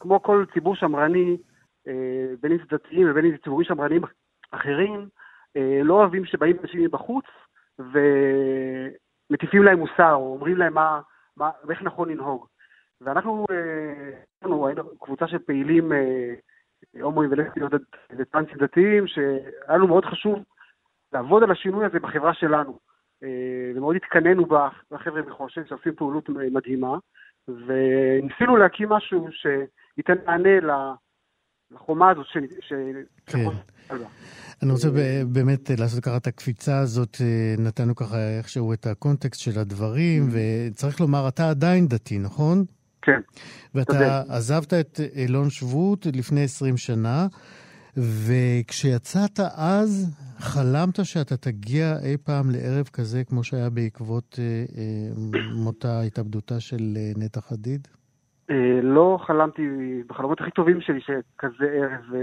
כמו 0.00 0.22
כל 0.22 0.44
ציבור 0.54 0.76
שמרני, 0.76 1.36
בין 2.40 2.52
אם 2.52 2.58
זה 2.58 2.64
דתיים 2.70 3.10
ובין 3.10 3.24
אם 3.24 3.30
זה 3.30 3.36
ציבורים 3.44 3.66
שמרניים 3.66 4.02
אחרים, 4.50 5.08
לא 5.84 5.94
אוהבים 5.94 6.24
שבאים 6.24 6.56
אנשים 6.62 6.84
מבחוץ 6.84 7.24
ומטיפים 7.78 9.62
להם 9.62 9.78
מוסר, 9.78 10.14
או 10.14 10.32
אומרים 10.32 10.56
להם 10.56 10.74
מה, 10.74 11.00
מה, 11.36 11.50
איך 11.70 11.82
נכון 11.82 12.10
לנהוג. 12.10 12.46
ואנחנו, 13.00 13.46
אנחנו 14.42 14.66
היינו 14.66 14.98
קבוצה 14.98 15.28
של 15.28 15.38
פעילים 15.38 15.92
הומואים 17.00 17.30
ולסטיות 17.32 17.72
וטרנסים 18.18 18.56
דתיים, 18.58 19.06
שהיה 19.06 19.76
לנו 19.76 19.86
מאוד 19.86 20.04
חשוב 20.04 20.44
לעבוד 21.12 21.42
על 21.42 21.50
השינוי 21.50 21.86
הזה 21.86 22.00
בחברה 22.00 22.34
שלנו. 22.34 22.78
ומאוד 23.74 23.96
התקנאנו 23.96 24.46
בחבר'ה 24.90 25.22
מחושן 25.22 25.66
שעושים 25.66 25.94
פעולות 25.94 26.28
מדהימה, 26.28 26.98
וניסינו 27.48 28.56
להקים 28.56 28.88
משהו 28.88 29.28
שייתן 29.32 30.14
מענה 30.26 30.60
לחומה 31.70 32.10
הזאת 32.10 32.26
ש... 32.60 32.72
כן. 33.26 33.46
אני 34.62 34.72
רוצה 34.72 34.88
באמת 35.26 35.70
לעשות 35.78 36.04
ככה 36.04 36.16
את 36.16 36.26
הקפיצה 36.26 36.78
הזאת, 36.78 37.16
נתנו 37.58 37.94
ככה 37.94 38.38
איכשהו 38.38 38.72
את 38.72 38.86
הקונטקסט 38.86 39.40
של 39.40 39.58
הדברים, 39.58 40.28
וצריך 40.32 41.00
לומר, 41.00 41.28
אתה 41.28 41.50
עדיין 41.50 41.88
דתי, 41.88 42.18
נכון? 42.18 42.64
כן. 43.02 43.20
ואתה 43.74 44.22
עזבת 44.28 44.74
את 44.74 45.00
אילון 45.14 45.50
שבות 45.50 46.06
לפני 46.12 46.44
20 46.44 46.76
שנה, 46.76 47.26
וכשיצאת 47.96 49.40
אז, 49.54 50.10
חלמת 50.38 51.04
שאתה 51.04 51.36
תגיע 51.36 51.96
אי 52.02 52.16
פעם 52.16 52.50
לערב 52.50 52.88
כזה, 52.92 53.24
כמו 53.24 53.44
שהיה 53.44 53.70
בעקבות 53.70 54.38
מותה, 55.54 56.00
התאבדותה 56.00 56.60
של 56.60 56.98
נטע 57.16 57.40
חדיד? 57.40 57.88
לא 58.82 59.18
חלמתי, 59.22 59.68
בחלומות 60.06 60.40
הכי 60.40 60.50
טובים 60.50 60.80
שלי, 60.80 61.00
שכזה 61.00 61.64
ערב 61.64 62.14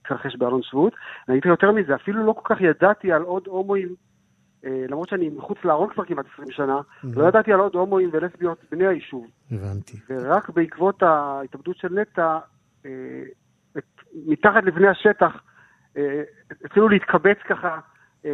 התרחש 0.00 0.36
באלון 0.36 0.62
שבות. 0.62 0.92
אני 1.28 1.38
אגיד 1.38 1.50
יותר 1.50 1.72
מזה, 1.72 1.94
אפילו 1.94 2.26
לא 2.26 2.32
כל 2.32 2.54
כך 2.54 2.60
ידעתי 2.60 3.12
על 3.12 3.22
עוד 3.22 3.46
הומואים, 3.46 3.88
למרות 4.64 5.08
שאני 5.08 5.28
מחוץ 5.28 5.58
לארון 5.64 5.88
כבר 5.90 6.04
כמעט 6.04 6.26
20 6.34 6.50
שנה, 6.50 6.80
לא 7.04 7.28
ידעתי 7.28 7.52
על 7.52 7.60
עוד 7.60 7.74
הומואים 7.74 8.10
ולסביות 8.12 8.58
בני 8.70 8.86
היישוב. 8.86 9.26
הבנתי. 9.52 9.96
ורק 10.08 10.50
בעקבות 10.50 11.02
ההתאבדות 11.02 11.76
של 11.76 11.88
נטע, 12.00 12.38
מתחת 14.26 14.64
לבני 14.64 14.88
השטח, 14.88 15.42
התחילו 16.64 16.88
להתקבץ 16.88 17.36
ככה 17.48 17.78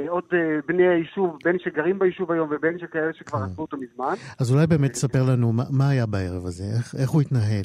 עוד 0.09 0.25
בני 0.69 0.89
היישוב, 0.89 1.39
בין 1.45 1.57
שגרים 1.59 1.99
ביישוב 1.99 2.33
היום 2.33 2.49
ובין 2.51 2.79
שכאלה 2.79 3.13
שכבר 3.13 3.39
עשו 3.39 3.63
אותו 3.63 3.77
מזמן. 3.77 4.15
אז 4.41 4.53
אולי 4.53 4.67
באמת 4.67 4.91
תספר 4.93 5.23
לנו 5.33 5.53
מה 5.53 5.89
היה 5.89 6.07
בערב 6.07 6.47
הזה, 6.47 6.65
איך 6.99 7.11
הוא 7.11 7.21
התנהל, 7.23 7.65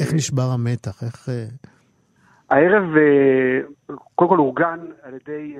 איך 0.00 0.14
נשבר 0.14 0.50
המתח, 0.54 1.02
איך... 1.02 1.28
הערב 2.50 2.84
קודם 4.14 4.30
כל 4.30 4.38
אורגן 4.38 4.80
על 5.02 5.14
ידי 5.14 5.56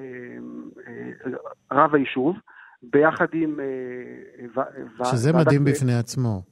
רב 1.72 1.94
היישוב, 1.94 2.36
ביחד 2.82 3.26
עם... 3.32 3.60
שזה 5.04 5.32
מדהים 5.32 5.64
בפני 5.64 5.94
עצמו. 5.94 6.42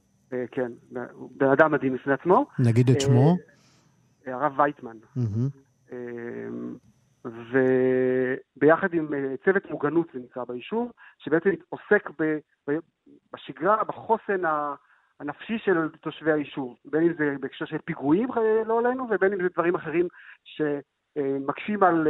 כן, 0.51 0.71
בן 1.37 1.49
אדם 1.51 1.71
מדהים 1.71 1.93
בפני 1.93 2.13
עצמו. 2.13 2.45
נגיד 2.59 2.89
את 2.89 3.01
שמו? 3.01 3.37
הרב 4.27 4.59
וייטמן. 4.59 4.97
וביחד 7.25 8.93
עם 8.93 9.07
צוות 9.45 9.65
מוגנות 9.69 10.07
זה 10.13 10.19
נקרא 10.19 10.43
ביישוב, 10.43 10.91
שבעצם 11.17 11.49
עוסק 11.69 12.09
בשגרה, 13.33 13.83
בחוסן 13.83 14.41
הנפשי 15.19 15.57
של 15.59 15.89
תושבי 16.01 16.31
היישוב, 16.31 16.77
בין 16.85 17.03
אם 17.03 17.13
זה 17.13 17.35
בהקשר 17.39 17.65
של 17.65 17.77
פיגועים 17.77 18.29
לא 18.65 18.79
עלינו, 18.79 19.07
ובין 19.09 19.33
אם 19.33 19.41
זה 19.43 19.49
דברים 19.53 19.75
אחרים 19.75 20.07
שמקשים 20.43 21.83
על 21.83 22.07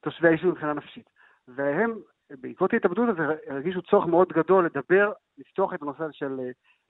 תושבי 0.00 0.28
היישוב 0.28 0.50
מבחינה 0.50 0.72
נפשית. 0.72 1.10
והם, 1.48 1.94
בעקבות 2.30 2.72
ההתאבדות 2.72 3.08
הזה, 3.08 3.22
הרגישו 3.46 3.82
צורך 3.82 4.06
מאוד 4.06 4.32
גדול 4.32 4.64
לדבר, 4.66 5.12
לפתוח 5.38 5.74
את 5.74 5.82
הנושא 5.82 6.04
של 6.12 6.40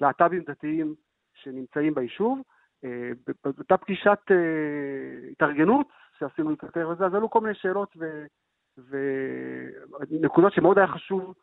להט"בים 0.00 0.42
דתיים 0.42 0.94
שנמצאים 1.34 1.94
ביישוב. 1.94 2.42
באותה 3.44 3.76
פגישת 3.76 4.18
התארגנות 5.32 5.88
שעשינו 6.18 6.50
לקראת 6.50 6.76
הערב 6.76 6.90
הזה, 6.90 7.06
אז 7.06 7.14
עלו 7.14 7.30
כל 7.30 7.40
מיני 7.40 7.54
שאלות 7.54 7.96
ונקודות 10.10 10.52
שמאוד 10.52 10.78
היה 10.78 10.86
חשוב 10.86 11.34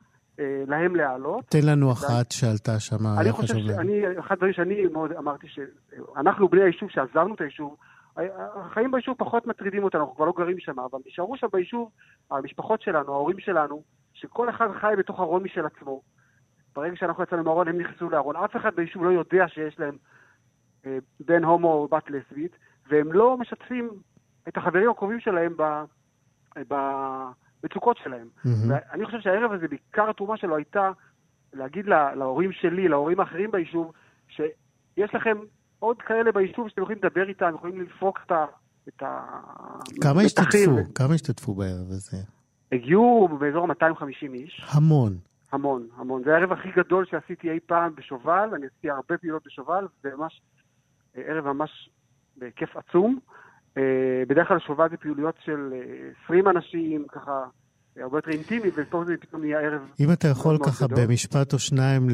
להם 0.67 0.95
להעלות. 0.95 1.45
תן 1.45 1.65
לנו 1.69 1.91
אחת 1.91 2.31
שעלתה 2.31 2.79
שם, 2.79 3.05
היה 3.19 3.33
חשוב 3.33 3.57
להם. 3.57 3.79
אני, 3.79 4.19
אחד 4.19 4.35
הדברים 4.35 4.53
שאני 4.53 4.85
מאוד 4.85 5.11
אמרתי, 5.11 5.47
שאנחנו 5.47 6.47
בני 6.47 6.63
היישוב, 6.63 6.89
שעזבנו 6.89 7.35
את 7.35 7.41
היישוב, 7.41 7.77
החיים 8.55 8.91
ביישוב 8.91 9.15
פחות 9.17 9.47
מטרידים 9.47 9.83
אותנו, 9.83 9.99
אנחנו 9.99 10.15
כבר 10.15 10.25
לא 10.25 10.33
גרים 10.37 10.59
שם, 10.59 10.79
אבל 10.79 10.99
נשארו 11.05 11.37
שם 11.37 11.47
ביישוב 11.53 11.91
המשפחות 12.31 12.81
שלנו, 12.81 13.13
ההורים 13.13 13.39
שלנו, 13.39 13.83
שכל 14.13 14.49
אחד 14.49 14.67
חי 14.81 14.93
בתוך 14.97 15.19
ארון 15.19 15.43
משל 15.43 15.65
עצמו. 15.65 16.01
ברגע 16.75 16.95
שאנחנו 16.95 17.23
יצאנו 17.23 17.43
מהארון, 17.43 17.67
הם 17.67 17.77
נכנסו 17.77 18.09
לארון. 18.09 18.35
אף 18.35 18.55
אחד 18.55 18.75
ביישוב 18.75 19.03
לא 19.03 19.09
יודע 19.09 19.47
שיש 19.47 19.79
להם 19.79 19.97
בן 21.19 21.43
הומו 21.43 21.73
או 21.73 21.87
בת 21.87 22.09
לסבית, 22.09 22.51
והם 22.89 23.13
לא 23.13 23.37
משתפים 23.37 23.89
את 24.47 24.57
החברים 24.57 24.89
הקרובים 24.89 25.19
שלהם 25.19 25.53
במצוקות 26.67 27.97
שלהם. 28.03 28.27
Mm-hmm. 28.37 28.49
ואני 28.67 29.05
חושב 29.05 29.19
שהערב 29.21 29.51
הזה, 29.51 29.67
בעיקר 29.67 30.09
התרומה 30.09 30.37
שלו 30.37 30.55
הייתה 30.55 30.91
להגיד 31.53 31.85
לה, 31.85 32.15
להורים 32.15 32.51
שלי, 32.51 32.87
להורים 32.87 33.19
האחרים 33.19 33.51
ביישוב, 33.51 33.91
שיש 34.27 35.15
לכם 35.15 35.37
עוד 35.79 36.01
כאלה 36.01 36.31
ביישוב 36.31 36.69
שאתם 36.69 36.81
יכולים 36.81 36.99
לדבר 37.03 37.29
איתם, 37.29 37.51
יכולים 37.55 37.81
לדפוק 37.81 38.19
את 38.87 39.03
ה... 39.03 39.25
כמה 40.01 40.21
השתתפו? 40.21 40.93
כמה 40.95 41.13
השתתפו 41.13 41.53
בערב 41.53 41.89
הזה? 41.89 42.17
הגיעו 42.71 43.29
באזור 43.39 43.67
250 43.67 44.33
איש. 44.33 44.65
המון. 44.69 45.17
המון, 45.51 45.87
המון. 45.97 46.23
זה 46.23 46.35
הערב 46.35 46.51
הכי 46.51 46.69
גדול 46.71 47.05
שעשיתי 47.05 47.51
אי 47.51 47.59
פעם 47.65 47.95
בשובל, 47.95 48.49
אני 48.55 48.65
עשיתי 48.65 48.89
הרבה 48.89 49.17
פעילות 49.17 49.43
בשובל, 49.45 49.87
זה 50.03 50.09
ממש 50.17 50.41
ערב 51.15 51.45
ממש 51.45 51.89
בהיקף 52.37 52.77
עצום. 52.77 53.19
בדרך 54.27 54.47
כלל 54.47 54.59
שובל 54.59 54.89
זה 54.89 54.97
פעילויות 54.97 55.35
של 55.45 55.73
20 56.25 56.47
אנשים, 56.47 57.05
ככה 57.11 57.43
הרבה 57.97 58.17
יותר 58.17 58.31
אינטימי, 58.31 58.69
ופה 58.75 59.03
זה 59.05 59.15
פתאום 59.21 59.41
נהיה 59.41 59.59
ערב 59.59 59.81
אם 59.99 60.05
אתה 60.13 60.27
יכול 60.27 60.57
ככה 60.65 60.87
גדול. 60.87 61.05
במשפט 61.05 61.53
או 61.53 61.59
שניים 61.59 62.07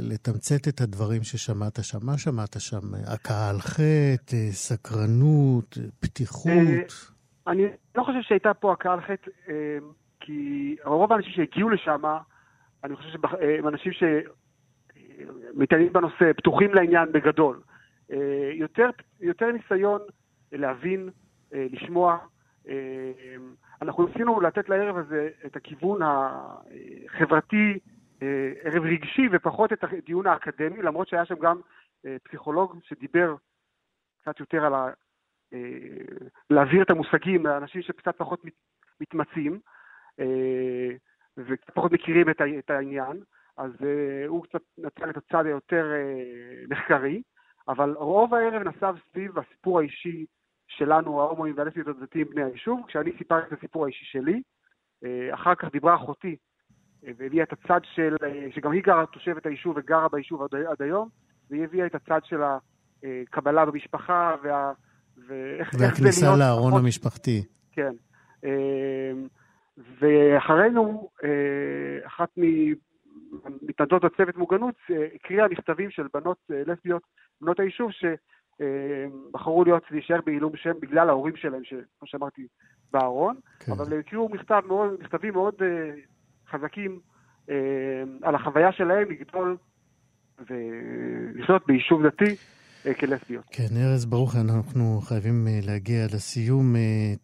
לתמצת 0.00 0.68
את 0.68 0.80
הדברים 0.80 1.22
ששמעת 1.22 1.78
שם, 1.82 1.98
מה 2.02 2.18
שמעת 2.18 2.56
שם? 2.58 2.80
הקהל 3.14 3.58
חטא, 3.58 4.50
סקרנות, 4.50 5.78
פתיחות? 6.00 7.08
אני 7.46 7.62
לא 7.94 8.02
חושב 8.02 8.18
שהייתה 8.22 8.54
פה 8.54 8.72
הקהל 8.72 9.00
חטא, 9.00 9.30
כי 10.20 10.76
רוב 10.84 11.12
האנשים 11.12 11.32
שהגיעו 11.32 11.70
לשם, 11.70 12.02
אני 12.84 12.96
חושב 12.96 13.08
שהם 13.08 13.68
אנשים 13.68 13.92
שמתעניינים 13.92 15.92
בנושא, 15.92 16.32
פתוחים 16.36 16.74
לעניין 16.74 17.12
בגדול. 17.12 17.60
יותר, 18.58 18.90
יותר 19.20 19.46
ניסיון 19.52 20.00
להבין, 20.52 21.10
לשמוע. 21.52 22.18
אנחנו 23.82 24.06
ניסינו 24.06 24.40
לתת 24.40 24.68
לערב 24.68 24.96
הזה 24.96 25.28
את 25.46 25.56
הכיוון 25.56 26.00
החברתי, 26.02 27.78
ערב 28.62 28.82
רגשי, 28.84 29.28
ופחות 29.32 29.72
את 29.72 29.84
הדיון 29.84 30.26
האקדמי, 30.26 30.82
למרות 30.82 31.08
שהיה 31.08 31.24
שם 31.24 31.38
גם 31.38 31.60
פסיכולוג 32.22 32.78
שדיבר 32.82 33.34
קצת 34.20 34.40
יותר 34.40 34.66
על 34.66 34.74
ה... 34.74 34.88
להעביר 36.50 36.82
את 36.82 36.90
המושגים 36.90 37.46
לאנשים 37.46 37.82
שקצת 37.82 38.18
פחות 38.18 38.42
מתמצים 39.00 39.60
וקצת 41.36 41.70
פחות 41.74 41.92
מכירים 41.92 42.26
את 42.58 42.70
העניין, 42.70 43.22
אז 43.56 43.72
הוא 44.26 44.44
קצת 44.44 44.62
נתן 44.78 45.10
את 45.10 45.16
הצד 45.16 45.46
היותר 45.46 45.92
מחקרי. 46.68 47.22
אבל 47.68 47.94
רוב 47.96 48.34
הערב 48.34 48.62
נסב 48.62 48.94
סביב 49.10 49.38
הסיפור 49.38 49.78
האישי 49.78 50.26
שלנו, 50.68 51.20
ההומואים 51.20 51.54
והלסביות 51.56 51.88
הדתיים 51.88 52.26
בני 52.30 52.42
היישוב, 52.44 52.80
כשאני 52.88 53.10
סיפרתי 53.18 53.46
את 53.46 53.58
הסיפור 53.58 53.84
האישי 53.84 54.04
שלי. 54.04 54.42
אחר 55.34 55.54
כך 55.54 55.68
דיברה 55.72 55.94
אחותי 55.94 56.36
והביאה 57.02 57.44
את 57.44 57.52
הצד 57.52 57.80
של, 57.94 58.16
שגם 58.54 58.72
היא 58.72 58.82
גרה 58.82 59.06
תושבת 59.06 59.46
היישוב 59.46 59.76
וגרה 59.76 60.08
ביישוב 60.08 60.42
עד, 60.42 60.54
עד 60.54 60.82
היום, 60.82 61.08
והיא 61.50 61.64
הביאה 61.64 61.86
את 61.86 61.94
הצד 61.94 62.20
של 62.24 62.40
הקבלה 62.42 63.64
במשפחה, 63.64 64.34
וה... 64.42 64.72
ואיך 65.28 65.72
זה 65.76 65.84
והכניסה 65.84 66.26
להיות 66.26 66.38
לארון 66.38 66.70
פחות- 66.70 66.82
המשפחתי. 66.84 67.44
כן. 67.72 67.92
אה, 68.44 69.12
ואחרינו, 70.00 71.10
אה, 71.24 72.06
אחת 72.06 72.28
ממתנדבות 72.36 74.04
הצוות 74.04 74.36
מוגנות 74.36 74.74
אה, 74.90 75.06
הקריאה 75.14 75.48
מכתבים 75.48 75.90
של 75.90 76.06
בנות 76.14 76.38
אה, 76.52 76.62
לסביות, 76.66 77.02
בנות 77.40 77.60
היישוב, 77.60 77.90
שבחרו 78.58 79.64
להיות, 79.64 79.82
להישאר 79.90 80.20
בעילום 80.26 80.56
שם 80.56 80.72
בגלל 80.80 81.08
ההורים 81.08 81.36
שלהם, 81.36 81.64
שכמו 81.64 82.06
שאמרתי, 82.06 82.46
בארון, 82.92 83.36
כן. 83.60 83.72
אבל 83.72 83.92
הם 83.92 84.00
הקריאו 84.00 84.28
מכתב 84.28 84.62
מאוד, 84.66 84.90
מכתבים 85.00 85.32
מאוד 85.32 85.54
אה, 85.62 85.90
חזקים 86.50 87.00
אה, 87.50 87.54
על 88.22 88.34
החוויה 88.34 88.72
שלהם 88.72 89.10
לגדול 89.10 89.56
ולחיות 90.38 91.66
ביישוב 91.66 92.06
דתי 92.06 92.24
אה, 92.24 92.55
כלסביות. 92.94 93.44
כן, 93.50 93.76
ארז 93.76 94.04
ברוך, 94.04 94.36
אנחנו 94.36 95.00
חייבים 95.04 95.48
אה, 95.48 95.60
להגיע 95.62 96.06
לסיום. 96.12 96.76
אה, 96.76 96.80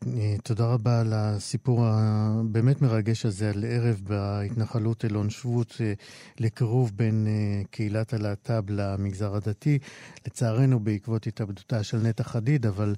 אה, 0.07 0.35
תודה 0.43 0.67
רבה 0.67 1.01
על 1.01 1.13
הסיפור 1.13 1.81
הבאמת 1.85 2.83
מרגש 2.83 3.27
הזה, 3.27 3.51
על 3.51 3.65
ערב 3.69 4.01
בהתנחלות 4.09 5.05
אלון 5.05 5.31
שבות, 5.31 5.77
אה, 5.81 5.93
לקירוב 6.41 6.93
בין 6.97 7.27
אה, 7.27 7.63
קהילת 7.71 8.13
הלהט"ב 8.13 8.63
למגזר 8.69 9.37
הדתי. 9.37 9.79
לצערנו, 10.27 10.81
בעקבות 10.81 11.27
התאבדותה 11.27 11.83
של 11.83 11.99
נטע 11.99 12.25
חדיד, 12.25 12.67
אבל 12.67 12.95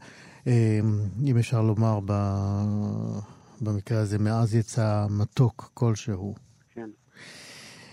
אה, 0.46 0.80
אם 1.24 1.38
אפשר 1.38 1.62
לומר, 1.62 2.00
במקרה 3.60 3.98
הזה, 3.98 4.18
מאז 4.18 4.54
יצא 4.54 5.06
מתוק 5.10 5.70
כלשהו. 5.74 6.34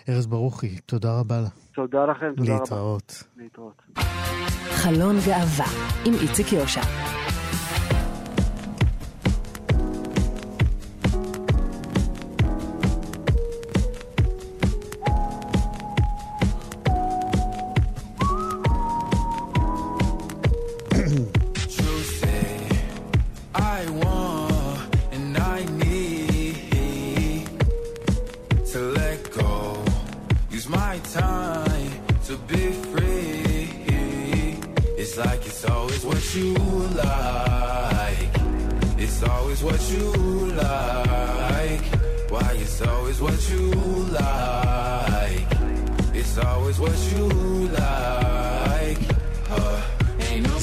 ארז 0.10 0.28
ברוכי, 0.28 0.78
תודה 0.86 1.20
רבה. 1.20 1.44
תודה 1.74 2.06
לכם, 2.06 2.34
תודה 2.38 2.54
רבה. 2.54 2.62
להתראות. 2.62 3.24
להתראות. 3.38 3.82
חלון 4.72 5.16
גאווה 5.26 5.66
עם 6.06 6.14
איציק 6.22 6.54
יושע. 6.54 6.82
It's 35.64 35.70
always 35.70 36.04
what 36.04 36.36
you 36.36 36.54
like. 36.56 38.32
It's 38.98 39.22
always 39.22 39.64
what 39.64 39.92
you 39.92 40.12
like. 40.56 41.86
Why 42.32 42.54
it's 42.58 42.82
always 42.82 43.22
what 43.22 43.50
you 43.52 43.70
like. 44.10 45.46
It's 46.16 46.36
always 46.40 46.80
what 46.80 46.98
you 47.14 47.28
like. 47.68 48.51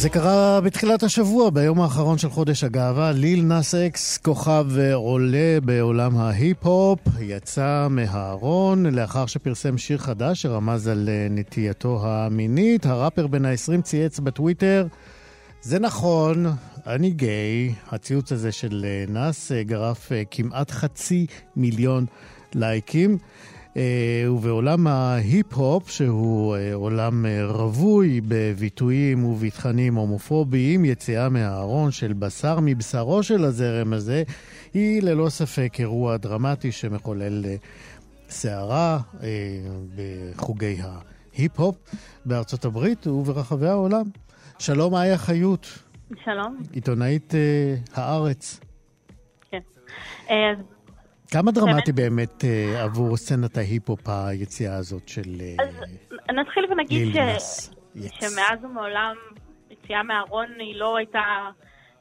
זה 0.00 0.08
קרה 0.08 0.60
בתחילת 0.60 1.02
השבוע, 1.02 1.50
ביום 1.50 1.80
האחרון 1.80 2.18
של 2.18 2.30
חודש 2.30 2.64
הגאווה. 2.64 3.12
ליל 3.12 3.42
נאס 3.42 3.74
אקס, 3.74 4.18
כוכב 4.18 4.66
עולה 4.94 5.58
בעולם 5.64 6.16
ההיפ-הופ, 6.16 6.98
יצא 7.20 7.86
מהארון 7.90 8.86
לאחר 8.86 9.26
שפרסם 9.26 9.78
שיר 9.78 9.98
חדש 9.98 10.42
שרמז 10.42 10.88
על 10.88 11.08
אה, 11.08 11.26
נטייתו 11.30 12.00
המינית. 12.06 12.86
הראפר 12.86 13.26
בן 13.26 13.44
ה-20 13.44 13.82
צייץ 13.82 14.18
בטוויטר, 14.20 14.86
זה 15.62 15.78
נכון, 15.78 16.46
אני 16.86 17.10
גיי. 17.10 17.74
הציוץ 17.90 18.32
הזה 18.32 18.52
של 18.52 18.84
אה, 18.88 19.04
נאס 19.08 19.52
אה, 19.52 19.62
גרף 19.62 20.12
כמעט 20.30 20.70
חצי 20.70 21.26
מיליון 21.56 22.06
לייקים. 22.54 23.18
אה, 23.76 24.24
ובעולם 24.32 24.86
ההיפ-הופ, 24.86 25.90
שהוא 25.90 26.56
אה, 26.56 26.74
עולם 26.74 27.26
אה, 27.26 27.46
רווי 27.46 28.20
בביטויים 28.28 29.24
ובתכנים 29.24 29.94
הומופוביים, 29.94 30.84
יציאה 30.84 31.28
מהארון 31.28 31.90
של 31.90 32.12
בשר 32.12 32.58
מבשרו 32.62 33.22
של 33.22 33.44
הזרם 33.44 33.92
הזה, 33.92 34.22
היא 34.74 35.02
ללא 35.02 35.28
ספק 35.28 35.76
אירוע 35.78 36.16
דרמטי 36.16 36.72
שמחולל 36.72 37.44
סערה 38.28 38.98
בחוגי 39.96 40.76
ההיפ-הופ 40.82 41.76
בארצות 42.24 42.64
הברית 42.64 43.06
וברחבי 43.06 43.68
העולם. 43.68 44.04
שלום, 44.58 44.94
איה 44.94 45.18
חיות, 45.18 45.78
שלום. 46.24 46.58
עיתונאית 46.72 47.34
הארץ. 47.94 48.60
כן. 49.50 49.60
אז 50.28 50.77
כמה 51.32 51.50
דרמטי 51.52 51.92
באמת 51.92 52.44
אה, 52.44 52.84
עבור 52.84 53.16
סצנת 53.16 53.56
ההיפ-הופ 53.56 54.08
היציאה 54.08 54.76
הזאת 54.76 55.08
של... 55.08 55.30
אה, 55.40 56.32
נתחיל 56.32 56.66
ונגיד 56.70 57.16
ליל 57.16 57.38
ש... 57.38 57.68
שמאז 57.94 58.64
ומעולם 58.64 59.16
יציאה 59.70 60.02
מהארון 60.02 60.46
היא 60.58 60.76
לא 60.76 60.96
הייתה 60.96 61.50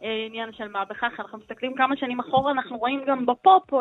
אה, 0.04 0.26
עניין 0.28 0.54
של 0.54 0.68
מה 0.68 0.86
בכך, 0.86 1.14
אנחנו 1.20 1.38
מסתכלים 1.38 1.76
כמה 1.76 1.98
שנים 1.98 2.20
אחורה, 2.20 2.52
אנחנו 2.52 2.78
רואים 2.78 3.04
גם 3.08 3.26
בפופ 3.26 3.74
אה, 3.74 3.80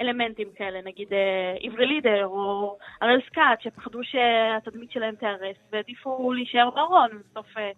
אלמנטים 0.00 0.48
כאלה, 0.56 0.80
נגיד 0.84 1.12
אה, 1.12 1.56
עברי 1.60 1.86
לידר 1.86 2.26
או 2.26 2.76
הראל 3.00 3.20
סקאט, 3.26 3.60
שפחדו 3.60 4.00
שהתדמית 4.04 4.90
שלהם 4.90 5.14
תיהרס 5.14 5.56
והעדיפו 5.72 6.32
להישאר 6.32 6.70
בארון, 6.70 7.10
בסוף 7.30 7.46
אה, 7.56 7.70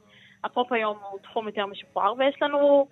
הפופ 0.45 0.73
היום 0.73 0.97
הוא 1.11 1.19
תחום 1.23 1.47
יותר 1.47 1.67
משוחרר, 1.67 2.13
ויש 2.19 2.43
לנו 2.43 2.87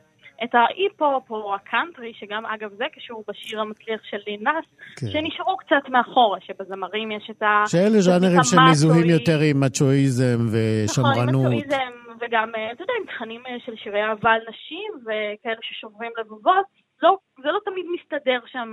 את 0.44 0.54
ההיפ-הופ 0.54 1.30
או 1.30 1.54
הקאנטרי, 1.54 2.12
שגם 2.14 2.46
אגב 2.46 2.70
זה 2.76 2.84
קשור 2.92 3.24
בשיר 3.28 3.60
המצליח 3.60 4.00
של 4.10 4.16
ליל 4.26 4.43
נאס, 4.43 4.66
כן. 4.96 5.06
שנשארו 5.12 5.56
קצת 5.56 5.88
מאחורה, 5.88 6.38
שבזמרים 6.40 7.10
יש 7.10 7.30
את 7.30 7.42
ה... 7.42 7.64
שאלה 7.66 8.00
ז'אנרים 8.00 8.42
שמזוהים. 8.42 9.10
יותר 9.10 9.38
עם 9.50 9.60
מצ'ואיזם 9.60 10.24
נכון, 10.34 10.48
ושמרנות. 10.84 11.46
עם 11.46 11.58
מצ'ואיזם, 11.58 11.92
וגם, 12.20 12.52
אה, 12.56 12.72
אתה 12.72 12.82
יודע, 12.82 12.92
עם 13.00 13.06
תכנים 13.06 13.42
אה, 13.46 13.56
של 13.66 13.76
שירי 13.76 14.02
אהבה 14.02 14.30
על 14.30 14.40
נשים, 14.48 14.92
וכאלה 15.02 15.60
ששוברים 15.62 16.12
לבבות. 16.20 16.66
לא, 17.02 17.16
זה 17.42 17.48
לא 17.48 17.58
תמיד 17.64 17.86
מסתדר 17.94 18.40
שם 18.46 18.70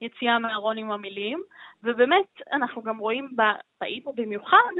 היציאה 0.00 0.38
מהארון 0.38 0.78
עם 0.78 0.90
המילים, 0.90 1.42
ובאמת, 1.84 2.26
אנחנו 2.52 2.82
גם 2.82 2.98
רואים 2.98 3.28
בהיפו 3.80 4.12
במיוחד 4.12 4.74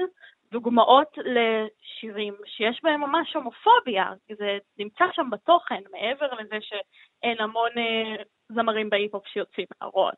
דוגמאות 0.53 1.19
לשירים 1.19 2.35
שיש 2.47 2.81
בהם 2.83 3.01
ממש 3.01 3.35
הומופוביה, 3.37 4.05
זה 4.39 4.59
נמצא 4.79 5.05
שם 5.13 5.31
בתוכן, 5.31 5.81
מעבר 5.91 6.35
לזה 6.35 6.59
שאין 6.61 7.41
המון 7.41 7.71
אה, 7.79 8.23
זמרים 8.49 8.91
בהיפ-הופ 8.91 9.27
שיוצאים 9.27 9.67
מהארון. 9.81 10.13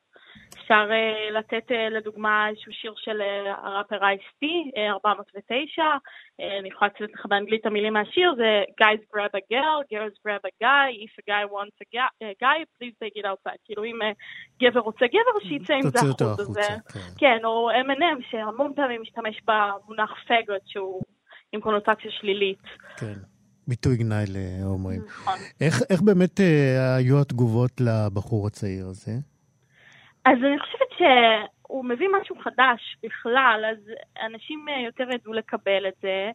אפשר 0.55 0.89
אה, 0.91 1.30
לתת 1.39 1.72
אה, 1.72 1.89
לדוגמה 1.89 2.49
איזשהו 2.49 2.72
שיר 2.72 2.93
של 2.97 3.20
אה, 3.20 3.55
הראפר 3.62 3.97
אייסטי, 4.03 4.70
409, 4.91 5.83
אה, 6.41 6.59
אני 6.59 6.68
יכולה 6.68 6.91
לצאת 6.97 7.11
לך 7.14 7.26
באנגלית 7.26 7.66
המילים 7.66 7.93
מהשיר, 7.93 8.35
זה 8.37 8.62
Guys 8.83 9.16
grab 9.16 9.33
a 9.37 9.55
girl, 9.55 9.78
girls 9.95 10.16
grab 10.26 10.43
a 10.51 10.64
guy, 10.64 10.89
if 11.05 11.12
a 11.22 11.30
guy 11.30 11.45
wants 11.55 11.76
a 11.83 11.87
guy, 12.43 12.59
please 12.78 12.95
take 13.05 13.16
it 13.20 13.24
outside. 13.26 13.59
כאילו 13.64 13.85
אם 13.85 13.99
גבר 14.62 14.80
רוצה 14.80 15.07
גבר, 15.07 15.49
שיצא 15.49 15.72
עם 15.74 15.83
זה 15.83 15.91
תוציא 15.93 16.09
אותו 16.09 16.24
החוצה. 16.24 16.43
החוצה, 16.43 16.61
זה- 16.93 17.01
כן, 17.18 17.39
או 17.45 17.70
M&M, 17.70 18.30
שהמון 18.30 18.72
פעמים 18.76 19.03
משתמש 19.03 19.41
במונח 19.47 20.11
פגות, 20.28 20.62
שהוא 20.66 21.03
עם 21.53 21.61
קונוטציה 21.61 22.11
שלילית. 22.11 22.62
כן. 22.97 23.14
ביטוי 23.68 23.97
גנאי 23.97 24.24
להומואים. 24.28 25.03
נכון. 25.07 25.35
איך, 25.61 25.74
איך 25.91 26.01
באמת 26.03 26.41
אה, 26.41 26.97
היו 26.97 27.20
התגובות 27.20 27.70
לבחור 27.80 28.47
הצעיר 28.47 28.87
הזה? 28.87 29.12
אז 30.24 30.38
אני 30.44 30.58
חושבת 30.58 30.88
שהוא 30.98 31.84
מביא 31.84 32.08
משהו 32.20 32.36
חדש 32.44 32.96
בכלל, 33.02 33.64
אז 33.70 33.90
אנשים 34.26 34.66
אה, 34.68 34.80
יותר 34.86 35.14
ידעו 35.14 35.32
לקבל 35.32 35.88
את 35.88 35.94
זה. 36.02 36.30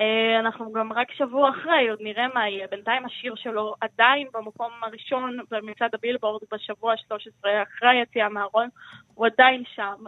אה, 0.00 0.40
אנחנו 0.40 0.72
גם 0.72 0.92
רק 0.92 1.12
שבוע 1.12 1.50
אחרי, 1.50 1.88
עוד 1.90 1.98
נראה 2.02 2.26
מה 2.34 2.48
יהיה. 2.48 2.66
בינתיים 2.70 3.04
השיר 3.04 3.34
שלו 3.36 3.74
עדיין 3.80 4.26
במקום 4.34 4.70
הראשון 4.82 5.38
במצעד 5.50 5.94
הבילבורד 5.94 6.42
בשבוע 6.52 6.92
ה-13, 6.92 7.48
אחרי 7.62 7.88
היציאה 7.88 8.28
מהארון, 8.28 8.68
הוא 9.14 9.26
עדיין 9.26 9.62
שם. 9.74 10.04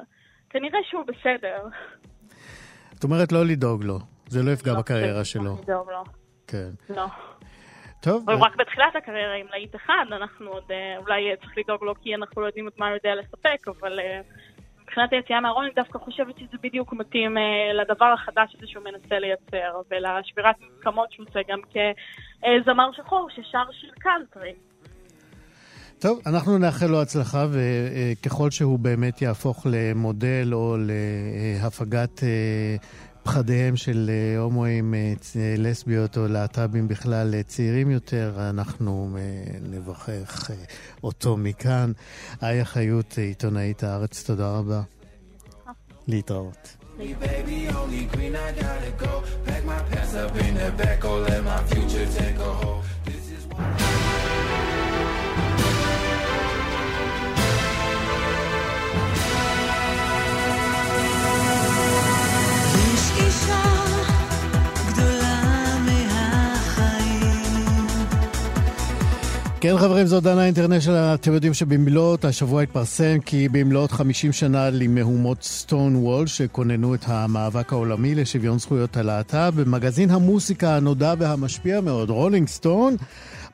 כנראה 0.50 0.78
שהוא 0.90 1.04
בסדר. 1.06 1.58
את 2.98 3.04
אומרת 3.04 3.32
לא 3.32 3.44
לדאוג 3.46 3.84
לו, 3.84 3.98
זה 4.26 4.42
לא 4.42 4.50
יפגע 4.50 4.74
בקריירה 4.74 5.24
שלו. 5.24 5.56
לדאוג 5.62 5.90
לו. 5.90 6.04
כן. 6.46 6.70
לא. 6.90 7.06
טוב, 8.03 8.30
הוא 8.30 8.40
רק 8.40 8.57
בתחילת 8.57 8.96
הקריירה 8.96 9.34
עם 9.34 9.46
להיט 9.50 9.76
אחד, 9.76 10.05
אנחנו 10.12 10.50
עוד, 10.50 10.62
אה, 10.70 10.98
אולי 10.98 11.30
אה, 11.30 11.36
צריך 11.36 11.59
לדאוג 11.59 11.84
לו 11.84 11.94
כי 12.03 12.14
אנחנו 12.14 12.42
לא 12.42 12.46
יודעים 12.46 12.68
את 12.68 12.78
מה 12.78 12.86
הוא 12.86 12.94
יודע 12.94 13.14
לספק, 13.14 13.68
אבל 13.68 14.00
אה, 14.00 14.20
מבחינת 14.82 15.12
היציאה 15.12 15.40
מהארון 15.40 15.64
אני 15.64 15.72
דווקא 15.76 15.98
חושבת 15.98 16.38
שזה 16.38 16.57
בדיוק 16.62 16.92
מתאים 16.92 17.38
אה, 17.38 17.42
לדבר 17.82 18.05
החדש 18.05 18.55
הזה 18.57 18.66
שהוא 18.66 18.84
מנסה 18.84 19.18
לייצר, 19.18 19.80
ולשבירת 19.90 20.57
מוסכמות 20.61 21.12
שהוא 21.12 21.26
עושה 21.28 21.40
גם 21.48 21.59
כזמר 21.72 22.90
שחור 22.92 23.28
ששר 23.30 23.64
שיר 23.80 23.92
קאנטרי. 23.98 24.53
טוב, 25.98 26.20
אנחנו 26.26 26.59
נאחל 26.59 26.86
לו 26.86 27.03
הצלחה, 27.03 27.46
וככל 27.53 28.50
שהוא 28.50 28.78
באמת 28.78 29.22
יהפוך 29.22 29.66
למודל 29.70 30.48
או 30.53 30.76
להפגת 30.78 32.22
אה, 32.22 32.76
פחדיהם 33.22 33.76
של 33.76 34.10
אה, 34.10 34.38
הומואים, 34.38 34.94
אה, 34.94 35.12
אה, 35.36 35.54
לסביות 35.58 36.16
או 36.16 36.28
להט"בים 36.28 36.88
בכלל 36.88 37.42
צעירים 37.42 37.90
יותר, 37.90 38.34
אנחנו 38.50 39.16
אה, 39.18 40.14
אותו 41.02 41.36
מכאן. 41.36 41.92
איה 42.42 42.64
חיות, 42.64 43.18
עיתונאית 43.18 43.82
הארץ, 43.82 44.22
תודה 44.26 44.50
רבה. 44.50 44.82
להתראות. 46.08 46.76
Baby, 46.98 47.68
only 47.80 48.04
green, 48.12 48.36
I 48.36 48.52
gotta 48.52 48.92
go. 49.04 49.12
Pack 49.46 49.64
my 49.64 49.80
pants 49.90 50.14
up 50.14 50.36
in 50.46 50.54
the 50.54 50.70
back, 50.80 51.04
or 51.04 51.18
let 51.28 51.42
my 51.42 51.60
future 51.70 52.06
take 52.18 52.38
כן 69.62 69.78
חברים, 69.78 70.06
זו 70.06 70.20
דנה 70.20 70.46
אינטרנשיונל, 70.46 71.14
אתם 71.14 71.32
יודעים 71.32 71.54
שבמלאת 71.54 72.24
השבוע 72.24 72.62
התפרסם 72.62 73.18
כי 73.24 73.48
במלאת 73.48 73.92
50 73.92 74.32
שנה 74.32 74.70
למהומות 74.70 75.42
סטון 75.42 75.96
וול 75.96 76.26
שכוננו 76.26 76.94
את 76.94 77.04
המאבק 77.06 77.72
העולמי 77.72 78.14
לשוויון 78.14 78.58
זכויות 78.58 78.96
הלהט"ב, 78.96 79.52
במגזין 79.56 80.10
המוסיקה 80.10 80.76
הנודע 80.76 81.14
והמשפיע 81.18 81.80
מאוד, 81.80 82.10
רולינג 82.10 82.48
סטון, 82.48 82.96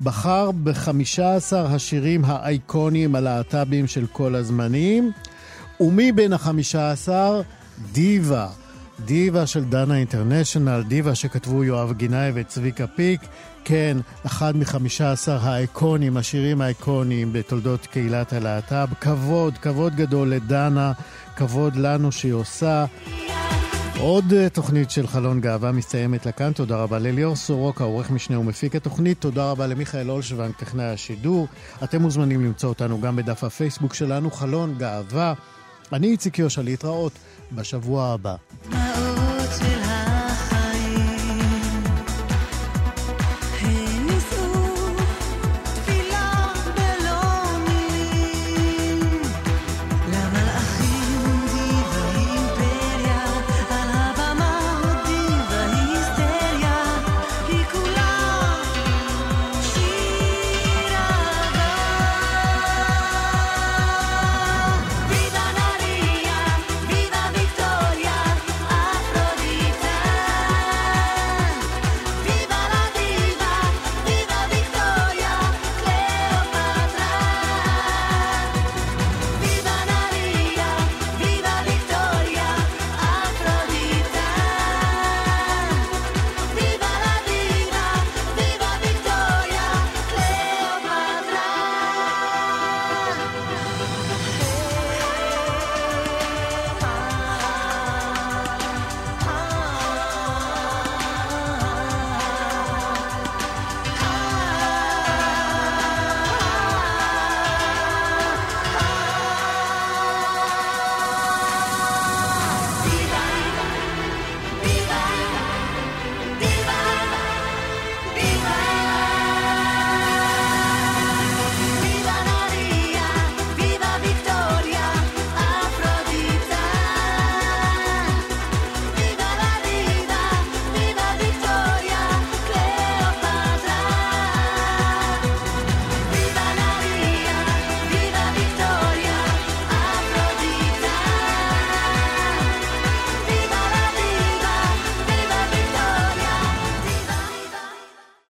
בחר 0.00 0.50
ב-15 0.50 1.56
השירים 1.56 2.24
האייקוניים 2.24 3.14
הלהט"ביים 3.14 3.86
של 3.86 4.06
כל 4.12 4.34
הזמנים, 4.34 5.12
ומי 5.80 6.12
בין 6.12 6.32
ה-15? 6.32 7.08
דיווה. 7.92 8.48
דיווה 9.04 9.46
של 9.46 9.64
דנה 9.64 9.96
אינטרנשיונל, 9.96 10.82
דיווה 10.88 11.14
שכתבו 11.14 11.64
יואב 11.64 11.92
גינאי 11.92 12.30
וצביקה 12.34 12.86
פיק. 12.86 13.20
כן, 13.64 13.96
אחד 14.26 14.56
מחמישה 14.56 15.12
עשר 15.12 15.38
האיקונים, 15.42 16.16
השירים 16.16 16.60
האיקוניים 16.60 17.32
בתולדות 17.32 17.86
קהילת 17.86 18.32
הלהט"ב. 18.32 18.88
כבוד, 19.00 19.58
כבוד 19.58 19.94
גדול 19.94 20.30
לדנה, 20.30 20.92
כבוד 21.36 21.76
לנו 21.76 22.12
שהיא 22.12 22.32
עושה. 22.32 22.84
עוד 24.00 24.32
אה, 24.32 24.48
תוכנית 24.48 24.90
של 24.90 25.06
חלון 25.06 25.40
גאווה 25.40 25.72
מסתיימת 25.72 26.26
לכאן. 26.26 26.52
תודה 26.52 26.76
רבה 26.76 26.98
לליאור 26.98 27.36
סורוקה, 27.36 27.84
עורך 27.84 28.10
משנה 28.10 28.38
ומפיק 28.38 28.76
התוכנית. 28.76 29.20
תודה 29.20 29.50
רבה 29.50 29.66
למיכאל 29.66 30.10
אולשוונג, 30.10 30.54
טכנאי 30.54 30.84
השידור. 30.84 31.48
אתם 31.84 32.02
מוזמנים 32.02 32.44
למצוא 32.44 32.68
אותנו 32.68 33.00
גם 33.00 33.16
בדף 33.16 33.44
הפייסבוק 33.44 33.94
שלנו, 33.94 34.30
חלון 34.30 34.74
גאווה. 34.78 35.34
אני 35.92 36.06
איציק 36.06 36.38
יושע, 36.38 36.62
להתראות 36.62 37.12
בשבוע 37.52 38.06
הבא. 38.06 38.36